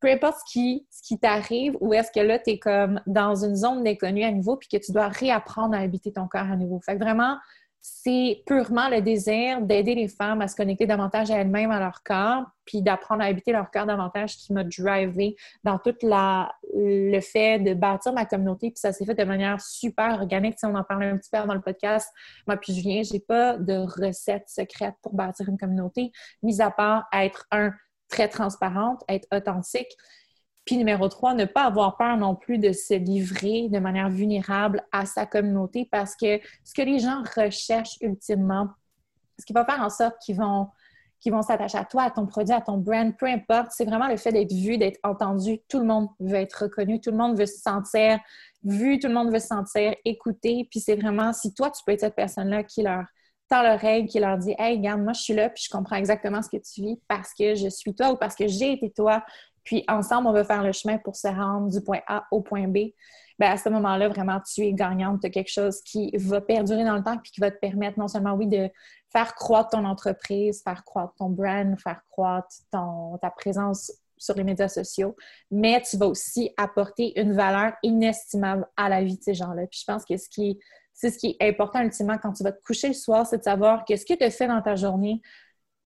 peu 0.00 0.08
importe 0.08 0.38
ce 0.46 0.52
qui, 0.52 0.86
ce 0.90 1.02
qui 1.02 1.18
t'arrive, 1.18 1.76
ou 1.80 1.92
est-ce 1.94 2.10
que 2.10 2.20
là, 2.20 2.38
tu 2.38 2.50
es 2.50 2.58
comme 2.58 3.00
dans 3.06 3.44
une 3.44 3.56
zone 3.56 3.84
d'inconnu 3.84 4.24
à 4.24 4.32
nouveau, 4.32 4.56
puis 4.56 4.68
que 4.68 4.76
tu 4.78 4.92
dois 4.92 5.08
réapprendre 5.08 5.74
à 5.74 5.78
habiter 5.78 6.12
ton 6.12 6.26
corps 6.26 6.50
à 6.50 6.56
nouveau. 6.56 6.80
Fait 6.80 6.94
que 6.94 7.02
vraiment, 7.02 7.36
c'est 7.82 8.42
purement 8.46 8.88
le 8.90 9.00
désir 9.00 9.62
d'aider 9.62 9.94
les 9.94 10.08
femmes 10.08 10.42
à 10.42 10.48
se 10.48 10.56
connecter 10.56 10.86
davantage 10.86 11.30
à 11.30 11.38
elles-mêmes, 11.38 11.70
à 11.70 11.80
leur 11.80 12.02
corps, 12.02 12.44
puis 12.66 12.82
d'apprendre 12.82 13.22
à 13.22 13.26
habiter 13.26 13.52
leur 13.52 13.70
corps 13.70 13.86
davantage 13.86 14.36
qui 14.36 14.52
m'a 14.52 14.64
drivé 14.64 15.34
dans 15.64 15.78
tout 15.78 15.94
la, 16.02 16.52
le 16.74 17.20
fait 17.20 17.58
de 17.58 17.72
bâtir 17.72 18.12
ma 18.12 18.26
communauté. 18.26 18.70
Puis 18.70 18.80
ça 18.80 18.92
s'est 18.92 19.06
fait 19.06 19.14
de 19.14 19.24
manière 19.24 19.60
super 19.60 20.14
organique. 20.20 20.58
Si 20.58 20.66
on 20.66 20.74
en 20.74 20.84
parlait 20.84 21.08
un 21.08 21.16
petit 21.16 21.30
peu 21.32 21.38
dans 21.46 21.54
le 21.54 21.62
podcast, 21.62 22.08
moi 22.46 22.56
puis 22.58 22.74
Julien, 22.74 23.02
j'ai 23.02 23.20
pas 23.20 23.56
de 23.56 23.78
recette 23.78 24.48
secrète 24.48 24.94
pour 25.02 25.14
bâtir 25.14 25.48
une 25.48 25.58
communauté, 25.58 26.12
mis 26.42 26.60
à 26.60 26.70
part 26.70 27.06
être 27.12 27.46
un 27.50 27.72
très 28.10 28.28
transparente, 28.28 29.02
être 29.08 29.26
authentique, 29.34 29.96
puis 30.64 30.76
numéro 30.76 31.08
trois, 31.08 31.34
ne 31.34 31.46
pas 31.46 31.64
avoir 31.64 31.96
peur 31.96 32.16
non 32.16 32.36
plus 32.36 32.58
de 32.58 32.72
se 32.72 32.94
livrer 32.94 33.68
de 33.70 33.78
manière 33.78 34.10
vulnérable 34.10 34.84
à 34.92 35.06
sa 35.06 35.24
communauté 35.24 35.88
parce 35.90 36.14
que 36.14 36.38
ce 36.64 36.74
que 36.74 36.82
les 36.82 36.98
gens 36.98 37.22
recherchent 37.36 37.96
ultimement, 38.02 38.68
ce 39.38 39.46
qui 39.46 39.52
va 39.52 39.64
faire 39.64 39.80
en 39.80 39.88
sorte 39.88 40.16
qu'ils 40.20 40.36
vont 40.36 40.68
vont 41.28 41.42
s'attacher 41.42 41.76
à 41.76 41.84
toi, 41.84 42.04
à 42.04 42.10
ton 42.10 42.24
produit, 42.26 42.54
à 42.54 42.62
ton 42.62 42.78
brand, 42.78 43.14
peu 43.18 43.26
importe. 43.26 43.72
C'est 43.72 43.84
vraiment 43.84 44.08
le 44.08 44.16
fait 44.16 44.32
d'être 44.32 44.52
vu, 44.52 44.78
d'être 44.78 44.98
entendu. 45.02 45.58
Tout 45.68 45.80
le 45.80 45.84
monde 45.84 46.08
veut 46.18 46.36
être 46.36 46.62
reconnu, 46.62 46.98
tout 47.00 47.10
le 47.10 47.18
monde 47.18 47.38
veut 47.38 47.44
se 47.44 47.60
sentir 47.60 48.18
vu, 48.64 48.98
tout 48.98 49.08
le 49.08 49.14
monde 49.14 49.30
veut 49.30 49.38
se 49.38 49.48
sentir 49.48 49.94
écouté. 50.06 50.66
Puis 50.70 50.80
c'est 50.80 50.96
vraiment, 50.96 51.34
si 51.34 51.52
toi, 51.52 51.70
tu 51.70 51.82
peux 51.84 51.92
être 51.92 52.00
cette 52.00 52.14
personne-là 52.14 52.64
qui 52.64 52.82
leur 52.82 53.04
tend 53.50 53.62
l'oreille, 53.62 54.06
qui 54.06 54.20
leur 54.20 54.38
dit 54.38 54.54
Hey, 54.58 54.78
regarde, 54.78 55.02
moi, 55.02 55.12
je 55.12 55.20
suis 55.20 55.34
là, 55.34 55.50
puis 55.50 55.64
je 55.64 55.70
comprends 55.70 55.96
exactement 55.96 56.40
ce 56.42 56.48
que 56.48 56.56
tu 56.56 56.82
vis 56.82 57.00
parce 57.08 57.34
que 57.34 57.54
je 57.54 57.68
suis 57.68 57.94
toi 57.94 58.12
ou 58.12 58.16
parce 58.16 58.34
que 58.34 58.46
j'ai 58.46 58.72
été 58.72 58.90
toi, 58.90 59.22
puis 59.64 59.84
ensemble, 59.88 60.28
on 60.28 60.32
va 60.32 60.44
faire 60.44 60.62
le 60.62 60.72
chemin 60.72 60.98
pour 60.98 61.16
se 61.16 61.28
rendre 61.28 61.70
du 61.70 61.80
point 61.82 62.00
A 62.06 62.24
au 62.30 62.40
point 62.40 62.66
B. 62.66 62.92
Bien, 63.38 63.52
à 63.52 63.56
ce 63.56 63.68
moment-là, 63.68 64.08
vraiment, 64.08 64.40
tu 64.40 64.62
es 64.62 64.72
gagnante. 64.72 65.20
Tu 65.20 65.26
as 65.26 65.30
quelque 65.30 65.50
chose 65.50 65.80
qui 65.82 66.10
va 66.16 66.40
perdurer 66.40 66.84
dans 66.84 66.96
le 66.96 67.02
temps 67.02 67.16
puis 67.18 67.32
qui 67.32 67.40
va 67.40 67.50
te 67.50 67.58
permettre 67.58 67.98
non 67.98 68.08
seulement, 68.08 68.32
oui, 68.32 68.46
de 68.46 68.70
faire 69.10 69.34
croître 69.34 69.70
ton 69.70 69.84
entreprise, 69.84 70.62
faire 70.62 70.84
croître 70.84 71.14
ton 71.18 71.30
brand, 71.30 71.78
faire 71.78 72.00
croître 72.10 72.54
ton, 72.70 73.18
ta 73.18 73.30
présence 73.30 73.92
sur 74.20 74.34
les 74.34 74.44
médias 74.44 74.68
sociaux, 74.68 75.16
mais 75.50 75.80
tu 75.80 75.96
vas 75.96 76.06
aussi 76.06 76.52
apporter 76.58 77.18
une 77.18 77.32
valeur 77.32 77.72
inestimable 77.82 78.66
à 78.76 78.90
la 78.90 79.02
vie 79.02 79.16
de 79.16 79.22
ces 79.22 79.34
gens-là. 79.34 79.66
Puis 79.66 79.80
je 79.80 79.90
pense 79.90 80.04
que 80.04 80.16
ce 80.18 80.28
qui 80.28 80.58
c'est 81.00 81.10
ce 81.10 81.18
qui 81.18 81.34
est 81.40 81.48
important 81.48 81.80
ultimement 81.80 82.18
quand 82.18 82.34
tu 82.34 82.42
vas 82.42 82.52
te 82.52 82.62
coucher 82.62 82.88
le 82.88 82.94
soir, 82.94 83.26
c'est 83.26 83.38
de 83.38 83.42
savoir 83.42 83.86
que 83.86 83.96
ce 83.96 84.04
que 84.04 84.12
tu 84.12 84.22
as 84.22 84.30
fait 84.30 84.46
dans 84.46 84.60
ta 84.60 84.76
journée, 84.76 85.22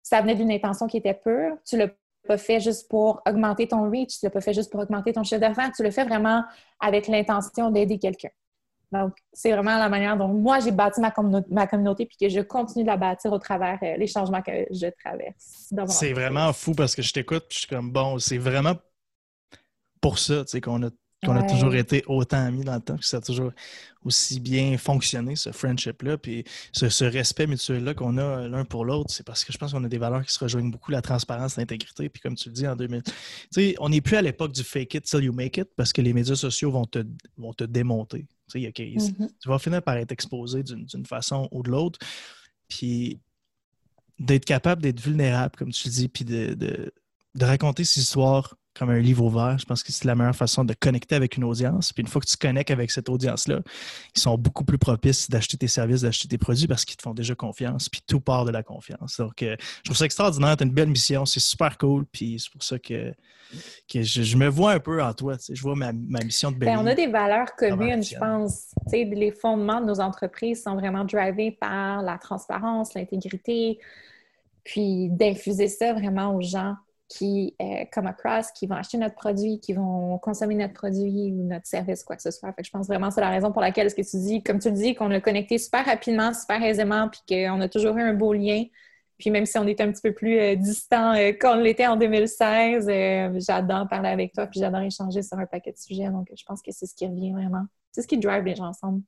ça 0.02 0.22
venait 0.22 0.34
d'une 0.34 0.50
intention 0.50 0.86
qui 0.86 0.96
était 0.96 1.12
pure. 1.12 1.58
Tu 1.68 1.76
l'as 1.76 1.90
pas 2.26 2.38
fait 2.38 2.58
juste 2.58 2.88
pour 2.88 3.20
augmenter 3.26 3.68
ton 3.68 3.90
reach, 3.90 4.18
tu 4.18 4.24
l'as 4.24 4.30
pas 4.30 4.40
fait 4.40 4.54
juste 4.54 4.72
pour 4.72 4.80
augmenter 4.80 5.12
ton 5.12 5.22
chiffre 5.22 5.42
d'affaires, 5.42 5.70
tu 5.76 5.82
le 5.82 5.90
fais 5.90 6.04
vraiment 6.04 6.42
avec 6.80 7.06
l'intention 7.06 7.70
d'aider 7.70 7.98
quelqu'un. 7.98 8.30
Donc, 8.92 9.12
c'est 9.30 9.50
vraiment 9.50 9.76
la 9.76 9.90
manière 9.90 10.16
dont 10.16 10.28
moi, 10.28 10.60
j'ai 10.60 10.70
bâti 10.70 11.02
ma, 11.02 11.12
ma 11.50 11.66
communauté 11.66 12.06
puis 12.06 12.16
que 12.18 12.30
je 12.30 12.40
continue 12.40 12.84
de 12.84 12.88
la 12.88 12.96
bâtir 12.96 13.30
au 13.30 13.38
travers 13.38 13.78
euh, 13.82 13.96
les 13.98 14.06
changements 14.06 14.40
que 14.40 14.52
je 14.70 14.86
traverse. 15.04 15.70
C'est 15.88 16.14
vraiment 16.14 16.50
fou 16.54 16.74
parce 16.74 16.94
que 16.94 17.02
je 17.02 17.12
t'écoute 17.12 17.44
je 17.50 17.58
suis 17.58 17.66
comme, 17.66 17.90
bon, 17.90 18.18
c'est 18.18 18.38
vraiment 18.38 18.74
pour 20.00 20.18
ça 20.18 20.44
qu'on 20.62 20.82
a 20.84 20.90
qu'on 21.24 21.36
a 21.36 21.42
toujours 21.42 21.74
été 21.74 22.04
autant 22.06 22.38
amis 22.38 22.64
dans 22.64 22.74
le 22.74 22.80
temps, 22.80 22.96
que 22.96 23.04
ça 23.04 23.18
a 23.18 23.20
toujours 23.20 23.52
aussi 24.04 24.40
bien 24.40 24.76
fonctionné, 24.76 25.34
ce 25.36 25.50
friendship-là, 25.50 26.18
puis 26.18 26.44
ce, 26.72 27.04
respect 27.04 27.46
mutuel-là 27.46 27.94
qu'on 27.94 28.18
a 28.18 28.46
l'un 28.48 28.64
pour 28.64 28.84
l'autre, 28.84 29.10
c'est 29.10 29.24
parce 29.24 29.44
que 29.44 29.52
je 29.52 29.58
pense 29.58 29.72
qu'on 29.72 29.84
a 29.84 29.88
des 29.88 29.98
valeurs 29.98 30.24
qui 30.24 30.32
se 30.32 30.38
rejoignent 30.38 30.70
beaucoup, 30.70 30.90
la 30.90 31.02
transparence, 31.02 31.56
l'intégrité, 31.56 32.08
puis 32.08 32.20
comme 32.20 32.34
tu 32.34 32.48
le 32.48 32.54
dis 32.54 32.66
en 32.66 32.76
2000. 32.76 33.02
Tu 33.02 33.12
sais, 33.50 33.74
on 33.78 33.88
n'est 33.88 34.00
plus 34.00 34.16
à 34.16 34.22
l'époque 34.22 34.52
du 34.52 34.62
fake 34.62 34.94
it 34.94 35.04
till 35.04 35.24
you 35.24 35.32
make 35.32 35.56
it, 35.56 35.68
parce 35.76 35.92
que 35.92 36.02
les 36.02 36.12
médias 36.12 36.36
sociaux 36.36 36.70
vont 36.70 36.84
te, 36.84 37.04
vont 37.38 37.54
te 37.54 37.64
démonter. 37.64 38.26
Tu 38.50 38.60
sais, 38.60 38.68
mm-hmm. 38.68 39.30
Tu 39.40 39.48
vas 39.48 39.58
finir 39.58 39.82
par 39.82 39.96
être 39.96 40.12
exposé 40.12 40.62
d'une 40.62 41.06
façon 41.06 41.48
ou 41.50 41.62
de 41.62 41.70
l'autre, 41.70 41.98
puis 42.68 43.18
d'être 44.18 44.44
capable 44.44 44.82
d'être 44.82 45.00
vulnérable, 45.00 45.56
comme 45.56 45.72
tu 45.72 45.88
le 45.88 45.92
dis, 45.94 46.08
puis 46.08 46.24
de, 46.24 46.54
de, 46.54 46.92
de 47.34 47.44
raconter 47.44 47.84
ces 47.84 48.00
histoires 48.00 48.54
comme 48.76 48.90
un 48.90 48.98
livre 48.98 49.24
ouvert. 49.24 49.56
Je 49.58 49.64
pense 49.64 49.82
que 49.82 49.92
c'est 49.92 50.04
la 50.04 50.14
meilleure 50.14 50.34
façon 50.34 50.64
de 50.64 50.74
connecter 50.74 51.14
avec 51.14 51.36
une 51.36 51.44
audience. 51.44 51.92
Puis 51.92 52.02
une 52.02 52.08
fois 52.08 52.20
que 52.20 52.26
tu 52.26 52.36
connectes 52.36 52.70
avec 52.70 52.90
cette 52.90 53.08
audience-là, 53.08 53.60
ils 54.14 54.20
sont 54.20 54.36
beaucoup 54.36 54.64
plus 54.64 54.78
propices 54.78 55.30
d'acheter 55.30 55.56
tes 55.56 55.68
services, 55.68 56.02
d'acheter 56.02 56.28
tes 56.28 56.38
produits 56.38 56.66
parce 56.66 56.84
qu'ils 56.84 56.96
te 56.96 57.02
font 57.02 57.14
déjà 57.14 57.34
confiance. 57.34 57.88
Puis 57.88 58.02
tout 58.06 58.20
part 58.20 58.44
de 58.44 58.50
la 58.50 58.62
confiance. 58.62 59.18
Donc, 59.18 59.42
euh, 59.42 59.56
je 59.78 59.82
trouve 59.84 59.96
ça 59.96 60.04
extraordinaire. 60.04 60.56
Tu 60.56 60.64
as 60.64 60.66
une 60.66 60.72
belle 60.72 60.88
mission. 60.88 61.24
C'est 61.24 61.40
super 61.40 61.78
cool. 61.78 62.04
Puis 62.06 62.40
c'est 62.40 62.50
pour 62.50 62.62
ça 62.62 62.78
que, 62.78 63.12
que 63.90 64.02
je, 64.02 64.36
me 64.36 64.48
vois 64.48 64.72
un 64.72 64.80
peu 64.80 65.02
en 65.02 65.12
toi. 65.12 65.36
Tu 65.36 65.44
sais, 65.44 65.54
je 65.54 65.62
vois 65.62 65.76
ma, 65.76 65.92
mission 65.92 66.50
de 66.50 66.56
belle. 66.56 66.76
on 66.76 66.86
a 66.86 66.94
des 66.94 67.06
valeurs 67.06 67.54
communes, 67.56 68.02
je 68.02 68.16
pense. 68.16 68.74
Tu 68.86 68.90
sais, 68.90 69.04
les 69.04 69.30
fondements 69.30 69.80
de 69.80 69.86
nos 69.86 70.00
entreprises 70.00 70.64
sont 70.64 70.74
vraiment 70.74 71.04
drivés 71.04 71.52
par 71.52 72.02
la 72.02 72.18
transparence, 72.18 72.94
l'intégrité, 72.94 73.78
puis 74.64 75.08
d'infuser 75.10 75.68
ça 75.68 75.92
vraiment 75.92 76.34
aux 76.34 76.40
gens 76.40 76.74
qui, 77.08 77.54
euh, 77.60 77.84
comme 77.92 78.06
across, 78.06 78.50
qui 78.52 78.66
vont 78.66 78.76
acheter 78.76 78.98
notre 78.98 79.14
produit, 79.14 79.60
qui 79.60 79.72
vont 79.74 80.18
consommer 80.18 80.54
notre 80.54 80.74
produit 80.74 81.32
ou 81.32 81.44
notre 81.44 81.66
service, 81.66 82.02
quoi 82.02 82.16
que 82.16 82.22
ce 82.22 82.30
soit. 82.30 82.52
Fait 82.52 82.64
je 82.64 82.70
pense 82.70 82.86
vraiment 82.86 83.08
que 83.08 83.14
c'est 83.14 83.20
la 83.20 83.30
raison 83.30 83.52
pour 83.52 83.60
laquelle, 83.60 83.90
ce 83.90 83.94
que 83.94 84.02
tu 84.02 84.16
dis, 84.16 84.42
comme 84.42 84.58
tu 84.58 84.70
le 84.70 84.76
dis, 84.76 84.94
qu'on 84.94 85.10
a 85.10 85.20
connecté 85.20 85.58
super 85.58 85.84
rapidement, 85.84 86.32
super 86.32 86.62
aisément, 86.62 87.08
puis 87.08 87.20
qu'on 87.28 87.60
a 87.60 87.68
toujours 87.68 87.96
eu 87.96 88.02
un 88.02 88.14
beau 88.14 88.32
lien. 88.32 88.64
Puis 89.18 89.30
même 89.30 89.46
si 89.46 89.56
on 89.58 89.66
est 89.66 89.80
un 89.80 89.92
petit 89.92 90.02
peu 90.02 90.12
plus 90.12 90.38
euh, 90.38 90.56
distant 90.56 91.14
euh, 91.14 91.32
qu'on 91.32 91.54
l'était 91.56 91.86
en 91.86 91.96
2016, 91.96 92.88
j'adore 93.46 93.86
parler 93.88 94.08
avec 94.08 94.32
toi, 94.32 94.46
puis 94.46 94.60
j'adore 94.60 94.80
échanger 94.80 95.22
sur 95.22 95.38
un 95.38 95.46
paquet 95.46 95.72
de 95.72 95.78
sujets. 95.78 96.10
Donc, 96.10 96.28
je 96.36 96.44
pense 96.44 96.62
que 96.62 96.72
c'est 96.72 96.86
ce 96.86 96.94
qui 96.94 97.06
revient 97.06 97.32
vraiment. 97.32 97.64
C'est 97.92 98.02
ce 98.02 98.08
qui 98.08 98.18
drive 98.18 98.44
les 98.44 98.56
gens 98.56 98.66
ensemble. 98.66 99.02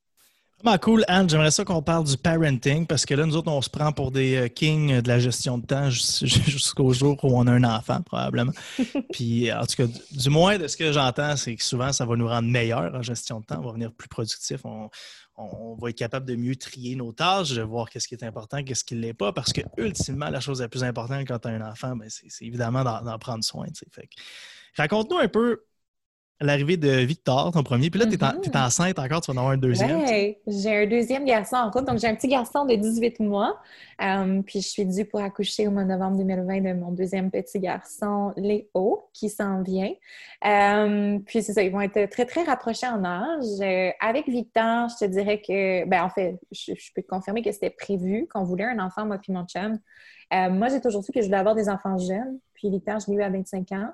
Vraiment 0.63 0.79
cool, 0.79 1.05
Anne. 1.07 1.29
J'aimerais 1.29 1.51
ça 1.51 1.67
qu'on 1.67 1.83
parle 1.83 2.05
du 2.05 2.17
parenting 2.17 2.87
parce 2.87 3.05
que 3.05 3.15
là, 3.15 3.27
nous 3.27 3.37
autres, 3.37 3.53
on 3.53 3.61
se 3.61 3.69
prend 3.69 3.93
pour 3.93 4.11
des 4.11 4.37
euh, 4.37 4.49
kings 4.49 5.03
de 5.03 5.09
la 5.09 5.19
gestion 5.19 5.59
de 5.59 5.67
temps 5.67 5.91
jusqu'au 5.91 6.95
jour 6.95 7.23
où 7.23 7.39
on 7.39 7.47
a 7.47 7.53
un 7.53 7.65
enfant, 7.65 8.01
probablement. 8.01 8.53
Puis, 9.13 9.53
en 9.53 9.67
tout 9.67 9.77
cas, 9.77 9.93
du 10.13 10.31
moins, 10.31 10.57
de 10.57 10.67
ce 10.67 10.79
que 10.79 10.93
j'entends, 10.93 11.37
c'est 11.37 11.55
que 11.57 11.63
souvent, 11.63 11.93
ça 11.93 12.07
va 12.07 12.17
nous 12.17 12.27
rendre 12.27 12.49
meilleurs 12.49 12.95
en 12.95 13.03
gestion 13.03 13.41
de 13.41 13.45
temps. 13.45 13.57
On 13.59 13.65
va 13.65 13.69
devenir 13.69 13.93
plus 13.93 14.09
productif. 14.09 14.63
On, 14.65 14.89
va 15.79 15.91
être 15.91 15.99
capable 15.99 16.25
de 16.25 16.35
mieux 16.35 16.57
trier 16.57 16.97
nos 16.97 17.13
tâches, 17.13 17.53
de 17.53 17.61
voir 17.61 17.91
qu'est-ce 17.91 18.09
qui 18.09 18.15
est 18.15 18.25
important, 18.25 18.65
qu'est-ce 18.65 18.85
qui 18.85 18.95
ne 18.95 19.01
l'est 19.01 19.13
pas. 19.13 19.35
Parce 19.35 19.53
que, 19.53 19.61
ultimement, 19.77 20.31
la 20.31 20.41
chose 20.41 20.63
la 20.63 20.69
plus 20.69 20.85
importante 20.85 21.29
quand 21.29 21.39
tu 21.39 21.49
as 21.49 21.51
un 21.51 21.61
enfant, 21.61 21.95
ben, 21.95 22.09
c'est 22.09 22.47
évidemment 22.47 22.83
d'en 22.83 23.19
prendre 23.19 23.45
soin. 23.45 23.67
Raconte-nous 24.79 25.19
un 25.19 25.29
peu 25.29 25.61
l'arrivée 26.41 26.77
de 26.77 26.91
Victor, 26.91 27.51
ton 27.53 27.63
premier. 27.63 27.91
Puis 27.91 27.99
là, 27.99 28.07
tu 28.07 28.15
es, 28.15 28.17
mm-hmm. 28.17 28.67
enceinte 28.67 28.99
encore, 28.99 29.21
tu 29.21 29.33
vas 29.33 29.39
en 29.39 29.43
avoir 29.43 29.53
un 29.55 29.57
deuxième. 29.57 30.03
Oui, 30.03 30.37
j'ai 30.47 30.83
un 30.83 30.87
deuxième 30.87 31.25
garçon 31.25 31.57
en 31.57 31.71
route. 31.71 31.85
Donc, 31.85 31.99
j'ai 31.99 32.09
un 32.09 32.15
petit 32.15 32.29
garçon 32.29 32.65
de 32.67 32.75
18 32.75 33.21
mois. 33.21 33.59
Euh, 34.03 34.43
puis, 34.43 34.61
je 34.61 34.69
suis 34.69 34.85
due 34.85 35.07
pour 35.07 35.21
accoucher 35.21 35.67
au 35.67 35.71
mois 35.71 35.85
de 35.85 35.89
novembre 35.89 36.19
2020 36.19 36.61
de 36.61 36.73
mon 36.75 36.93
deuxième 36.93 37.31
petit 37.31 37.59
garçon, 37.59 38.35
Léo, 38.37 39.09
qui 39.15 39.31
s'en 39.31 39.63
vient. 39.63 39.93
Euh, 40.45 41.19
puis, 41.25 41.43
c'est 41.43 41.55
ça, 41.55 41.63
ils 41.63 41.73
vont 41.73 41.81
être 41.81 42.11
très, 42.11 42.27
très 42.27 42.43
rapprochés 42.43 42.87
en 42.87 43.03
âge. 43.05 43.45
Euh, 43.61 43.91
avec 44.01 44.29
Victor, 44.29 44.89
je 44.91 45.07
te 45.07 45.11
dirais 45.11 45.41
que, 45.41 45.89
ben 45.89 46.05
en 46.05 46.11
fait, 46.11 46.39
je, 46.53 46.73
peux 46.95 47.03
te 47.03 47.09
confirmer 47.09 47.43
que 47.43 47.53
c'était 47.53 47.71
prévu 47.71 48.29
qu'on 48.33 48.45
voulait 48.45 48.65
un 48.65 48.79
enfant, 48.79 49.07
moi 49.07 49.19
puis 49.19 49.33
mon 49.33 49.47
chum. 49.47 49.79
moi, 50.31 50.69
j'ai 50.69 50.81
toujours 50.81 51.03
su 51.03 51.13
que 51.13 51.21
je 51.21 51.27
voulais 51.27 51.39
avoir 51.39 51.55
des 51.55 51.71
enfants 51.71 51.97
jeunes. 51.97 52.39
Puis, 52.53 52.69
Victor, 52.69 53.01
je 53.01 53.11
l'ai 53.11 53.17
eu 53.17 53.23
à 53.23 53.31
25 53.31 53.73
ans. 53.73 53.91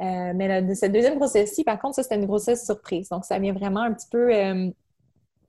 Euh, 0.00 0.32
mais 0.34 0.74
cette 0.74 0.92
deuxième 0.92 1.16
grossesse-ci, 1.16 1.64
par 1.64 1.78
contre, 1.78 1.96
ça, 1.96 2.02
c'était 2.02 2.16
une 2.16 2.26
grossesse 2.26 2.64
surprise. 2.64 3.08
Donc, 3.08 3.24
ça 3.24 3.38
vient 3.38 3.52
vraiment 3.52 3.82
un 3.82 3.92
petit 3.92 4.06
peu, 4.10 4.32
euh, 4.32 4.70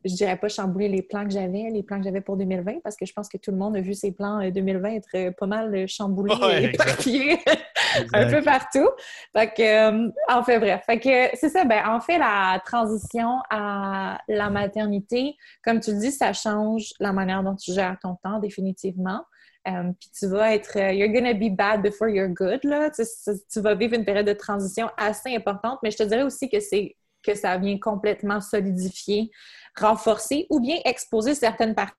je 0.04 0.16
dirais 0.16 0.38
pas 0.38 0.50
chambouler 0.50 0.88
les 0.88 1.04
plans 1.04 1.24
que 1.24 1.32
j'avais, 1.32 1.70
les 1.70 1.84
plans 1.84 2.00
que 2.00 2.04
j'avais 2.04 2.22
pour 2.22 2.36
2020, 2.36 2.80
parce 2.84 2.96
que 2.96 3.06
je 3.06 3.14
pense 3.14 3.30
que 3.30 3.38
tout 3.38 3.52
le 3.52 3.58
monde 3.58 3.76
a 3.78 3.82
vu 3.82 3.94
ses 3.94 4.12
plans 4.12 4.50
2020 4.50 4.90
euh, 4.90 4.96
être 4.96 5.36
pas 5.36 5.46
mal 5.46 5.88
chamboulés 5.88 6.34
et 6.52 6.64
éparpillés 6.66 7.40
un 8.14 8.28
peu 8.28 8.42
partout. 8.42 8.90
Fait 9.38 9.54
que, 9.54 10.08
en 10.34 10.44
fait, 10.44 10.60
bref. 10.60 10.82
Fait 10.86 11.00
que, 11.00 11.38
c'est 11.38 11.50
ça, 11.50 11.64
ben, 11.66 11.84
en 11.88 12.00
fait, 12.00 12.18
la 12.18 12.60
transition 12.66 13.40
à 13.52 14.20
la 14.28 14.50
maternité, 14.50 15.36
comme 15.64 15.80
tu 15.80 15.92
le 15.92 16.00
dis, 16.00 16.12
ça 16.12 16.34
change 16.34 16.92
la 17.00 17.14
manière 17.14 17.44
dont 17.44 17.56
tu 17.56 17.72
gères 17.72 17.98
ton 18.02 18.16
temps, 18.24 18.40
définitivement. 18.40 19.22
Euh, 19.68 19.92
puis 20.00 20.10
tu 20.18 20.28
vas 20.28 20.56
être, 20.56 20.78
euh, 20.78 20.94
you're 20.94 21.12
gonna 21.12 21.34
be 21.34 21.54
bad 21.54 21.82
before 21.82 22.08
you're 22.10 22.30
good, 22.30 22.64
là. 22.64 22.90
Tu, 22.90 23.04
tu, 23.52 23.60
vas 23.60 23.76
vivre 23.76 23.94
une 23.94 24.06
période 24.06 24.26
de 24.26 24.34
transition 24.34 24.90
assez 24.98 25.36
importante, 25.36 25.80
mais 25.84 25.92
je 25.92 25.98
te 25.98 26.04
dirais 26.04 26.24
aussi 26.24 26.50
que 26.50 26.60
c'est 26.60 26.96
que 27.22 27.36
ça 27.36 27.58
vient 27.58 27.78
complètement 27.78 28.40
solidifier, 28.40 29.30
renforcer 29.78 30.48
ou 30.50 30.60
bien 30.60 30.78
exposer 30.86 31.36
certaines 31.36 31.76
parties 31.76 31.94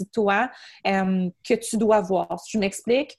de 0.00 0.10
toi 0.12 0.50
euh, 0.86 1.30
que 1.42 1.54
tu 1.54 1.78
dois 1.78 2.02
voir. 2.02 2.38
Si 2.40 2.52
je 2.52 2.58
m'explique, 2.58 3.18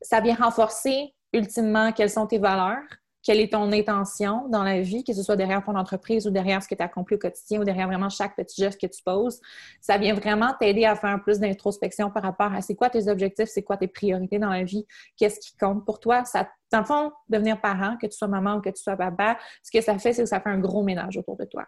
ça 0.00 0.20
vient 0.20 0.36
renforcer 0.36 1.12
ultimement 1.32 1.92
quelles 1.92 2.10
sont 2.10 2.26
tes 2.26 2.38
valeurs, 2.38 2.82
quelle 3.22 3.40
est 3.40 3.52
ton 3.52 3.70
intention 3.72 4.48
dans 4.48 4.62
la 4.62 4.80
vie, 4.80 5.04
que 5.04 5.12
ce 5.12 5.22
soit 5.22 5.36
derrière 5.36 5.62
ton 5.62 5.76
entreprise 5.76 6.26
ou 6.26 6.30
derrière 6.30 6.62
ce 6.62 6.68
que 6.68 6.74
tu 6.74 6.82
accomplis 6.82 7.16
au 7.16 7.18
quotidien 7.18 7.60
ou 7.60 7.64
derrière 7.64 7.86
vraiment 7.86 8.08
chaque 8.08 8.34
petit 8.36 8.60
geste 8.60 8.80
que 8.80 8.86
tu 8.86 9.02
poses. 9.02 9.40
Ça 9.80 9.98
vient 9.98 10.14
vraiment 10.14 10.54
t'aider 10.58 10.84
à 10.84 10.96
faire 10.96 11.22
plus 11.22 11.38
d'introspection 11.38 12.10
par 12.10 12.22
rapport 12.22 12.52
à 12.52 12.62
c'est 12.62 12.74
quoi 12.74 12.90
tes 12.90 13.08
objectifs, 13.08 13.48
c'est 13.48 13.62
quoi 13.62 13.76
tes 13.76 13.88
priorités 13.88 14.38
dans 14.38 14.50
la 14.50 14.64
vie, 14.64 14.86
qu'est-ce 15.16 15.40
qui 15.40 15.56
compte 15.56 15.84
pour 15.84 16.00
toi. 16.00 16.24
Ça, 16.24 16.48
dans 16.72 16.80
le 16.80 16.84
fond, 16.84 17.12
devenir 17.28 17.60
parent, 17.60 17.96
que 18.00 18.06
tu 18.06 18.16
sois 18.16 18.28
maman 18.28 18.56
ou 18.56 18.60
que 18.60 18.70
tu 18.70 18.82
sois 18.82 18.96
papa, 18.96 19.38
ce 19.62 19.70
que 19.70 19.82
ça 19.82 19.98
fait, 19.98 20.12
c'est 20.12 20.22
que 20.22 20.28
ça 20.28 20.40
fait 20.40 20.50
un 20.50 20.58
gros 20.58 20.82
ménage 20.82 21.16
autour 21.16 21.36
de 21.36 21.44
toi. 21.44 21.66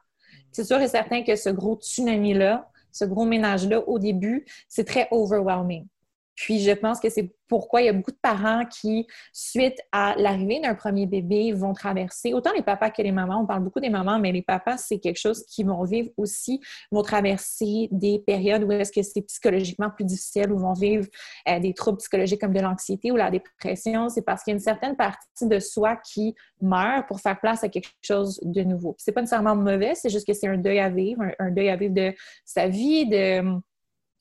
C'est 0.50 0.64
sûr 0.64 0.80
et 0.80 0.88
certain 0.88 1.22
que 1.22 1.36
ce 1.36 1.50
gros 1.50 1.76
tsunami-là, 1.76 2.70
ce 2.90 3.04
gros 3.04 3.24
ménage-là 3.24 3.80
au 3.88 3.98
début, 3.98 4.44
c'est 4.68 4.84
très 4.84 5.08
overwhelming. 5.10 5.86
Puis 6.34 6.60
je 6.60 6.72
pense 6.72 7.00
que 7.00 7.10
c'est 7.10 7.34
pourquoi 7.48 7.82
il 7.82 7.84
y 7.84 7.88
a 7.88 7.92
beaucoup 7.92 8.12
de 8.12 8.18
parents 8.22 8.64
qui, 8.64 9.06
suite 9.32 9.78
à 9.92 10.14
l'arrivée 10.16 10.60
d'un 10.60 10.74
premier 10.74 11.06
bébé, 11.06 11.52
vont 11.52 11.74
traverser, 11.74 12.32
autant 12.32 12.52
les 12.56 12.62
papas 12.62 12.90
que 12.90 13.02
les 13.02 13.12
mamans, 13.12 13.42
on 13.42 13.46
parle 13.46 13.62
beaucoup 13.62 13.80
des 13.80 13.90
mamans, 13.90 14.18
mais 14.18 14.32
les 14.32 14.40
papas, 14.40 14.78
c'est 14.78 14.98
quelque 14.98 15.18
chose 15.18 15.44
qu'ils 15.44 15.66
vont 15.66 15.84
vivre 15.84 16.08
aussi, 16.16 16.60
vont 16.90 17.02
traverser 17.02 17.88
des 17.90 18.20
périodes 18.26 18.64
où 18.64 18.72
est-ce 18.72 18.90
que 18.90 19.02
c'est 19.02 19.20
psychologiquement 19.22 19.90
plus 19.90 20.04
difficile, 20.04 20.50
où 20.50 20.58
vont 20.58 20.72
vivre 20.72 21.06
euh, 21.46 21.60
des 21.60 21.74
troubles 21.74 21.98
psychologiques 21.98 22.40
comme 22.40 22.54
de 22.54 22.60
l'anxiété 22.60 23.12
ou 23.12 23.16
la 23.16 23.30
dépression. 23.30 24.08
C'est 24.08 24.22
parce 24.22 24.42
qu'il 24.42 24.52
y 24.52 24.54
a 24.54 24.56
une 24.56 24.60
certaine 24.60 24.96
partie 24.96 25.46
de 25.46 25.58
soi 25.58 25.96
qui 25.96 26.34
meurt 26.62 27.06
pour 27.06 27.20
faire 27.20 27.38
place 27.38 27.62
à 27.64 27.68
quelque 27.68 27.90
chose 28.00 28.40
de 28.42 28.62
nouveau. 28.62 28.94
C'est 28.98 29.12
pas 29.12 29.20
nécessairement 29.20 29.56
mauvais, 29.56 29.94
c'est 29.94 30.08
juste 30.08 30.26
que 30.26 30.32
c'est 30.32 30.48
un 30.48 30.56
deuil 30.56 30.78
à 30.78 30.88
vivre, 30.88 31.22
un 31.38 31.50
deuil 31.50 31.68
à 31.68 31.76
vivre 31.76 31.94
de 31.94 32.14
sa 32.46 32.68
vie, 32.68 33.06
de 33.06 33.60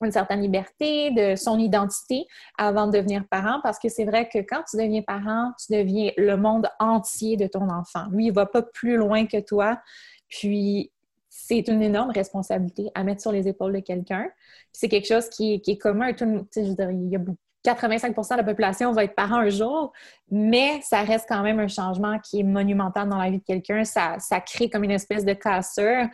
une 0.04 0.12
certaine 0.12 0.40
liberté, 0.40 1.10
de 1.10 1.36
son 1.36 1.58
identité 1.58 2.26
avant 2.58 2.86
de 2.86 2.92
devenir 2.92 3.24
parent, 3.30 3.60
parce 3.62 3.78
que 3.78 3.88
c'est 3.88 4.04
vrai 4.04 4.28
que 4.28 4.38
quand 4.38 4.62
tu 4.68 4.76
deviens 4.76 5.02
parent, 5.02 5.52
tu 5.58 5.72
deviens 5.72 6.12
le 6.16 6.36
monde 6.36 6.68
entier 6.78 7.36
de 7.36 7.46
ton 7.46 7.68
enfant. 7.68 8.06
Lui, 8.12 8.26
il 8.26 8.32
va 8.32 8.46
pas 8.46 8.62
plus 8.62 8.96
loin 8.96 9.26
que 9.26 9.40
toi, 9.40 9.80
puis 10.28 10.90
c'est 11.28 11.66
une 11.68 11.82
énorme 11.82 12.10
responsabilité 12.10 12.90
à 12.94 13.04
mettre 13.04 13.22
sur 13.22 13.32
les 13.32 13.48
épaules 13.48 13.72
de 13.72 13.80
quelqu'un. 13.80 14.28
C'est 14.70 14.88
quelque 14.88 15.08
chose 15.08 15.28
qui, 15.28 15.62
est 15.66 15.78
commun 15.78 16.12
tout. 16.12 16.46
Je 16.54 16.60
veux 16.60 16.92
il 16.92 17.08
y 17.10 17.16
a 17.16 17.20
85% 17.64 18.32
de 18.32 18.36
la 18.36 18.44
population 18.44 18.92
va 18.92 19.04
être 19.04 19.14
parent 19.14 19.36
un 19.36 19.48
jour, 19.48 19.92
mais 20.30 20.80
ça 20.82 21.02
reste 21.02 21.26
quand 21.28 21.42
même 21.42 21.60
un 21.60 21.68
changement 21.68 22.18
qui 22.18 22.40
est 22.40 22.44
monumental 22.44 23.08
dans 23.08 23.18
la 23.18 23.30
vie 23.30 23.38
de 23.38 23.44
quelqu'un. 23.44 23.84
Ça, 23.84 24.16
ça 24.18 24.40
crée 24.40 24.68
comme 24.68 24.84
une 24.84 24.90
espèce 24.90 25.24
de 25.24 25.32
cassure. 25.32 26.08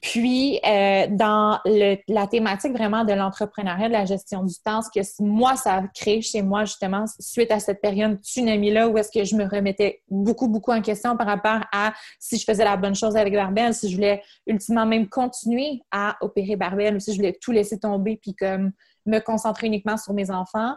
Puis, 0.00 0.60
euh, 0.64 1.08
dans 1.10 1.58
la 1.64 2.26
thématique 2.28 2.72
vraiment 2.72 3.04
de 3.04 3.12
l'entrepreneuriat, 3.12 3.88
de 3.88 3.92
la 3.92 4.04
gestion 4.04 4.44
du 4.44 4.54
temps, 4.64 4.80
ce 4.80 4.90
que 4.90 5.22
moi, 5.22 5.56
ça 5.56 5.74
a 5.74 5.82
créé 5.88 6.22
chez 6.22 6.40
moi, 6.40 6.64
justement, 6.64 7.04
suite 7.18 7.50
à 7.50 7.58
cette 7.58 7.80
période 7.80 8.16
tsunami-là, 8.20 8.88
où 8.88 8.96
est-ce 8.96 9.10
que 9.10 9.24
je 9.24 9.34
me 9.34 9.44
remettais 9.44 10.02
beaucoup, 10.08 10.46
beaucoup 10.46 10.70
en 10.70 10.82
question 10.82 11.16
par 11.16 11.26
rapport 11.26 11.62
à 11.72 11.94
si 12.20 12.38
je 12.38 12.44
faisais 12.44 12.62
la 12.62 12.76
bonne 12.76 12.94
chose 12.94 13.16
avec 13.16 13.34
Barbel, 13.34 13.74
si 13.74 13.90
je 13.90 13.96
voulais 13.96 14.22
ultimement 14.46 14.86
même 14.86 15.08
continuer 15.08 15.82
à 15.90 16.16
opérer 16.20 16.54
Barbel, 16.54 16.94
ou 16.94 17.00
si 17.00 17.12
je 17.12 17.16
voulais 17.16 17.36
tout 17.40 17.50
laisser 17.50 17.80
tomber, 17.80 18.20
puis 18.22 18.34
comme 18.36 18.70
me 19.04 19.18
concentrer 19.18 19.66
uniquement 19.66 19.96
sur 19.96 20.12
mes 20.12 20.30
enfants. 20.30 20.74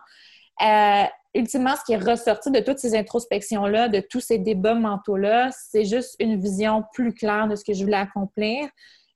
Euh, 0.63 1.03
ultimement, 1.35 1.75
ce 1.75 1.83
qui 1.85 1.93
est 1.93 1.97
ressorti 1.97 2.49
de 2.49 2.59
toutes 2.59 2.79
ces 2.79 2.95
introspections-là, 2.95 3.87
de 3.87 3.99
tous 3.99 4.19
ces 4.19 4.39
débats 4.39 4.73
mentaux-là, 4.73 5.51
c'est 5.51 5.85
juste 5.85 6.15
une 6.19 6.41
vision 6.41 6.83
plus 6.93 7.13
claire 7.13 7.47
de 7.47 7.55
ce 7.55 7.63
que 7.63 7.73
je 7.73 7.83
voulais 7.83 7.97
accomplir 7.97 8.67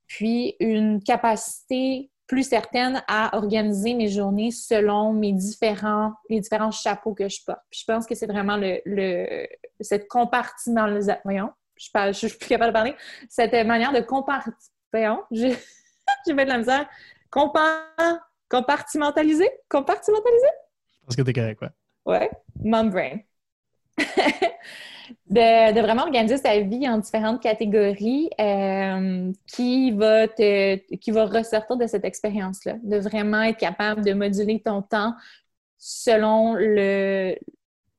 puis 0.08 0.56
une 0.60 1.02
capacité 1.02 2.12
plus 2.28 2.44
certaine 2.44 3.04
à 3.08 3.36
organiser 3.38 3.94
mes 3.94 4.08
journées 4.08 4.50
selon 4.52 5.14
mes 5.14 5.32
différents, 5.32 6.14
les 6.30 6.40
différents 6.40 6.72
chapeaux 6.72 7.14
que 7.14 7.30
je 7.30 7.38
porte. 7.46 7.60
Puis 7.70 7.82
je 7.82 7.86
pense 7.92 8.08
que 8.08 8.16
c'est 8.16 8.26
vraiment 8.26 8.58
le, 8.58 8.82
le, 8.86 9.46
cette 9.80 10.08
compartimentalisation. 10.08 11.22
Voyons, 11.24 11.52
je, 11.76 11.92
parle, 11.92 12.14
je, 12.14 12.28
suis 12.28 12.38
plus 12.38 12.50
capable 12.50 12.72
de 12.72 12.74
parler. 12.74 12.96
Cette 13.30 13.54
manière 13.66 13.94
de 13.94 14.02
compartimenter. 14.02 14.60
Voyons, 14.92 15.24
j'ai 15.32 15.54
fait 15.54 16.46
de 16.46 16.50
la 16.50 16.58
misère. 16.58 16.90
Compartimentaliser? 17.30 19.50
Compartimentaliser? 19.70 20.50
Je 21.02 21.06
pense 21.06 21.16
que 21.16 21.22
t'es 21.22 21.34
correct, 21.34 21.62
ouais. 21.62 21.70
Ouais. 22.06 22.30
Mom 22.64 22.92
de, 25.30 25.82
vraiment 25.82 26.04
organiser 26.04 26.38
sa 26.38 26.60
vie 26.60 26.88
en 26.88 26.98
différentes 26.98 27.42
catégories 27.42 28.30
euh, 28.40 29.32
qui, 29.48 29.92
va 29.92 30.28
te, 30.28 30.96
qui 30.96 31.12
va 31.12 31.26
ressortir 31.26 31.78
de 31.78 31.88
cette 31.88 32.06
expérience-là, 32.06 32.76
de 32.84 32.98
vraiment 32.98 33.42
être 33.42 33.58
capable 33.58 34.04
de 34.04 34.14
moduler 34.14 34.62
ton 34.62 34.82
temps 34.82 35.14
selon 35.78 36.56
le, 36.56 37.36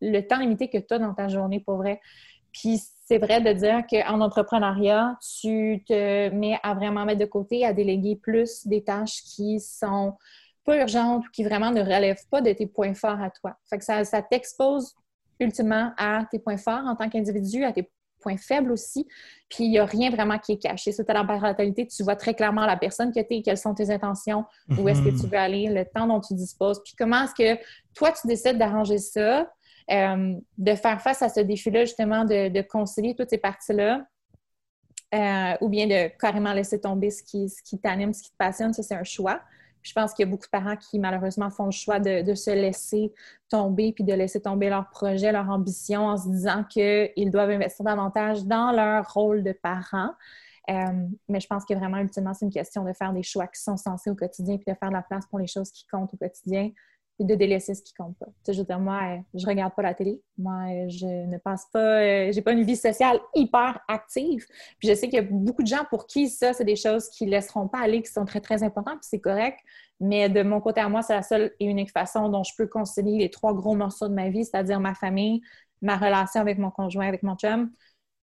le 0.00 0.20
temps 0.22 0.38
limité 0.38 0.68
que 0.68 0.78
tu 0.78 0.94
as 0.94 0.98
dans 0.98 1.14
ta 1.14 1.28
journée, 1.28 1.60
pour 1.60 1.76
vrai. 1.76 2.00
Puis 2.52 2.80
c'est 3.06 3.18
vrai 3.18 3.40
de 3.40 3.52
dire 3.52 3.84
qu'en 3.88 4.20
entrepreneuriat, 4.20 5.18
tu 5.40 5.84
te 5.86 6.28
mets 6.30 6.58
à 6.62 6.74
vraiment 6.74 7.04
mettre 7.04 7.20
de 7.20 7.26
côté, 7.26 7.64
à 7.64 7.72
déléguer 7.72 8.16
plus 8.16 8.66
des 8.66 8.82
tâches 8.82 9.22
qui 9.22 9.60
sont 9.60 10.16
pas 10.64 10.80
urgentes 10.80 11.24
ou 11.26 11.30
qui 11.30 11.44
vraiment 11.44 11.70
ne 11.70 11.80
relèvent 11.80 12.26
pas 12.30 12.40
de 12.40 12.52
tes 12.52 12.66
points 12.66 12.94
forts 12.94 13.20
à 13.20 13.30
toi. 13.30 13.56
Fait 13.70 13.78
que 13.78 13.84
ça, 13.84 14.04
ça 14.04 14.22
t'expose 14.22 14.94
ultimement 15.40 15.92
à 15.96 16.24
tes 16.30 16.38
points 16.38 16.56
forts 16.56 16.84
en 16.86 16.96
tant 16.96 17.08
qu'individu, 17.08 17.64
à 17.64 17.72
tes 17.72 17.90
points 18.20 18.36
faibles 18.36 18.72
aussi. 18.72 19.06
Puis 19.48 19.64
il 19.64 19.70
n'y 19.70 19.78
a 19.78 19.84
rien 19.84 20.10
vraiment 20.10 20.38
qui 20.38 20.52
est 20.52 20.58
caché. 20.62 20.92
Sur 20.92 21.04
ta 21.04 21.24
parentalité, 21.24 21.86
tu 21.86 22.02
vois 22.02 22.16
très 22.16 22.34
clairement 22.34 22.66
la 22.66 22.76
personne 22.76 23.12
que 23.12 23.20
tu 23.20 23.36
es, 23.36 23.42
quelles 23.42 23.58
sont 23.58 23.74
tes 23.74 23.90
intentions, 23.90 24.44
où 24.78 24.88
est-ce 24.88 25.00
que 25.00 25.10
tu 25.10 25.26
mhm. 25.26 25.30
veux 25.30 25.38
aller, 25.38 25.66
le 25.68 25.84
temps 25.84 26.06
dont 26.06 26.20
tu 26.20 26.34
disposes. 26.34 26.82
Puis 26.82 26.94
comment 26.98 27.24
est-ce 27.24 27.34
que 27.34 27.60
toi, 27.94 28.12
tu 28.12 28.26
décides 28.26 28.58
d'arranger 28.58 28.98
ça, 28.98 29.50
euh, 29.90 30.34
de 30.58 30.74
faire 30.74 31.00
face 31.00 31.22
à 31.22 31.28
ce 31.28 31.40
défi-là, 31.40 31.84
justement, 31.84 32.24
de, 32.24 32.62
concilier 32.62 33.14
toutes 33.14 33.30
ces 33.30 33.38
parties-là. 33.38 34.06
Euh, 35.14 35.56
ou 35.60 35.68
bien 35.68 35.86
de 35.86 36.08
carrément 36.18 36.52
laisser 36.52 36.80
tomber 36.80 37.10
ce 37.10 37.22
qui, 37.22 37.48
ce 37.48 37.62
qui 37.62 37.78
t'anime, 37.78 38.12
ce 38.12 38.24
qui 38.24 38.30
te 38.30 38.36
passionne, 38.36 38.72
ça 38.72 38.82
c'est 38.82 38.96
un 38.96 39.04
choix. 39.04 39.40
Je 39.86 39.92
pense 39.92 40.12
qu'il 40.12 40.26
y 40.26 40.28
a 40.28 40.30
beaucoup 40.30 40.46
de 40.46 40.50
parents 40.50 40.76
qui, 40.76 40.98
malheureusement, 40.98 41.48
font 41.48 41.66
le 41.66 41.70
choix 41.70 42.00
de, 42.00 42.34
se 42.34 42.50
laisser 42.50 43.12
tomber 43.48 43.92
puis 43.92 44.02
de 44.02 44.12
laisser 44.12 44.42
tomber 44.42 44.68
leur 44.68 44.90
projet, 44.90 45.30
leur 45.30 45.48
ambition 45.48 46.06
en 46.06 46.16
se 46.16 46.28
disant 46.28 46.64
qu'ils 46.64 47.30
doivent 47.30 47.50
investir 47.50 47.84
davantage 47.84 48.44
dans 48.44 48.72
leur 48.72 49.12
rôle 49.12 49.44
de 49.44 49.52
parent. 49.52 50.10
Euh, 50.68 50.74
mais 51.28 51.38
je 51.38 51.46
pense 51.46 51.64
que 51.64 51.74
vraiment, 51.74 51.98
ultimement, 51.98 52.34
c'est 52.34 52.44
une 52.44 52.52
question 52.52 52.82
de 52.82 52.92
faire 52.92 53.12
des 53.12 53.22
choix 53.22 53.46
qui 53.46 53.62
sont 53.62 53.76
sensés 53.76 54.10
au 54.10 54.16
quotidien 54.16 54.56
puis 54.56 54.72
de 54.72 54.76
faire 54.76 54.88
de 54.88 54.94
la 54.94 55.02
place 55.02 55.24
pour 55.26 55.38
les 55.38 55.46
choses 55.46 55.70
qui 55.70 55.86
comptent 55.86 56.12
au 56.12 56.16
quotidien 56.16 56.70
et 57.18 57.24
de 57.24 57.34
délaisser 57.34 57.74
ce 57.74 57.82
qui 57.82 57.94
compte 57.94 58.16
pas. 58.18 58.26
Tu 58.26 58.32
sais, 58.44 58.52
je 58.52 58.58
veux 58.58 58.64
dire, 58.66 58.78
moi, 58.78 59.18
je 59.34 59.46
regarde 59.46 59.74
pas 59.74 59.82
la 59.82 59.94
télé. 59.94 60.20
Moi, 60.36 60.88
je 60.88 61.06
ne 61.06 61.38
passe 61.38 61.66
pas, 61.72 62.00
euh, 62.00 62.32
j'ai 62.32 62.42
pas 62.42 62.52
une 62.52 62.62
vie 62.62 62.76
sociale 62.76 63.18
hyper 63.34 63.80
active. 63.88 64.44
Puis 64.78 64.88
je 64.88 64.94
sais 64.94 65.08
qu'il 65.08 65.16
y 65.16 65.22
a 65.24 65.26
beaucoup 65.28 65.62
de 65.62 65.68
gens 65.68 65.84
pour 65.88 66.06
qui 66.06 66.28
ça, 66.28 66.52
c'est 66.52 66.64
des 66.64 66.76
choses 66.76 67.08
qui 67.08 67.26
laisseront 67.26 67.68
pas 67.68 67.78
aller, 67.78 68.02
qui 68.02 68.12
sont 68.12 68.24
très, 68.26 68.40
très 68.40 68.62
importantes, 68.62 68.98
puis 69.00 69.08
c'est 69.08 69.20
correct. 69.20 69.58
Mais 69.98 70.28
de 70.28 70.42
mon 70.42 70.60
côté 70.60 70.80
à 70.80 70.88
moi, 70.88 71.00
c'est 71.02 71.14
la 71.14 71.22
seule 71.22 71.52
et 71.58 71.64
unique 71.64 71.90
façon 71.90 72.28
dont 72.28 72.42
je 72.42 72.52
peux 72.56 72.66
concilier 72.66 73.18
les 73.18 73.30
trois 73.30 73.54
gros 73.54 73.74
morceaux 73.74 74.08
de 74.08 74.14
ma 74.14 74.28
vie, 74.28 74.44
c'est-à-dire 74.44 74.78
ma 74.78 74.94
famille, 74.94 75.40
ma 75.80 75.96
relation 75.96 76.40
avec 76.40 76.58
mon 76.58 76.70
conjoint, 76.70 77.08
avec 77.08 77.22
mon 77.22 77.34
chum, 77.36 77.70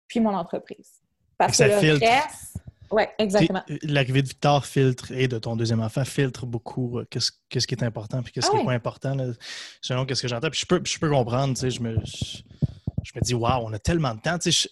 puis 0.06 0.20
mon 0.20 0.34
entreprise. 0.34 1.00
Parce 1.38 1.58
que, 1.58 1.64
le 1.64 1.98
reste, 1.98 2.58
oui, 2.90 3.02
exactement. 3.18 3.62
Euh, 3.70 3.78
l'arrivée 3.82 4.22
de 4.22 4.28
Victor 4.28 4.64
filtre 4.64 5.12
et 5.12 5.28
de 5.28 5.38
ton 5.38 5.56
deuxième 5.56 5.80
enfant 5.80 6.04
filtre 6.04 6.46
beaucoup 6.46 6.98
euh, 6.98 7.06
qu'est-ce, 7.10 7.30
qui 7.66 7.74
est 7.74 7.82
important 7.82 8.22
puis 8.22 8.32
qu'est-ce 8.32 8.48
ah 8.48 8.50
qui 8.50 8.56
n'est 8.58 8.64
pas 8.64 8.72
important 8.72 9.16
selon 9.80 10.06
ce 10.08 10.22
que 10.22 10.28
j'entends. 10.28 10.50
Puis 10.50 10.60
je 10.60 10.66
peux, 10.66 10.80
je 10.84 10.98
peux 10.98 11.10
comprendre, 11.10 11.54
tu 11.54 11.60
sais, 11.60 11.70
je 11.70 11.80
me, 11.80 11.96
je, 12.04 13.12
me 13.14 13.20
dis, 13.20 13.34
waouh, 13.34 13.66
on 13.66 13.72
a 13.72 13.78
tellement 13.78 14.14
de 14.14 14.20
temps. 14.20 14.38
Tu 14.38 14.52
sais, 14.52 14.68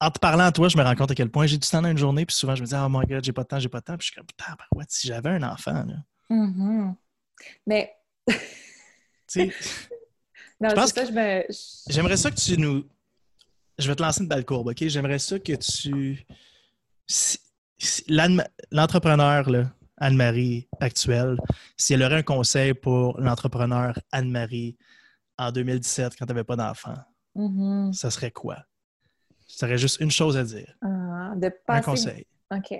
en 0.00 0.10
te 0.10 0.18
parlant 0.18 0.44
à 0.44 0.52
toi, 0.52 0.68
je 0.68 0.76
me 0.76 0.82
rends 0.82 0.94
compte 0.94 1.10
à 1.10 1.14
quel 1.14 1.30
point 1.30 1.46
j'ai 1.46 1.58
du 1.58 1.68
temps 1.68 1.82
dans 1.82 1.90
une 1.90 1.98
journée. 1.98 2.26
Puis 2.26 2.36
souvent, 2.36 2.54
je 2.54 2.62
me 2.62 2.66
dis, 2.66 2.74
oh 2.74 2.88
my 2.88 3.06
god, 3.06 3.24
j'ai 3.24 3.32
pas 3.32 3.42
de 3.42 3.48
temps, 3.48 3.58
j'ai 3.58 3.68
pas 3.68 3.80
de 3.80 3.84
temps. 3.84 3.96
Puis 3.96 4.06
je 4.08 4.12
suis 4.12 4.16
comme, 4.16 4.26
putain, 4.26 4.56
ouais, 4.74 4.84
si 4.88 5.06
j'avais 5.06 5.30
un 5.30 5.42
enfant. 5.42 5.84
Là. 5.84 5.96
Mm-hmm. 6.30 6.94
Mais. 7.66 7.92
tu 8.28 8.34
sais. 9.26 9.46
non, 10.60 10.70
c'est 10.70 10.94
ça, 10.94 11.04
je 11.04 11.12
me. 11.12 11.44
J'aimerais 11.88 12.16
ça 12.16 12.30
que 12.30 12.36
tu 12.36 12.58
nous. 12.58 12.84
Je 13.78 13.88
vais 13.88 13.94
te 13.94 14.02
lancer 14.02 14.22
une 14.22 14.28
belle 14.28 14.44
courbe, 14.44 14.68
OK? 14.68 14.88
J'aimerais 14.88 15.18
ça 15.18 15.38
que 15.38 15.52
tu 15.52 16.26
l'entrepreneur 18.70 19.46
Anne-Marie 19.98 20.68
actuelle, 20.80 21.38
si 21.76 21.94
elle 21.94 22.02
aurait 22.02 22.16
un 22.16 22.22
conseil 22.22 22.74
pour 22.74 23.18
l'entrepreneur 23.20 23.98
Anne-Marie 24.12 24.76
en 25.38 25.52
2017 25.52 26.16
quand 26.18 26.26
tu 26.26 26.32
n'avais 26.32 26.44
pas 26.44 26.56
d'enfant, 26.56 26.94
mm-hmm. 27.34 27.92
ça 27.92 28.10
serait 28.10 28.30
quoi? 28.30 28.56
Ça 29.46 29.66
serait 29.66 29.78
juste 29.78 30.00
une 30.00 30.10
chose 30.10 30.36
à 30.36 30.44
dire. 30.44 30.76
Ah, 30.82 31.32
un 31.68 31.80
conseil. 31.80 32.26
OK. 32.50 32.74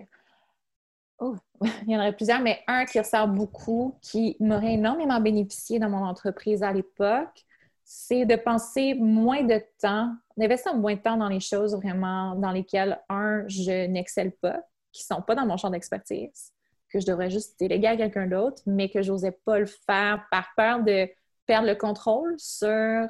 Oh, 1.19 1.37
il 1.87 1.91
y 1.91 1.97
en 1.97 2.01
aurait 2.01 2.15
plusieurs, 2.15 2.41
mais 2.41 2.63
un 2.67 2.85
qui 2.85 2.99
ressort 2.99 3.29
beaucoup, 3.29 3.99
qui 4.03 4.37
m'aurait 4.41 4.75
énormément 4.75 5.21
bénéficié 5.21 5.79
dans 5.79 5.89
mon 5.89 6.05
entreprise 6.05 6.63
à 6.63 6.73
l'époque, 6.73 7.46
c'est 7.89 8.27
de 8.27 8.35
penser 8.35 8.95
moins 8.95 9.45
de 9.45 9.63
temps, 9.81 10.13
d'investir 10.37 10.75
moins 10.75 10.97
de 10.97 11.01
temps 11.01 11.17
dans 11.17 11.29
les 11.29 11.39
choses 11.39 11.73
vraiment 11.77 12.35
dans 12.35 12.51
lesquelles, 12.51 13.01
un, 13.09 13.47
je 13.47 13.87
n'excelle 13.87 14.33
pas, 14.33 14.61
qui 14.91 15.05
ne 15.09 15.15
sont 15.15 15.23
pas 15.23 15.37
dans 15.37 15.47
mon 15.47 15.57
champ 15.57 15.71
d'expertise, 15.71 16.53
que 16.91 16.99
je 16.99 17.07
devrais 17.07 17.31
juste 17.31 17.57
déléguer 17.61 17.87
à 17.87 17.97
quelqu'un 17.97 18.27
d'autre, 18.27 18.61
mais 18.67 18.91
que 18.91 19.03
je 19.03 19.13
n'osais 19.13 19.31
pas 19.31 19.61
le 19.61 19.67
faire 19.67 20.27
par 20.33 20.49
peur 20.57 20.83
de 20.83 21.09
perdre 21.47 21.69
le 21.69 21.77
contrôle 21.77 22.35
sur 22.39 23.07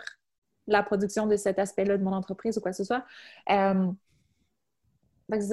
la 0.67 0.83
production 0.83 1.27
de 1.27 1.37
cet 1.37 1.59
aspect-là 1.59 1.97
de 1.97 2.03
mon 2.03 2.13
entreprise 2.13 2.59
ou 2.59 2.61
quoi 2.61 2.73
que 2.73 2.77
ce 2.77 2.85
soit. 2.85 3.07
Euh, 3.49 3.91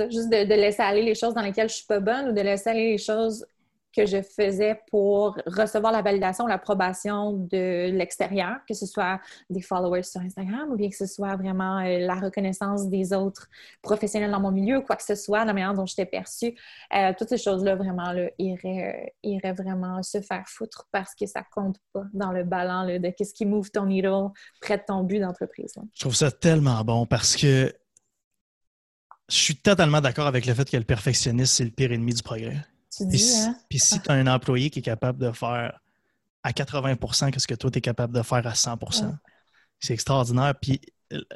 juste 0.09 0.29
de, 0.29 0.53
laisser 0.53 0.81
aller 0.81 1.01
les 1.01 1.15
choses 1.15 1.33
dans 1.33 1.41
lesquelles 1.41 1.69
je 1.69 1.75
suis 1.75 1.87
pas 1.87 2.01
bonne 2.01 2.29
ou 2.29 2.31
de 2.33 2.41
laisser 2.41 2.71
aller 2.71 2.91
les 2.91 2.97
choses 2.97 3.45
que 3.95 4.05
je 4.05 4.21
faisais 4.21 4.81
pour 4.89 5.37
recevoir 5.45 5.91
la 5.91 6.01
validation, 6.01 6.47
l'approbation 6.47 7.33
de 7.33 7.91
l'extérieur, 7.91 8.57
que 8.67 8.73
ce 8.73 8.85
soit 8.85 9.19
des 9.49 9.61
followers 9.61 10.03
sur 10.03 10.21
Instagram 10.21 10.71
ou 10.71 10.75
bien 10.75 10.89
que 10.89 10.95
ce 10.95 11.05
soit 11.05 11.35
vraiment 11.35 11.79
euh, 11.79 11.99
la 11.99 12.15
reconnaissance 12.15 12.89
des 12.89 13.13
autres 13.13 13.47
professionnels 13.81 14.31
dans 14.31 14.39
mon 14.39 14.51
milieu, 14.51 14.81
quoi 14.81 14.95
que 14.95 15.03
ce 15.03 15.15
soit, 15.15 15.45
la 15.45 15.53
manière 15.53 15.73
dont 15.73 15.85
j'étais 15.85 16.05
perçue. 16.05 16.55
Euh, 16.95 17.13
toutes 17.17 17.29
ces 17.29 17.37
choses-là, 17.37 17.75
vraiment, 17.75 18.11
là, 18.11 18.29
iraient, 18.39 19.13
euh, 19.25 19.53
vraiment 19.53 20.01
se 20.01 20.21
faire 20.21 20.43
foutre 20.47 20.87
parce 20.91 21.13
que 21.13 21.25
ça 21.27 21.43
compte 21.53 21.77
pas 21.93 22.05
dans 22.13 22.31
le 22.31 22.43
ballon 22.43 22.99
de 22.99 23.09
qu'est-ce 23.09 23.33
qui 23.33 23.45
move 23.45 23.69
ton 23.69 23.85
needle 23.85 24.29
près 24.61 24.77
de 24.77 24.83
ton 24.87 25.03
but 25.03 25.19
d'entreprise. 25.19 25.75
Je 25.93 25.99
trouve 25.99 26.15
ça 26.15 26.31
tellement 26.31 26.83
bon 26.83 27.05
parce 27.05 27.35
que 27.35 27.71
je 29.29 29.35
suis 29.35 29.55
totalement 29.55 30.01
d'accord 30.01 30.27
avec 30.27 30.45
le 30.45 30.53
fait 30.53 30.69
que 30.69 30.77
le 30.77 30.83
perfectionniste, 30.83 31.55
c'est 31.55 31.63
le 31.63 31.71
pire 31.71 31.91
ennemi 31.91 32.13
du 32.13 32.23
progrès. 32.23 32.57
Tu 32.97 33.07
dis, 33.07 33.33
hein? 33.35 33.55
Puis 33.69 33.79
si 33.79 33.99
tu 33.99 34.09
as 34.09 34.13
un 34.13 34.27
employé 34.27 34.69
qui 34.69 34.79
est 34.79 34.83
capable 34.83 35.19
de 35.19 35.31
faire 35.31 35.79
à 36.43 36.51
80% 36.51 37.39
ce 37.39 37.47
que 37.47 37.55
toi, 37.55 37.71
tu 37.71 37.77
es 37.77 37.81
capable 37.81 38.13
de 38.15 38.21
faire 38.21 38.45
à 38.45 38.53
100% 38.53 39.15
c'est 39.83 39.93
extraordinaire. 39.93 40.53
Puis 40.59 40.81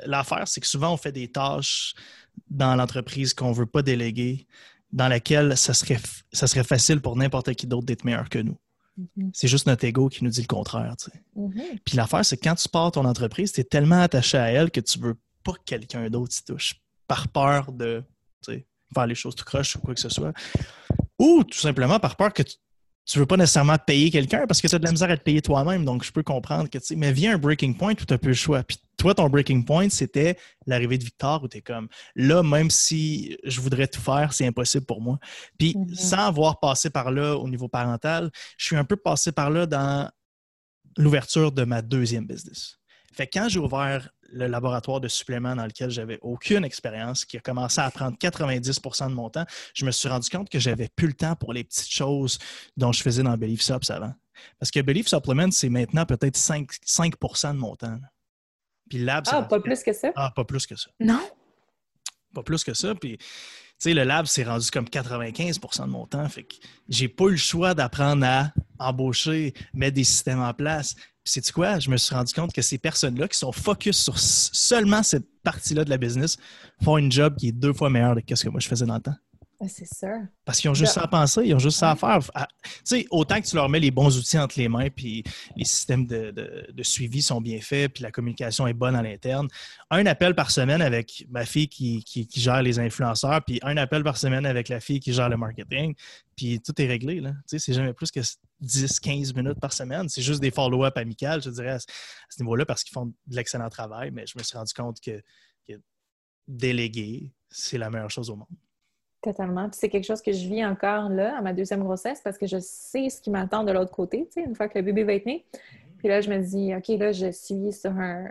l'affaire, 0.05 0.47
c'est 0.47 0.61
que 0.61 0.67
souvent, 0.67 0.93
on 0.93 0.97
fait 0.97 1.11
des 1.11 1.29
tâches 1.29 1.93
dans 2.49 2.75
l'entreprise 2.75 3.33
qu'on 3.33 3.49
ne 3.49 3.55
veut 3.55 3.65
pas 3.65 3.81
déléguer, 3.81 4.47
dans 4.91 5.07
lesquelles 5.07 5.57
ça 5.57 5.73
serait, 5.73 5.99
ça 6.31 6.47
serait 6.47 6.63
facile 6.63 7.01
pour 7.01 7.15
n'importe 7.17 7.53
qui 7.53 7.67
d'autre 7.67 7.85
d'être 7.85 8.05
meilleur 8.05 8.29
que 8.29 8.39
nous. 8.39 8.57
Mm-hmm. 8.97 9.31
C'est 9.33 9.47
juste 9.47 9.67
notre 9.67 9.83
ego 9.83 10.07
qui 10.07 10.23
nous 10.23 10.29
dit 10.29 10.41
le 10.41 10.47
contraire. 10.47 10.95
Mm-hmm. 11.35 11.79
Puis 11.83 11.97
l'affaire, 11.97 12.23
c'est 12.23 12.37
que 12.37 12.43
quand 12.43 12.55
tu 12.55 12.69
pars 12.69 12.91
ton 12.91 13.05
entreprise, 13.05 13.51
tu 13.51 13.61
es 13.61 13.65
tellement 13.65 14.01
attaché 14.01 14.37
à 14.37 14.49
elle 14.49 14.71
que 14.71 14.79
tu 14.79 14.97
ne 14.99 15.07
veux 15.07 15.17
pas 15.43 15.53
que 15.53 15.63
quelqu'un 15.65 16.09
d'autre 16.09 16.33
s'y 16.33 16.45
touche 16.45 16.75
par 17.05 17.27
peur 17.27 17.71
de 17.71 18.03
faire 18.93 19.07
les 19.07 19.15
choses 19.15 19.35
tout 19.35 19.43
croche 19.43 19.75
ou 19.75 19.79
quoi 19.79 19.93
que 19.93 19.99
ce 19.99 20.09
soit. 20.09 20.31
Ou 21.19 21.43
tout 21.43 21.58
simplement 21.58 21.99
par 21.99 22.15
peur 22.15 22.34
que 22.34 22.43
tu 22.43 23.17
ne 23.17 23.21
veux 23.21 23.25
pas 23.25 23.38
nécessairement 23.38 23.77
payer 23.77 24.12
quelqu'un 24.12 24.45
parce 24.47 24.62
que 24.62 24.67
tu 24.67 24.75
as 24.75 24.80
de 24.80 24.84
la 24.84 24.91
misère 24.91 25.10
à 25.10 25.17
te 25.17 25.23
payer 25.23 25.41
toi-même. 25.41 25.86
Donc, 25.86 26.03
je 26.03 26.12
peux 26.12 26.23
comprendre 26.23 26.69
que, 26.69 26.77
tu 26.77 26.86
sais, 26.86 26.95
mais 26.95 27.13
vient 27.13 27.36
un 27.36 27.38
breaking 27.38 27.73
point 27.73 27.93
où 27.93 27.95
tu 27.95 28.06
n'as 28.10 28.17
plus 28.17 28.32
le 28.32 28.36
choix. 28.36 28.63
Puis 28.63 28.77
toi, 28.97 29.15
ton 29.15 29.30
breaking 29.30 29.63
point, 29.63 29.89
c'était 29.89 30.38
l'arrivée 30.65 30.97
de 30.97 31.06
Victor 31.06 31.41
où 31.43 31.47
tu 31.47 31.58
es 31.58 31.62
comme, 31.62 31.88
là, 32.15 32.43
même 32.43 32.69
si 32.69 33.38
je 33.45 33.62
voudrais 33.62 33.88
tout 33.88 34.01
faire, 34.01 34.34
c'est 34.34 34.45
impossible 34.45 34.86
pour 34.86 35.01
moi. 35.01 35.19
Puis 35.58 35.73
mm-hmm. 35.73 35.95
sans 35.95 36.27
avoir 36.27 36.60
passé 36.60 36.89
par 36.89 37.12
là 37.12 37.38
au 37.38 37.47
niveau 37.47 37.69
parental, 37.69 38.30
je 38.58 38.65
suis 38.65 38.75
un 38.75 38.84
peu 38.84 38.97
passé 38.97 39.32
par 39.32 39.49
là 39.49 39.65
dans 39.65 40.12
l'ouverture 40.97 41.53
de 41.53 41.63
ma 41.63 41.82
deuxième 41.82 42.25
business. 42.25 42.77
Fait 43.13 43.25
que 43.25 43.39
quand 43.39 43.47
j'ai 43.47 43.60
ouvert 43.60 44.10
le 44.31 44.47
laboratoire 44.47 44.99
de 44.99 45.07
suppléments 45.07 45.55
dans 45.55 45.65
lequel 45.65 45.89
j'avais 45.89 46.19
aucune 46.21 46.63
expérience, 46.65 47.25
qui 47.25 47.37
a 47.37 47.39
commencé 47.39 47.81
à 47.81 47.89
prendre 47.91 48.17
90% 48.17 49.09
de 49.09 49.13
mon 49.13 49.29
temps, 49.29 49.45
je 49.73 49.85
me 49.85 49.91
suis 49.91 50.09
rendu 50.09 50.29
compte 50.29 50.49
que 50.49 50.59
j'avais 50.59 50.89
plus 50.95 51.07
le 51.07 51.13
temps 51.13 51.35
pour 51.35 51.53
les 51.53 51.63
petites 51.63 51.91
choses 51.91 52.37
dont 52.75 52.91
je 52.91 53.01
faisais 53.01 53.23
dans 53.23 53.37
Belief 53.37 53.61
Subs 53.61 53.89
avant. 53.89 54.13
Parce 54.59 54.71
que 54.71 54.79
Belief 54.81 55.07
Supplement, 55.07 55.51
c'est 55.51 55.69
maintenant 55.69 56.05
peut-être 56.05 56.37
5%, 56.37 57.53
de 57.53 57.57
mon 57.57 57.75
temps. 57.75 57.99
Puis 58.89 58.99
Lab, 58.99 59.25
Ah, 59.27 59.43
pas 59.43 59.59
plus 59.59 59.83
que 59.83 59.93
ça? 59.93 60.11
Ah, 60.15 60.31
pas 60.35 60.45
plus 60.45 60.65
que 60.65 60.75
ça. 60.75 60.89
Non? 60.99 61.21
Pas 62.33 62.43
plus 62.43 62.63
que 62.63 62.73
ça. 62.73 62.95
Puis, 62.95 63.17
tu 63.17 63.25
sais, 63.79 63.93
le 63.93 64.03
Lab, 64.03 64.25
c'est 64.25 64.43
rendu 64.43 64.69
comme 64.71 64.85
95% 64.85 65.85
de 65.85 65.89
mon 65.89 66.05
temps. 66.05 66.27
Fait 66.29 66.43
que 66.43 66.55
j'ai 66.87 67.07
pas 67.07 67.25
eu 67.25 67.31
le 67.31 67.37
choix 67.37 67.73
d'apprendre 67.73 68.25
à 68.25 68.53
embaucher, 68.79 69.53
mettre 69.73 69.95
des 69.95 70.03
systèmes 70.03 70.41
en 70.41 70.53
place, 70.53 70.95
c'est 71.27 71.51
quoi? 71.51 71.79
Je 71.79 71.89
me 71.89 71.97
suis 71.97 72.15
rendu 72.15 72.33
compte 72.33 72.53
que 72.53 72.61
ces 72.61 72.77
personnes-là 72.77 73.27
qui 73.27 73.37
sont 73.37 73.51
focus 73.51 73.97
sur 73.97 74.17
seulement 74.17 75.03
cette 75.03 75.25
partie-là 75.43 75.83
de 75.83 75.89
la 75.89 75.97
business 75.97 76.37
font 76.83 76.97
une 76.97 77.11
job 77.11 77.35
qui 77.37 77.49
est 77.49 77.51
deux 77.51 77.73
fois 77.73 77.89
meilleure 77.89 78.15
que 78.25 78.35
ce 78.35 78.43
que 78.45 78.49
moi 78.49 78.59
je 78.59 78.67
faisais 78.67 78.85
dans 78.85 78.95
le 78.95 79.01
temps. 79.01 79.15
C'est 79.65 79.87
ça. 79.87 80.19
Parce 80.45 80.59
qu'ils 80.59 80.69
ont 80.69 80.75
juste 80.75 80.93
ça 80.93 81.01
à 81.01 81.07
penser, 81.07 81.41
ils 81.45 81.55
ont 81.55 81.59
juste 81.59 81.79
ça 81.79 81.91
à 81.91 81.95
faire. 81.95 82.19
Tu 82.19 82.83
sais, 82.83 83.07
autant 83.09 83.41
que 83.41 83.47
tu 83.47 83.55
leur 83.55 83.67
mets 83.69 83.79
les 83.79 83.89
bons 83.89 84.15
outils 84.15 84.37
entre 84.37 84.59
les 84.59 84.69
mains, 84.69 84.89
puis 84.89 85.23
les 85.55 85.65
systèmes 85.65 86.05
de, 86.05 86.83
suivi 86.83 87.23
sont 87.23 87.41
bien 87.41 87.59
faits, 87.59 87.93
puis 87.93 88.03
la 88.03 88.11
communication 88.11 88.67
est 88.67 88.73
bonne 88.73 88.95
à 88.95 89.01
l'interne. 89.01 89.47
Un 89.89 90.05
appel 90.05 90.35
par 90.35 90.51
semaine 90.51 90.81
avec 90.81 91.25
ma 91.29 91.43
fille 91.43 91.67
qui, 91.67 92.29
gère 92.35 92.61
les 92.61 92.77
influenceurs, 92.77 93.43
puis 93.43 93.59
un 93.63 93.77
appel 93.77 94.03
par 94.03 94.17
semaine 94.17 94.45
avec 94.45 94.69
la 94.69 94.79
fille 94.79 94.99
qui 94.99 95.11
gère 95.11 95.29
le 95.29 95.37
marketing, 95.37 95.95
puis 96.35 96.59
tout 96.59 96.79
est 96.79 96.87
réglé. 96.87 97.19
Tu 97.19 97.29
sais, 97.47 97.59
c'est 97.59 97.73
jamais 97.73 97.93
plus 97.93 98.11
que 98.11 98.19
10-15 98.63 99.35
minutes 99.35 99.59
par 99.59 99.73
semaine. 99.73 100.07
C'est 100.07 100.21
juste 100.21 100.39
des 100.39 100.51
follow-up 100.51 100.95
amicales, 100.97 101.41
je 101.41 101.49
dirais, 101.49 101.71
à 101.71 101.79
ce 101.79 102.41
niveau-là, 102.41 102.65
parce 102.65 102.83
qu'ils 102.83 102.93
font 102.93 103.07
de 103.07 103.35
l'excellent 103.35 103.69
travail, 103.69 104.11
mais 104.11 104.27
je 104.27 104.37
me 104.37 104.43
suis 104.43 104.55
rendu 104.55 104.73
compte 104.73 104.99
que 105.01 105.19
déléguer, 106.47 107.33
c'est 107.49 107.77
la 107.77 107.89
meilleure 107.89 108.11
chose 108.11 108.29
au 108.29 108.35
monde. 108.35 108.47
Totalement. 109.27 109.67
Puis 109.67 109.77
c'est 109.81 109.89
quelque 109.89 110.05
chose 110.05 110.21
que 110.21 110.31
je 110.31 110.47
vis 110.47 110.63
encore 110.63 111.09
là, 111.09 111.37
à 111.37 111.41
ma 111.41 111.51
deuxième 111.51 111.83
grossesse, 111.83 112.21
parce 112.23 112.37
que 112.37 112.47
je 112.47 112.59
sais 112.61 113.09
ce 113.09 113.19
qui 113.19 113.29
m'attend 113.29 113.65
de 113.65 113.73
l'autre 113.73 113.91
côté, 113.91 114.25
tu 114.31 114.41
sais, 114.41 114.47
une 114.47 114.55
fois 114.55 114.69
que 114.69 114.77
le 114.77 114.85
bébé 114.85 115.03
va 115.03 115.15
être 115.15 115.25
né. 115.25 115.45
Puis 115.97 116.07
là, 116.07 116.21
je 116.21 116.29
me 116.29 116.37
dis, 116.37 116.73
OK, 116.73 116.97
là, 116.97 117.11
je 117.11 117.29
suis 117.29 117.73
sur 117.73 117.91
un, 117.91 118.29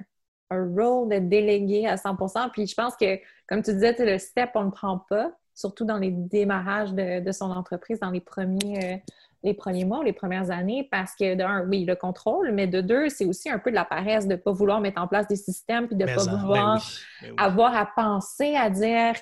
rôle 0.51 1.11
de 1.11 1.19
délégué 1.19 1.87
à 1.87 1.97
100% 1.97 2.51
Puis 2.51 2.67
je 2.67 2.75
pense 2.75 2.97
que, 2.97 3.19
comme 3.47 3.63
tu 3.63 3.75
disais, 3.75 3.95
le 3.99 4.17
step, 4.17 4.53
on 4.55 4.61
ne 4.61 4.65
le 4.67 4.71
prend 4.71 4.97
pas, 4.97 5.33
surtout 5.55 5.85
dans 5.85 5.99
les 5.99 6.13
démarrages 6.13 6.95
de, 6.95 7.33
son 7.33 7.51
entreprise, 7.51 8.01
dans 8.01 8.11
les 8.11 8.21
premiers, 8.21 8.95
euh, 8.95 8.97
les 9.43 9.53
premiers 9.53 9.85
mois 9.85 9.99
ou 9.99 10.03
les 10.03 10.15
premières 10.15 10.51
années, 10.51 10.89
parce 10.91 11.15
que 11.15 11.35
d'un, 11.35 11.67
oui, 11.69 11.85
le 11.85 11.95
contrôle, 11.95 12.53
mais 12.53 12.67
de 12.67 12.81
deux, 12.81 13.11
c'est 13.11 13.27
aussi 13.27 13.51
un 13.51 13.59
peu 13.59 13.69
de 13.69 13.75
la 13.75 13.85
paresse 13.85 14.27
de 14.27 14.33
ne 14.33 14.37
pas 14.37 14.53
vouloir 14.53 14.81
mettre 14.81 15.03
en 15.03 15.09
place 15.09 15.29
des 15.29 15.37
systèmes, 15.37 15.89
puis 15.89 15.97
de 15.97 16.07
ne 16.07 16.15
pas 16.15 16.25
ben 16.25 16.37
vouloir 16.39 16.83
ben 17.21 17.35
avoir 17.37 17.77
à 17.77 17.85
penser 17.85 18.55
à 18.55 18.71
dire 18.71 19.15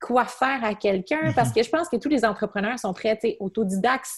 quoi 0.00 0.24
faire 0.26 0.64
à 0.64 0.74
quelqu'un 0.74 1.32
parce 1.34 1.48
mhm. 1.48 1.54
que 1.54 1.62
je 1.62 1.70
pense 1.70 1.88
que 1.88 1.96
tous 1.96 2.08
les 2.08 2.24
entrepreneurs 2.24 2.78
sont 2.78 2.92
très 2.92 3.18
autodidactes. 3.40 4.08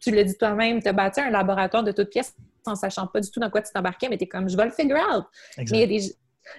Tu 0.00 0.10
le 0.10 0.24
dis 0.24 0.36
toi-même, 0.36 0.82
tu 0.82 0.88
as 0.88 0.92
bâti 0.92 1.20
un 1.20 1.30
laboratoire 1.30 1.82
de 1.82 1.92
toutes 1.92 2.10
pièces 2.10 2.34
en 2.66 2.74
sachant 2.74 3.06
pas 3.06 3.20
du 3.20 3.30
tout 3.30 3.40
dans 3.40 3.50
quoi 3.50 3.62
tu 3.62 3.72
t'embarquais, 3.72 4.08
mais 4.08 4.18
tu 4.18 4.24
es 4.24 4.26
comme 4.26 4.48
je 4.48 4.56
vais 4.56 4.66
le 4.66 4.70
figure 4.70 4.98
out. 5.14 5.24
Mais 5.56 5.64
il 5.64 5.80
y 5.80 5.82
a 5.82 5.86
des. 5.86 6.00
Tu 6.00 6.14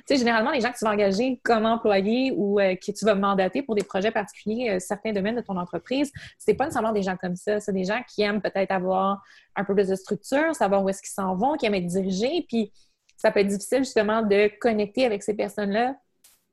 sais, 0.06 0.16
généralement, 0.18 0.52
les 0.52 0.62
gens 0.62 0.72
que 0.72 0.78
tu 0.78 0.86
vas 0.86 0.92
engager 0.92 1.42
comme 1.44 1.66
employé 1.66 2.32
ou 2.36 2.60
euh, 2.60 2.76
que 2.76 2.92
tu 2.92 3.04
vas 3.04 3.16
mandater 3.16 3.62
pour 3.62 3.76
des 3.76 3.84
projets 3.84 4.12
particuliers, 4.12 4.70
euh, 4.70 4.80
certains 4.80 5.12
domaines 5.12 5.36
de 5.36 5.42
ton 5.42 5.58
entreprise, 5.58 6.12
c'est 6.38 6.54
pas 6.54 6.66
nécessairement 6.66 6.94
des 6.94 7.02
gens 7.02 7.18
comme 7.18 7.36
ça. 7.36 7.60
C'est 7.60 7.74
des 7.74 7.84
gens 7.84 8.02
qui 8.08 8.22
aiment 8.22 8.42
peut-être 8.42 8.72
avoir 8.72 9.22
un 9.56 9.66
peu 9.66 9.74
plus 9.74 9.90
de 9.90 9.96
structure, 9.96 10.56
savoir 10.56 10.84
où 10.84 10.90
est-ce 10.90 11.02
qu'ils 11.02 11.12
s'en 11.12 11.36
vont, 11.36 11.56
qui 11.58 11.66
aiment 11.66 11.74
être 11.74 11.88
dirigés. 11.88 12.46
Puis 12.48 12.72
ça 13.18 13.32
peut 13.32 13.40
être 13.42 13.48
difficile 13.48 13.80
justement 13.80 14.22
de 14.22 14.50
connecter 14.60 15.06
avec 15.06 15.24
ces 15.24 15.36
personnes-là 15.36 15.96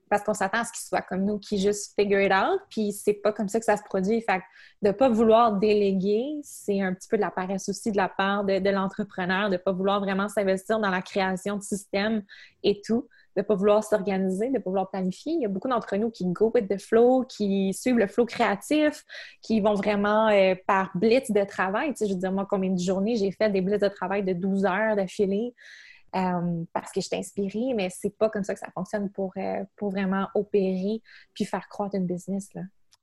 parce 0.09 0.23
qu'on 0.23 0.35
s'attend 0.35 0.59
à 0.59 0.65
ce 0.65 0.73
qu'ils 0.73 0.87
soient 0.87 1.03
comme 1.03 1.25
nous, 1.25 1.39
qui 1.39 1.59
juste 1.59 1.95
figure 1.99 2.21
it 2.21 2.33
out, 2.33 2.61
puis 2.71 2.93
c'est 2.93 3.15
pas 3.15 3.33
comme 3.33 3.49
ça 3.49 3.59
que 3.59 3.65
ça 3.65 3.77
se 3.77 3.83
produit. 3.83 4.21
Fait 4.23 4.41
de 4.83 4.91
pas 4.91 5.09
vouloir 5.09 5.59
déléguer, 5.59 6.25
c'est 6.43 6.81
un 6.81 6.95
petit 6.95 7.09
peu 7.09 7.17
de 7.17 7.23
la 7.23 7.31
paresse 7.31 7.69
aussi 7.69 7.93
de 7.93 7.97
la 7.97 8.09
part 8.09 8.45
de, 8.45 8.71
l'entrepreneur, 8.71 9.51
de 9.51 9.57
pas 9.57 9.73
vouloir 9.73 10.01
vraiment 10.01 10.29
s'investir 10.29 10.79
dans 10.79 10.91
la 10.91 11.03
création 11.03 11.57
de 11.57 11.63
systèmes 11.63 12.23
et 12.63 12.81
tout, 12.85 13.09
de 13.37 13.43
pas 13.43 13.55
vouloir 13.55 13.83
s'organiser, 13.83 14.51
de 14.51 14.59
pas 14.59 14.71
vouloir 14.71 14.91
planifier. 14.91 15.33
Il 15.33 15.43
y 15.43 15.47
a 15.47 15.49
beaucoup 15.49 15.69
d'entre 15.69 15.97
nous 15.97 16.11
qui 16.11 16.27
go 16.27 16.51
with 16.55 16.69
the 16.69 16.81
flow, 16.81 17.25
qui 17.25 17.73
suivent 17.75 17.99
le 17.99 18.07
flow 18.07 18.27
créatif, 18.27 19.05
qui 19.43 19.61
vont 19.61 19.75
vraiment 19.75 20.29
euh, 20.29 20.55
par 20.67 20.91
blitz 20.95 21.31
de 21.31 21.45
travail. 21.45 21.91
Tu 21.91 21.99
sais, 21.99 22.07
je 22.07 22.15
veux 22.15 22.21
dire, 22.21 22.33
moi, 22.33 22.47
combien 22.49 22.71
de 22.71 22.79
journées 22.79 23.17
j'ai 23.17 23.33
fait 23.33 23.51
des 23.51 23.61
blitz 23.61 23.81
de 23.81 23.89
travail 23.89 24.23
de 24.23 24.33
12 24.33 24.65
heures 24.65 24.97
d'affilée? 24.97 25.55
Euh, 26.17 26.65
parce 26.73 26.91
que 26.91 27.01
je 27.01 27.09
t'ai 27.09 27.17
inspirée, 27.17 27.75
mais 27.75 27.91
c'est 27.91 28.17
pas 28.17 28.31
comme 28.31 28.43
ça 28.43 28.55
que 28.55 28.61
ça 28.61 28.71
fonctionne 28.75 29.11
pour, 29.11 29.33
euh, 29.37 29.63
pour 29.77 29.91
vraiment 29.91 30.27
opérer 30.35 31.03
puis 31.35 31.45
faire 31.45 31.69
croître 31.69 31.97
une 31.97 32.07
business. 32.07 32.49
Là. 32.55 32.63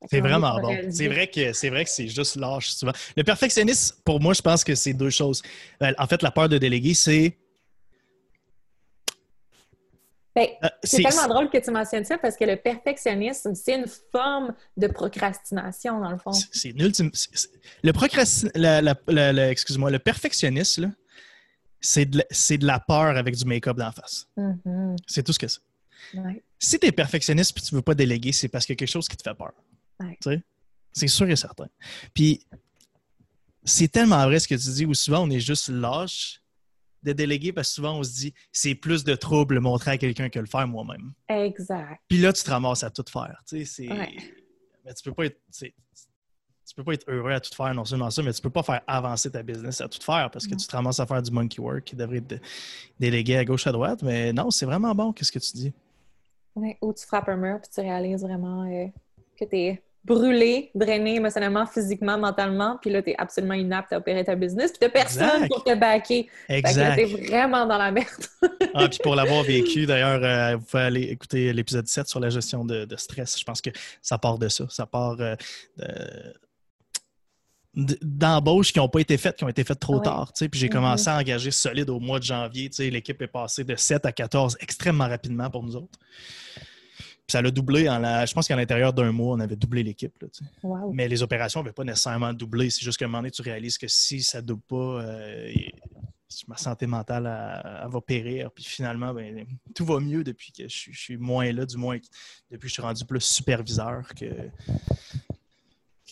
C'est 0.10 0.22
vraiment 0.22 0.60
bon. 0.60 0.76
C'est 0.90 1.08
vrai 1.08 1.28
que 1.28 1.54
c'est 1.54 1.70
vrai 1.70 1.84
que 1.84 1.90
c'est 1.90 2.08
juste 2.08 2.36
lâche 2.36 2.70
souvent. 2.70 2.94
Le 3.16 3.24
perfectionnisme, 3.24 3.98
pour 4.04 4.20
moi, 4.20 4.34
je 4.34 4.42
pense 4.42 4.64
que 4.64 4.76
c'est 4.76 4.94
deux 4.94 5.10
choses. 5.10 5.42
Euh, 5.82 5.94
en 5.98 6.08
fait, 6.08 6.22
la 6.22 6.32
peur 6.32 6.50
de 6.50 6.58
déléguer, 6.58 6.94
c'est 6.94 7.38
ben, 10.36 10.50
c'est 10.84 11.02
tellement 11.02 11.28
drôle 11.30 11.50
que 11.50 11.58
tu 11.60 11.72
mentionnes 11.72 12.04
ça 12.04 12.18
parce 12.18 12.36
que 12.36 12.44
le 12.44 12.58
perfectionnisme, 12.58 13.56
c'est 13.56 13.76
une 13.76 13.86
forme 14.12 14.54
de 14.76 14.88
procrastination, 14.88 16.02
dans 16.02 16.12
le 16.12 16.18
fond. 16.18 16.34
C'est 16.34 16.72
une 16.72 16.82
ultime. 16.82 17.10
Le 17.82 17.94
procrastin... 17.94 18.50
Excuse-moi, 19.50 19.92
le 19.92 20.00
perfectionnisme, 20.00 20.94
c'est 21.82 22.06
de, 22.06 22.66
la 22.66 22.80
peur 22.80 23.18
avec 23.18 23.36
du 23.36 23.46
make-up 23.46 23.78
d'en 23.78 23.92
face. 23.92 24.28
Mm-hmm. 24.38 24.98
C'est 25.08 25.24
tout 25.24 25.34
ce 25.34 25.40
que 25.40 25.48
c'est. 25.48 25.62
Si 26.60 26.80
tu 26.80 26.88
es 26.88 26.92
perfectionniste 26.92 27.58
et 27.58 27.62
tu 27.62 27.74
ne 27.74 27.80
veux 27.80 27.84
pas 27.84 27.96
déléguer, 27.96 28.32
c'est 28.32 28.48
parce 28.48 28.66
qu'il 28.66 28.74
y 28.74 28.78
a 28.78 28.80
quelque 28.80 28.90
chose 28.90 29.08
qui 29.08 29.18
te 29.18 29.24
fait 29.24 29.36
peur. 29.36 29.54
C'est 30.94 31.08
sûr 31.08 31.30
et 31.30 31.36
certain. 31.36 31.68
Puis, 32.14 32.46
c'est 33.64 33.88
tellement 33.88 34.24
vrai 34.26 34.40
ce 34.40 34.48
que 34.48 34.56
tu 34.56 34.70
dis, 34.70 34.86
où 34.86 34.94
souvent 34.94 35.24
on 35.24 35.30
est 35.30 35.40
juste 35.40 35.70
lâche 35.70 36.42
de 37.04 37.14
déléguer 37.14 37.54
parce 37.54 37.70
que 37.70 37.76
souvent 37.76 38.00
on 38.00 38.04
se 38.04 38.14
dit 38.14 38.34
c'est 38.52 38.74
plus 38.76 39.04
de 39.04 39.14
trouble 39.16 39.60
montrer 39.60 39.92
à 39.92 39.98
quelqu'un 39.98 40.30
que 40.30 40.40
le 40.40 40.46
faire 40.48 40.68
moi-même. 40.68 41.14
Exact. 41.30 42.02
Puis 42.08 42.18
là, 42.20 42.34
tu 42.34 42.44
te 42.44 42.50
ramasses 42.50 42.84
à 42.84 42.90
tout 42.90 43.06
faire. 43.08 43.42
Tu 43.48 43.66
sais, 43.66 43.88
Mais 43.88 44.94
tu 44.94 45.04
peux 45.04 45.14
pas 45.14 45.26
être 45.26 45.40
tu 46.66 46.74
peux 46.76 46.84
pas 46.84 46.94
être 46.94 47.06
heureux 47.08 47.32
à 47.32 47.40
tout 47.40 47.54
faire, 47.54 47.74
non 47.74 47.86
seulement 47.86 48.10
ça, 48.10 48.24
mais 48.24 48.34
tu 48.34 48.42
peux 48.42 48.50
pas 48.50 48.64
faire 48.64 48.82
avancer 48.88 49.30
ta 49.30 49.44
business 49.44 49.82
à 49.82 49.88
tout 49.88 50.02
faire 50.02 50.30
parce 50.32 50.48
que 50.48 50.56
tu 50.56 50.66
te 50.66 50.76
ramasses 50.76 51.00
à 51.00 51.06
faire 51.06 51.22
du 51.22 51.32
monkey 51.32 51.62
work 51.62 51.84
qui 51.84 51.96
devrait 51.96 52.18
être 52.18 52.42
délégué 53.00 53.38
à 53.38 53.46
gauche 53.46 53.68
à 53.68 53.72
droite. 53.72 54.02
Mais 54.02 54.34
non, 54.34 54.50
c'est 54.50 54.66
vraiment 54.66 54.96
bon, 54.96 55.14
qu'est-ce 55.14 55.32
que 55.32 55.40
tu 55.40 55.52
dis? 55.54 55.74
Ou 56.82 56.94
tu 56.94 57.06
frappes 57.06 57.30
un 57.30 57.36
mur 57.36 57.60
puis 57.62 57.70
tu 57.74 57.82
réalises 57.82 58.22
vraiment 58.22 58.64
euh, 58.64 58.88
que 59.38 59.46
tu 59.46 59.58
es 59.58 59.84
brûlé, 60.06 60.70
drainé 60.76 61.16
émotionnellement, 61.16 61.66
physiquement, 61.66 62.18
mentalement, 62.18 62.78
puis 62.80 62.92
là, 62.92 63.02
tu 63.02 63.10
es 63.10 63.16
absolument 63.18 63.56
inapte 63.56 63.92
à 63.92 63.98
opérer 63.98 64.24
ta 64.24 64.36
business, 64.36 64.72
puis 64.72 64.88
tu 64.88 64.92
personne 64.92 65.48
pour 65.48 65.64
te 65.64 65.74
backer. 65.74 66.30
Exact. 66.48 66.96
Fait 66.96 67.04
que 67.04 67.16
t'es 67.16 67.28
vraiment 67.28 67.66
dans 67.66 67.78
la 67.78 67.92
merde. 67.92 68.08
ah, 68.76 68.88
puis 68.88 69.00
pour 69.02 69.16
l'avoir 69.16 69.44
vécu, 69.44 69.88
d'ailleurs, 69.88 70.24
euh, 70.24 70.58
vous 70.58 70.66
pouvez 70.66 70.84
aller 70.84 71.02
écouter 71.04 71.52
l'épisode 71.54 71.88
7 71.88 72.08
sur 72.08 72.20
la 72.20 72.30
gestion 72.30 72.64
de, 72.64 72.88
stress. 72.98 73.40
Je 73.40 73.44
pense 73.44 73.62
que 73.62 73.72
ça 74.02 74.18
part 74.20 74.38
de 74.38 74.48
ça. 74.48 74.66
Ça 74.70 74.86
part 74.86 75.18
euh, 75.20 75.36
d'embauches 77.76 78.72
qui 78.72 78.80
n'ont 78.80 78.90
pas 78.90 79.00
été 79.00 79.18
faites, 79.18 79.36
qui 79.36 79.44
ont 79.44 79.50
été 79.50 79.64
faites 79.64 79.80
trop 79.80 80.00
tard. 80.00 80.32
Puis 80.34 80.50
j'ai 80.54 80.68
mm-hmm. 80.68 80.72
commencé 80.72 81.10
à 81.10 81.18
engager 81.18 81.52
solide 81.52 81.90
au 81.90 82.00
mois 82.00 82.20
de 82.20 82.24
janvier. 82.24 82.70
L'équipe 82.80 83.22
est 83.22 83.28
passée 83.28 83.64
de 83.64 83.76
7 83.76 84.06
à 84.06 84.12
14 84.12 84.58
extrêmement 84.60 85.08
rapidement 85.08 85.50
pour 85.50 85.64
nous 85.64 85.76
autres 85.76 86.00
ça 87.28 87.42
l'a 87.42 87.52
doublé 87.52 87.90
en 87.90 88.00
la. 88.00 88.26
Je 88.26 88.34
pense 88.34 88.48
qu'à 88.48 88.56
l'intérieur 88.56 88.94
d'un 88.94 89.12
mois, 89.12 89.36
on 89.36 89.40
avait 89.40 89.56
doublé 89.56 89.84
l'équipe. 89.84 90.14
Mais 90.94 91.08
les 91.08 91.24
opérations 91.24 91.62
n'avaient 91.62 91.74
pas 91.74 91.84
nécessairement 91.84 92.34
doublé. 92.34 92.70
C'est 92.70 92.84
juste 92.84 92.98
qu'à 92.98 93.06
un 93.06 93.08
moment 93.08 93.20
donné, 93.20 93.32
tu 93.32 93.42
réalises 93.42 93.78
que 93.78 93.88
si 93.88 94.22
ça 94.22 94.42
ne 94.42 94.48
double 94.48 94.62
pas, 94.68 94.76
euh, 94.76 95.52
ma 96.48 96.58
santé 96.58 96.86
mentale 96.86 97.24
va 97.24 98.02
périr. 98.02 98.52
Puis 98.52 98.64
finalement, 98.64 99.14
ben, 99.14 99.46
tout 99.74 99.86
va 99.86 100.00
mieux 100.00 100.24
depuis 100.24 100.52
que 100.52 100.68
je, 100.68 100.92
je, 100.92 101.00
suis 101.00 101.18
moins 101.18 101.52
là, 101.52 101.66
du 101.66 101.78
moins 101.78 101.98
depuis 102.52 102.66
que 102.66 102.68
je 102.68 102.74
suis 102.74 102.82
rendu 102.82 103.06
plus 103.06 103.22
superviseur 103.22 104.08
que, 104.14 104.26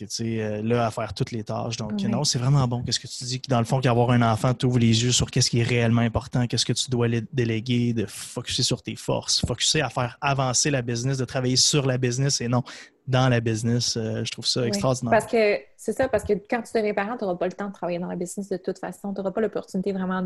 euh, 0.01 0.62
là 0.63 0.88
à 0.88 0.91
faire 0.91 1.13
toutes 1.13 1.32
les 1.32 1.43
tâches. 1.43 1.77
Donc, 1.77 2.01
non, 2.03 2.23
c'est 2.23 2.39
vraiment 2.39 2.67
bon. 2.67 2.84
Qu'est-ce 2.84 2.99
que 2.99 3.08
tu 3.08 3.23
dis? 3.25 3.41
Dans 3.47 3.60
le 3.60 3.65
fond, 3.65 3.79
qu'avoir 3.79 4.12
un 4.12 4.21
enfant 4.21 4.53
t'ouvre 4.53 4.79
les 4.79 5.03
yeux 5.03 5.12
sur 5.12 5.29
qu'est-ce 5.29 5.49
qui 5.49 5.60
est 5.60 5.63
réellement 5.63 6.01
important, 6.01 6.47
qu'est-ce 6.47 6.65
que 6.65 6.73
tu 6.73 6.89
dois 6.89 7.08
déléguer, 7.32 7.93
de 7.93 8.06
focuser 8.06 8.63
sur 8.63 8.82
tes 8.82 8.95
forces, 8.95 9.45
focuser 9.45 9.82
à 9.82 9.89
faire 9.89 10.17
avancer 10.21 10.71
la 10.71 10.82
business, 10.82 11.17
de 11.17 11.25
travailler 11.25 11.56
sur 11.56 11.86
la 11.86 11.97
business 11.97 12.41
et 12.41 12.47
non 12.47 12.63
dans 13.08 13.29
la 13.29 13.39
business. 13.39 13.97
Euh, 13.97 14.23
je 14.23 14.32
trouve 14.32 14.45
ça 14.45 14.65
extraordinaire. 14.65 15.12
Parce 15.12 15.25
que 15.25 15.60
c'est 15.75 15.93
ça, 15.93 16.08
parce 16.08 16.23
que 16.23 16.34
quand 16.34 16.62
tu 16.62 16.71
deviens 16.77 16.93
parent, 16.93 17.17
tu 17.17 17.23
n'auras 17.25 17.36
pas 17.36 17.47
le 17.47 17.53
temps 17.53 17.67
de 17.67 17.73
travailler 17.73 17.99
dans 17.99 18.08
la 18.08 18.15
business 18.15 18.49
de 18.49 18.58
toute 18.58 18.79
façon. 18.79 19.13
Tu 19.13 19.19
n'auras 19.19 19.32
pas 19.32 19.41
l'opportunité 19.41 19.91
vraiment 19.91 20.23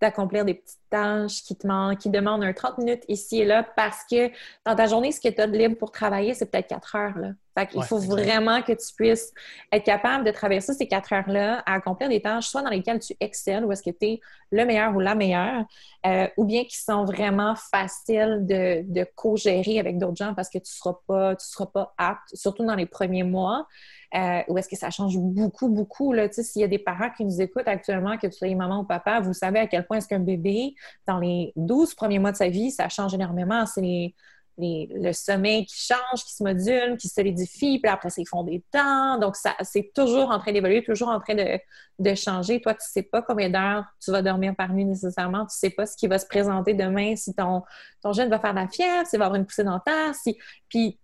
d'accomplir 0.00 0.44
des 0.44 0.54
petites 0.54 0.80
tâches 0.90 1.42
qui 1.44 1.56
te 1.56 1.66
manquent, 1.66 1.98
qui 1.98 2.10
demandent 2.10 2.42
un 2.42 2.52
30 2.52 2.78
minutes 2.78 3.04
ici 3.08 3.40
et 3.40 3.44
là 3.44 3.62
parce 3.62 4.04
que 4.10 4.30
dans 4.66 4.74
ta 4.74 4.86
journée, 4.86 5.12
ce 5.12 5.20
que 5.20 5.28
tu 5.28 5.40
as 5.40 5.46
de 5.46 5.56
libre 5.56 5.76
pour 5.76 5.92
travailler, 5.92 6.34
c'est 6.34 6.46
peut-être 6.46 6.68
4 6.68 6.96
heures. 6.96 7.18
Là. 7.18 7.32
Il 7.74 7.82
faut 7.84 7.98
vraiment 7.98 8.62
que 8.62 8.72
tu 8.72 8.94
puisses 8.94 9.32
être 9.72 9.84
capable 9.84 10.24
de 10.24 10.30
traverser 10.30 10.72
ces 10.74 10.86
4 10.86 11.12
heures-là 11.12 11.62
à 11.66 11.74
accomplir 11.74 12.08
des 12.08 12.20
tâches, 12.20 12.48
soit 12.48 12.62
dans 12.62 12.70
lesquelles 12.70 13.00
tu 13.00 13.14
excelles 13.20 13.64
ou 13.64 13.72
est-ce 13.72 13.82
que 13.82 13.90
tu 13.90 14.06
es 14.06 14.20
le 14.50 14.64
meilleur 14.64 14.94
ou 14.94 15.00
la 15.00 15.14
meilleure, 15.14 15.64
euh, 16.06 16.26
ou 16.36 16.44
bien 16.44 16.64
qui 16.64 16.78
sont 16.78 17.04
vraiment 17.04 17.54
faciles 17.54 18.46
de, 18.46 18.82
de 18.82 19.06
co-gérer 19.14 19.78
avec 19.78 19.98
d'autres 19.98 20.16
gens 20.16 20.34
parce 20.34 20.48
que 20.48 20.58
tu 20.58 20.70
ne 20.70 20.78
seras 20.78 20.98
pas, 21.06 21.36
tu 21.36 21.46
seras 21.46 21.66
pas 21.66 21.94
apte, 21.98 22.34
surtout 22.34 22.64
dans 22.64 22.76
les 22.76 22.86
premiers 22.86 23.24
mois. 23.24 23.66
Euh, 24.14 24.40
ou 24.48 24.56
est-ce 24.56 24.68
que 24.68 24.76
ça 24.76 24.90
change 24.90 25.18
beaucoup, 25.18 25.68
beaucoup? 25.68 26.14
S'il 26.32 26.62
y 26.62 26.64
a 26.64 26.68
des 26.68 26.78
parents 26.78 27.10
qui 27.14 27.24
nous 27.24 27.42
écoutent 27.42 27.68
actuellement, 27.68 28.16
que 28.16 28.26
tu 28.26 28.32
sois 28.32 28.54
maman 28.54 28.80
ou 28.80 28.84
papa, 28.84 29.20
vous 29.20 29.34
savez 29.34 29.58
à 29.58 29.66
quel 29.66 29.86
point 29.86 29.98
est-ce 29.98 30.08
qu'un 30.08 30.18
bébé, 30.18 30.74
dans 31.06 31.18
les 31.18 31.52
12 31.56 31.94
premiers 31.94 32.18
mois 32.18 32.32
de 32.32 32.36
sa 32.36 32.48
vie, 32.48 32.70
ça 32.70 32.88
change 32.88 33.12
énormément. 33.12 33.66
C'est 33.66 34.14
le 34.58 35.12
sommeil 35.12 35.64
qui 35.66 35.76
change, 35.76 36.24
qui 36.24 36.34
se 36.34 36.42
module, 36.42 36.96
qui 36.96 37.08
se 37.08 37.14
solidifie, 37.14 37.78
puis 37.78 37.90
après, 37.90 38.08
ils 38.16 38.26
font 38.26 38.42
des 38.42 38.62
temps. 38.72 39.18
Donc, 39.18 39.36
c'est 39.62 39.92
toujours 39.94 40.30
en 40.30 40.38
train 40.38 40.52
d'évoluer, 40.52 40.82
toujours 40.82 41.08
en 41.08 41.20
train 41.20 41.34
de, 41.34 42.14
changer. 42.14 42.60
Toi, 42.60 42.74
tu 42.74 42.78
ne 42.78 42.92
sais 42.92 43.02
pas 43.02 43.22
combien 43.22 43.50
d'heures 43.50 43.84
tu 44.02 44.10
vas 44.10 44.22
dormir 44.22 44.54
par 44.56 44.72
nuit 44.72 44.84
nécessairement. 44.84 45.40
Tu 45.40 45.44
ne 45.44 45.68
sais 45.68 45.70
pas 45.70 45.86
ce 45.86 45.96
qui 45.96 46.06
va 46.06 46.18
se 46.18 46.26
présenter 46.26 46.74
demain, 46.74 47.16
si 47.16 47.34
ton, 47.34 47.62
ton 48.02 48.12
jeune 48.12 48.30
va 48.30 48.38
faire 48.38 48.52
de 48.52 48.60
la 48.60 48.68
fièvre, 48.68 49.06
s'il 49.06 49.18
va 49.18 49.26
avoir 49.26 49.38
une 49.38 49.46
poussée 49.46 49.64
dentaire. 49.64 50.14
Si... 50.14 50.36
Puis, 50.68 50.98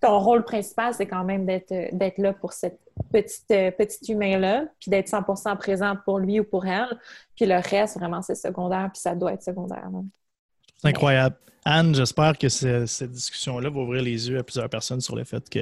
ton 0.00 0.18
rôle 0.18 0.44
principal, 0.44 0.92
c'est 0.92 1.06
quand 1.06 1.24
même 1.24 1.46
d'être 1.46 2.18
là 2.18 2.34
pour 2.34 2.52
cette 2.52 2.78
petite, 3.10 3.50
euh, 3.50 3.70
petite 3.70 4.06
humain-là, 4.08 4.66
puis 4.78 4.90
d'être 4.90 5.08
100% 5.08 5.56
présent 5.56 5.96
pour 6.04 6.18
lui 6.18 6.40
ou 6.40 6.44
pour 6.44 6.66
elle. 6.66 6.98
Puis 7.34 7.46
le 7.46 7.56
reste, 7.56 7.98
vraiment, 7.98 8.20
c'est 8.20 8.34
secondaire, 8.34 8.90
puis 8.92 9.00
ça 9.00 9.14
doit 9.14 9.32
être 9.32 9.42
secondaire. 9.42 9.88
C'est 10.84 10.90
incroyable. 10.90 11.36
Anne, 11.64 11.94
j'espère 11.94 12.36
que 12.36 12.50
cette 12.50 13.10
discussion-là 13.10 13.70
va 13.70 13.80
ouvrir 13.80 14.02
les 14.02 14.28
yeux 14.28 14.38
à 14.38 14.42
plusieurs 14.42 14.68
personnes 14.68 15.00
sur 15.00 15.16
le 15.16 15.24
fait 15.24 15.48
que 15.48 15.60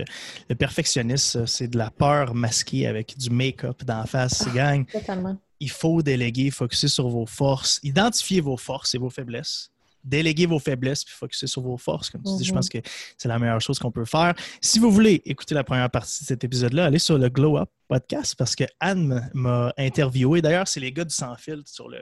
le 0.48 0.54
perfectionnisme, 0.56 1.46
c'est 1.46 1.68
de 1.68 1.78
la 1.78 1.90
peur 1.90 2.35
masquée 2.35 2.88
avec 2.88 3.16
du 3.16 3.30
make-up 3.30 3.85
d'en 3.85 4.04
face. 4.04 4.44
Ah, 4.48 4.52
gang, 4.52 4.85
totalement. 4.85 5.37
Il 5.61 5.70
faut 5.70 6.02
déléguer, 6.02 6.50
focuser 6.50 6.88
sur 6.88 7.08
vos 7.08 7.24
forces, 7.24 7.78
identifier 7.85 8.40
vos 8.40 8.56
forces 8.56 8.96
et 8.96 8.98
vos 8.98 9.11
faiblesses 9.11 9.72
déléguer 10.04 10.46
vos 10.46 10.58
faiblesses 10.58 11.04
puis 11.04 11.14
focuser 11.14 11.46
sur 11.46 11.62
vos 11.62 11.76
forces. 11.76 12.11
Comme 12.11 12.24
tu 12.24 12.37
dis, 12.37 12.44
je 12.44 12.52
pense 12.52 12.72
mhm. 12.74 12.82
que 12.82 12.88
c'est 13.16 13.28
la 13.28 13.38
meilleure 13.38 13.61
chose 13.61 13.78
qu'on 13.78 13.92
peut 13.92 14.04
faire. 14.04 14.35
Si 14.61 14.80
vous 14.80 14.90
voulez 14.90 15.22
écouter 15.24 15.54
la 15.54 15.62
première 15.62 15.88
partie 15.90 16.24
de 16.24 16.26
cet 16.26 16.42
épisode-là, 16.42 16.87
allez 16.87 16.98
sur 16.98 17.18
le 17.18 17.28
Glow 17.28 17.56
Up 17.56 17.70
podcast 17.87 18.35
parce 18.37 18.56
que 18.56 18.64
Anne 18.80 19.30
m'a 19.32 19.72
interviewé. 19.78 20.42
D'ailleurs, 20.42 20.66
c'est 20.66 20.80
les 20.80 20.90
gars 20.90 21.04
du 21.04 21.14
Sans 21.14 21.37
Filtre 21.37 21.68
sur 21.68 21.88
le. 21.88 22.00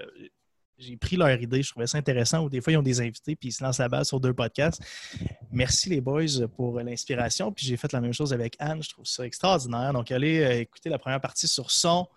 J'ai 0.80 0.96
pris 0.96 1.16
leur 1.16 1.30
idée, 1.40 1.62
je 1.62 1.70
trouvais 1.70 1.86
ça 1.86 1.98
intéressant. 1.98 2.42
Ou 2.44 2.48
des 2.48 2.60
fois, 2.60 2.72
ils 2.72 2.76
ont 2.76 2.82
des 2.82 3.00
invités 3.00 3.36
puis 3.36 3.50
ils 3.50 3.52
se 3.52 3.62
lancent 3.62 3.78
la 3.78 3.88
base 3.88 4.08
sur 4.08 4.18
deux 4.18 4.32
podcasts. 4.32 4.82
Merci 5.52 5.90
les 5.90 6.00
boys 6.00 6.48
pour 6.56 6.80
l'inspiration. 6.80 7.52
Puis 7.52 7.66
j'ai 7.66 7.76
fait 7.76 7.92
la 7.92 8.00
même 8.00 8.14
chose 8.14 8.32
avec 8.32 8.56
Anne. 8.58 8.82
Je 8.82 8.88
trouve 8.88 9.04
ça 9.04 9.24
extraordinaire. 9.26 9.92
Donc, 9.92 10.10
allez 10.10 10.40
euh, 10.40 10.60
écouter 10.60 10.88
la 10.88 10.98
première 10.98 11.20
partie 11.20 11.46
sur 11.46 11.70
son 11.70 12.08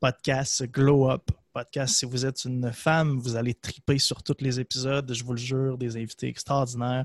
podcast 0.00 0.64
Glow 0.64 1.10
Up 1.10 1.30
podcast. 1.52 1.96
Si 1.96 2.06
vous 2.06 2.26
êtes 2.26 2.44
une 2.44 2.72
femme, 2.72 3.18
vous 3.18 3.36
allez 3.36 3.54
triper 3.54 3.98
sur 3.98 4.22
tous 4.22 4.36
les 4.40 4.60
épisodes, 4.60 5.12
je 5.12 5.24
vous 5.24 5.32
le 5.32 5.38
jure, 5.38 5.78
des 5.78 5.96
invités 5.96 6.28
extraordinaires 6.28 7.04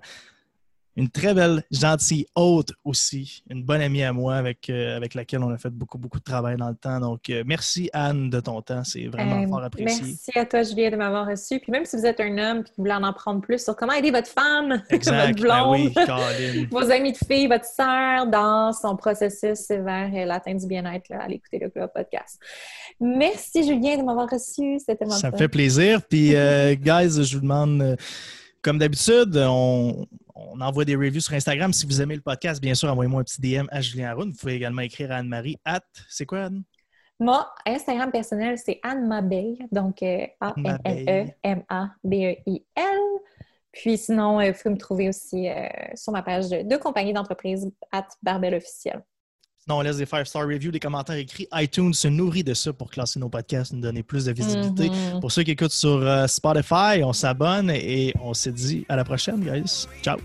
une 0.97 1.09
très 1.09 1.33
belle, 1.33 1.63
gentille 1.71 2.25
hôte 2.35 2.71
aussi, 2.85 3.43
une 3.49 3.63
bonne 3.63 3.81
amie 3.81 4.03
à 4.03 4.13
moi 4.13 4.35
avec, 4.35 4.69
euh, 4.69 4.95
avec 4.95 5.13
laquelle 5.13 5.43
on 5.43 5.49
a 5.49 5.57
fait 5.57 5.69
beaucoup, 5.69 5.97
beaucoup 5.97 6.19
de 6.19 6.23
travail 6.23 6.55
dans 6.55 6.69
le 6.69 6.75
temps. 6.75 6.99
Donc, 6.99 7.29
euh, 7.29 7.43
merci 7.45 7.89
Anne 7.91 8.29
de 8.29 8.39
ton 8.39 8.61
temps, 8.61 8.83
c'est 8.85 9.07
vraiment 9.07 9.43
euh, 9.43 9.47
fort 9.47 9.63
apprécié. 9.63 10.03
Merci 10.03 10.31
à 10.39 10.45
toi, 10.45 10.63
Julien, 10.63 10.91
de 10.91 10.95
m'avoir 10.95 11.27
reçu. 11.27 11.59
Puis 11.59 11.71
même 11.71 11.85
si 11.85 11.97
vous 11.97 12.05
êtes 12.05 12.19
un 12.21 12.37
homme 12.37 12.59
et 12.59 12.63
que 12.63 12.69
vous 12.69 12.83
voulez 12.83 12.93
en 12.93 13.03
apprendre 13.03 13.41
plus 13.41 13.61
sur 13.61 13.75
comment 13.75 13.91
aider 13.91 14.11
votre 14.11 14.29
femme, 14.29 14.81
votre 14.89 15.41
blonde, 15.41 15.91
ben 15.93 16.67
vos 16.71 16.91
amis 16.91 17.11
de 17.11 17.17
filles, 17.17 17.47
votre 17.47 17.65
sœur 17.65 18.27
dans 18.27 18.71
son 18.71 18.95
processus 18.95 19.67
vers 19.69 20.25
l'atteinte 20.25 20.59
du 20.59 20.67
bien-être, 20.67 21.11
allez 21.11 21.35
écouter 21.35 21.59
le 21.59 21.69
Club 21.69 21.91
Podcast. 21.93 22.39
Merci 23.01 23.63
Julien 23.63 23.97
de 23.97 24.03
m'avoir 24.03 24.29
reçu, 24.29 24.79
c'était 24.79 25.05
Ça 25.09 25.29
me 25.29 25.37
fait 25.37 25.49
plaisir. 25.49 26.01
Puis, 26.03 26.29
guys, 26.29 27.21
je 27.23 27.35
vous 27.35 27.41
demande 27.41 27.97
comme 28.61 28.79
d'habitude, 28.79 29.37
on, 29.37 30.07
envoie 30.35 30.85
des 30.85 30.95
reviews 30.95 31.21
sur 31.21 31.33
Instagram. 31.33 31.73
Si 31.73 31.85
vous 31.85 32.01
aimez 32.01 32.15
le 32.15 32.21
podcast, 32.21 32.61
bien 32.61 32.75
sûr, 32.75 32.91
envoyez-moi 32.91 33.21
un 33.21 33.23
petit 33.23 33.41
DM 33.41 33.67
à 33.69 33.81
Julien 33.81 34.09
Aroun. 34.09 34.31
Vous 34.31 34.37
pouvez 34.37 34.55
également 34.55 34.81
écrire 34.81 35.11
à 35.11 35.15
Anne-Marie. 35.15 35.57
At, 35.65 35.81
c'est 36.09 36.25
quoi, 36.25 36.45
Anne? 36.45 36.63
Mon 37.19 37.39
Instagram 37.65 38.11
personnel, 38.11 38.57
c'est 38.57 38.79
Anne 38.83 39.07
Mabeille, 39.07 39.65
donc 39.71 40.03
euh, 40.03 40.27
A-N-N-E-M-A-B-E-I-L. 40.41 41.55
Puis 43.71 43.97
sinon, 43.97 44.41
euh, 44.41 44.51
vous 44.51 44.57
pouvez 44.57 44.73
me 44.73 44.79
trouver 44.79 45.07
aussi 45.09 45.47
euh, 45.49 45.67
sur 45.95 46.11
ma 46.11 46.21
page 46.23 46.49
de, 46.49 46.77
compagnie 46.77 47.13
d'entreprise, 47.13 47.71
at 47.93 48.07
Barbelle 48.21 48.55
Officielle. 48.55 49.01
Sinon, 49.67 49.79
on 49.79 49.81
laisse 49.81 49.97
des 49.97 50.05
5-star 50.05 50.43
reviews, 50.43 50.69
des 50.69 50.79
commentaires 50.79 51.15
écrits. 51.15 51.47
iTunes 51.53 51.91
se 51.91 52.07
nourrit 52.07 52.43
de 52.43 52.53
ça 52.53 52.71
pour 52.71 52.91
classer 52.91 53.19
nos 53.19 53.29
podcasts, 53.29 53.73
nous 53.73 53.81
donner 53.81 54.03
plus 54.03 54.25
de 54.25 54.31
visibilité. 54.31 54.89
Mm-hmm. 54.89 55.21
Pour 55.21 55.31
ceux 55.31 55.41
qui 55.41 55.51
écoutent 55.51 55.71
sur 55.71 56.05
euh, 56.05 56.27
Spotify, 56.27 57.03
on 57.03 57.13
s'abonne 57.13 57.71
et 57.71 58.13
on 58.21 58.35
se 58.35 58.51
dit 58.51 58.85
à 58.89 58.95
la 58.95 59.03
prochaine, 59.03 59.39
guys. 59.39 59.87
Ciao. 60.03 60.17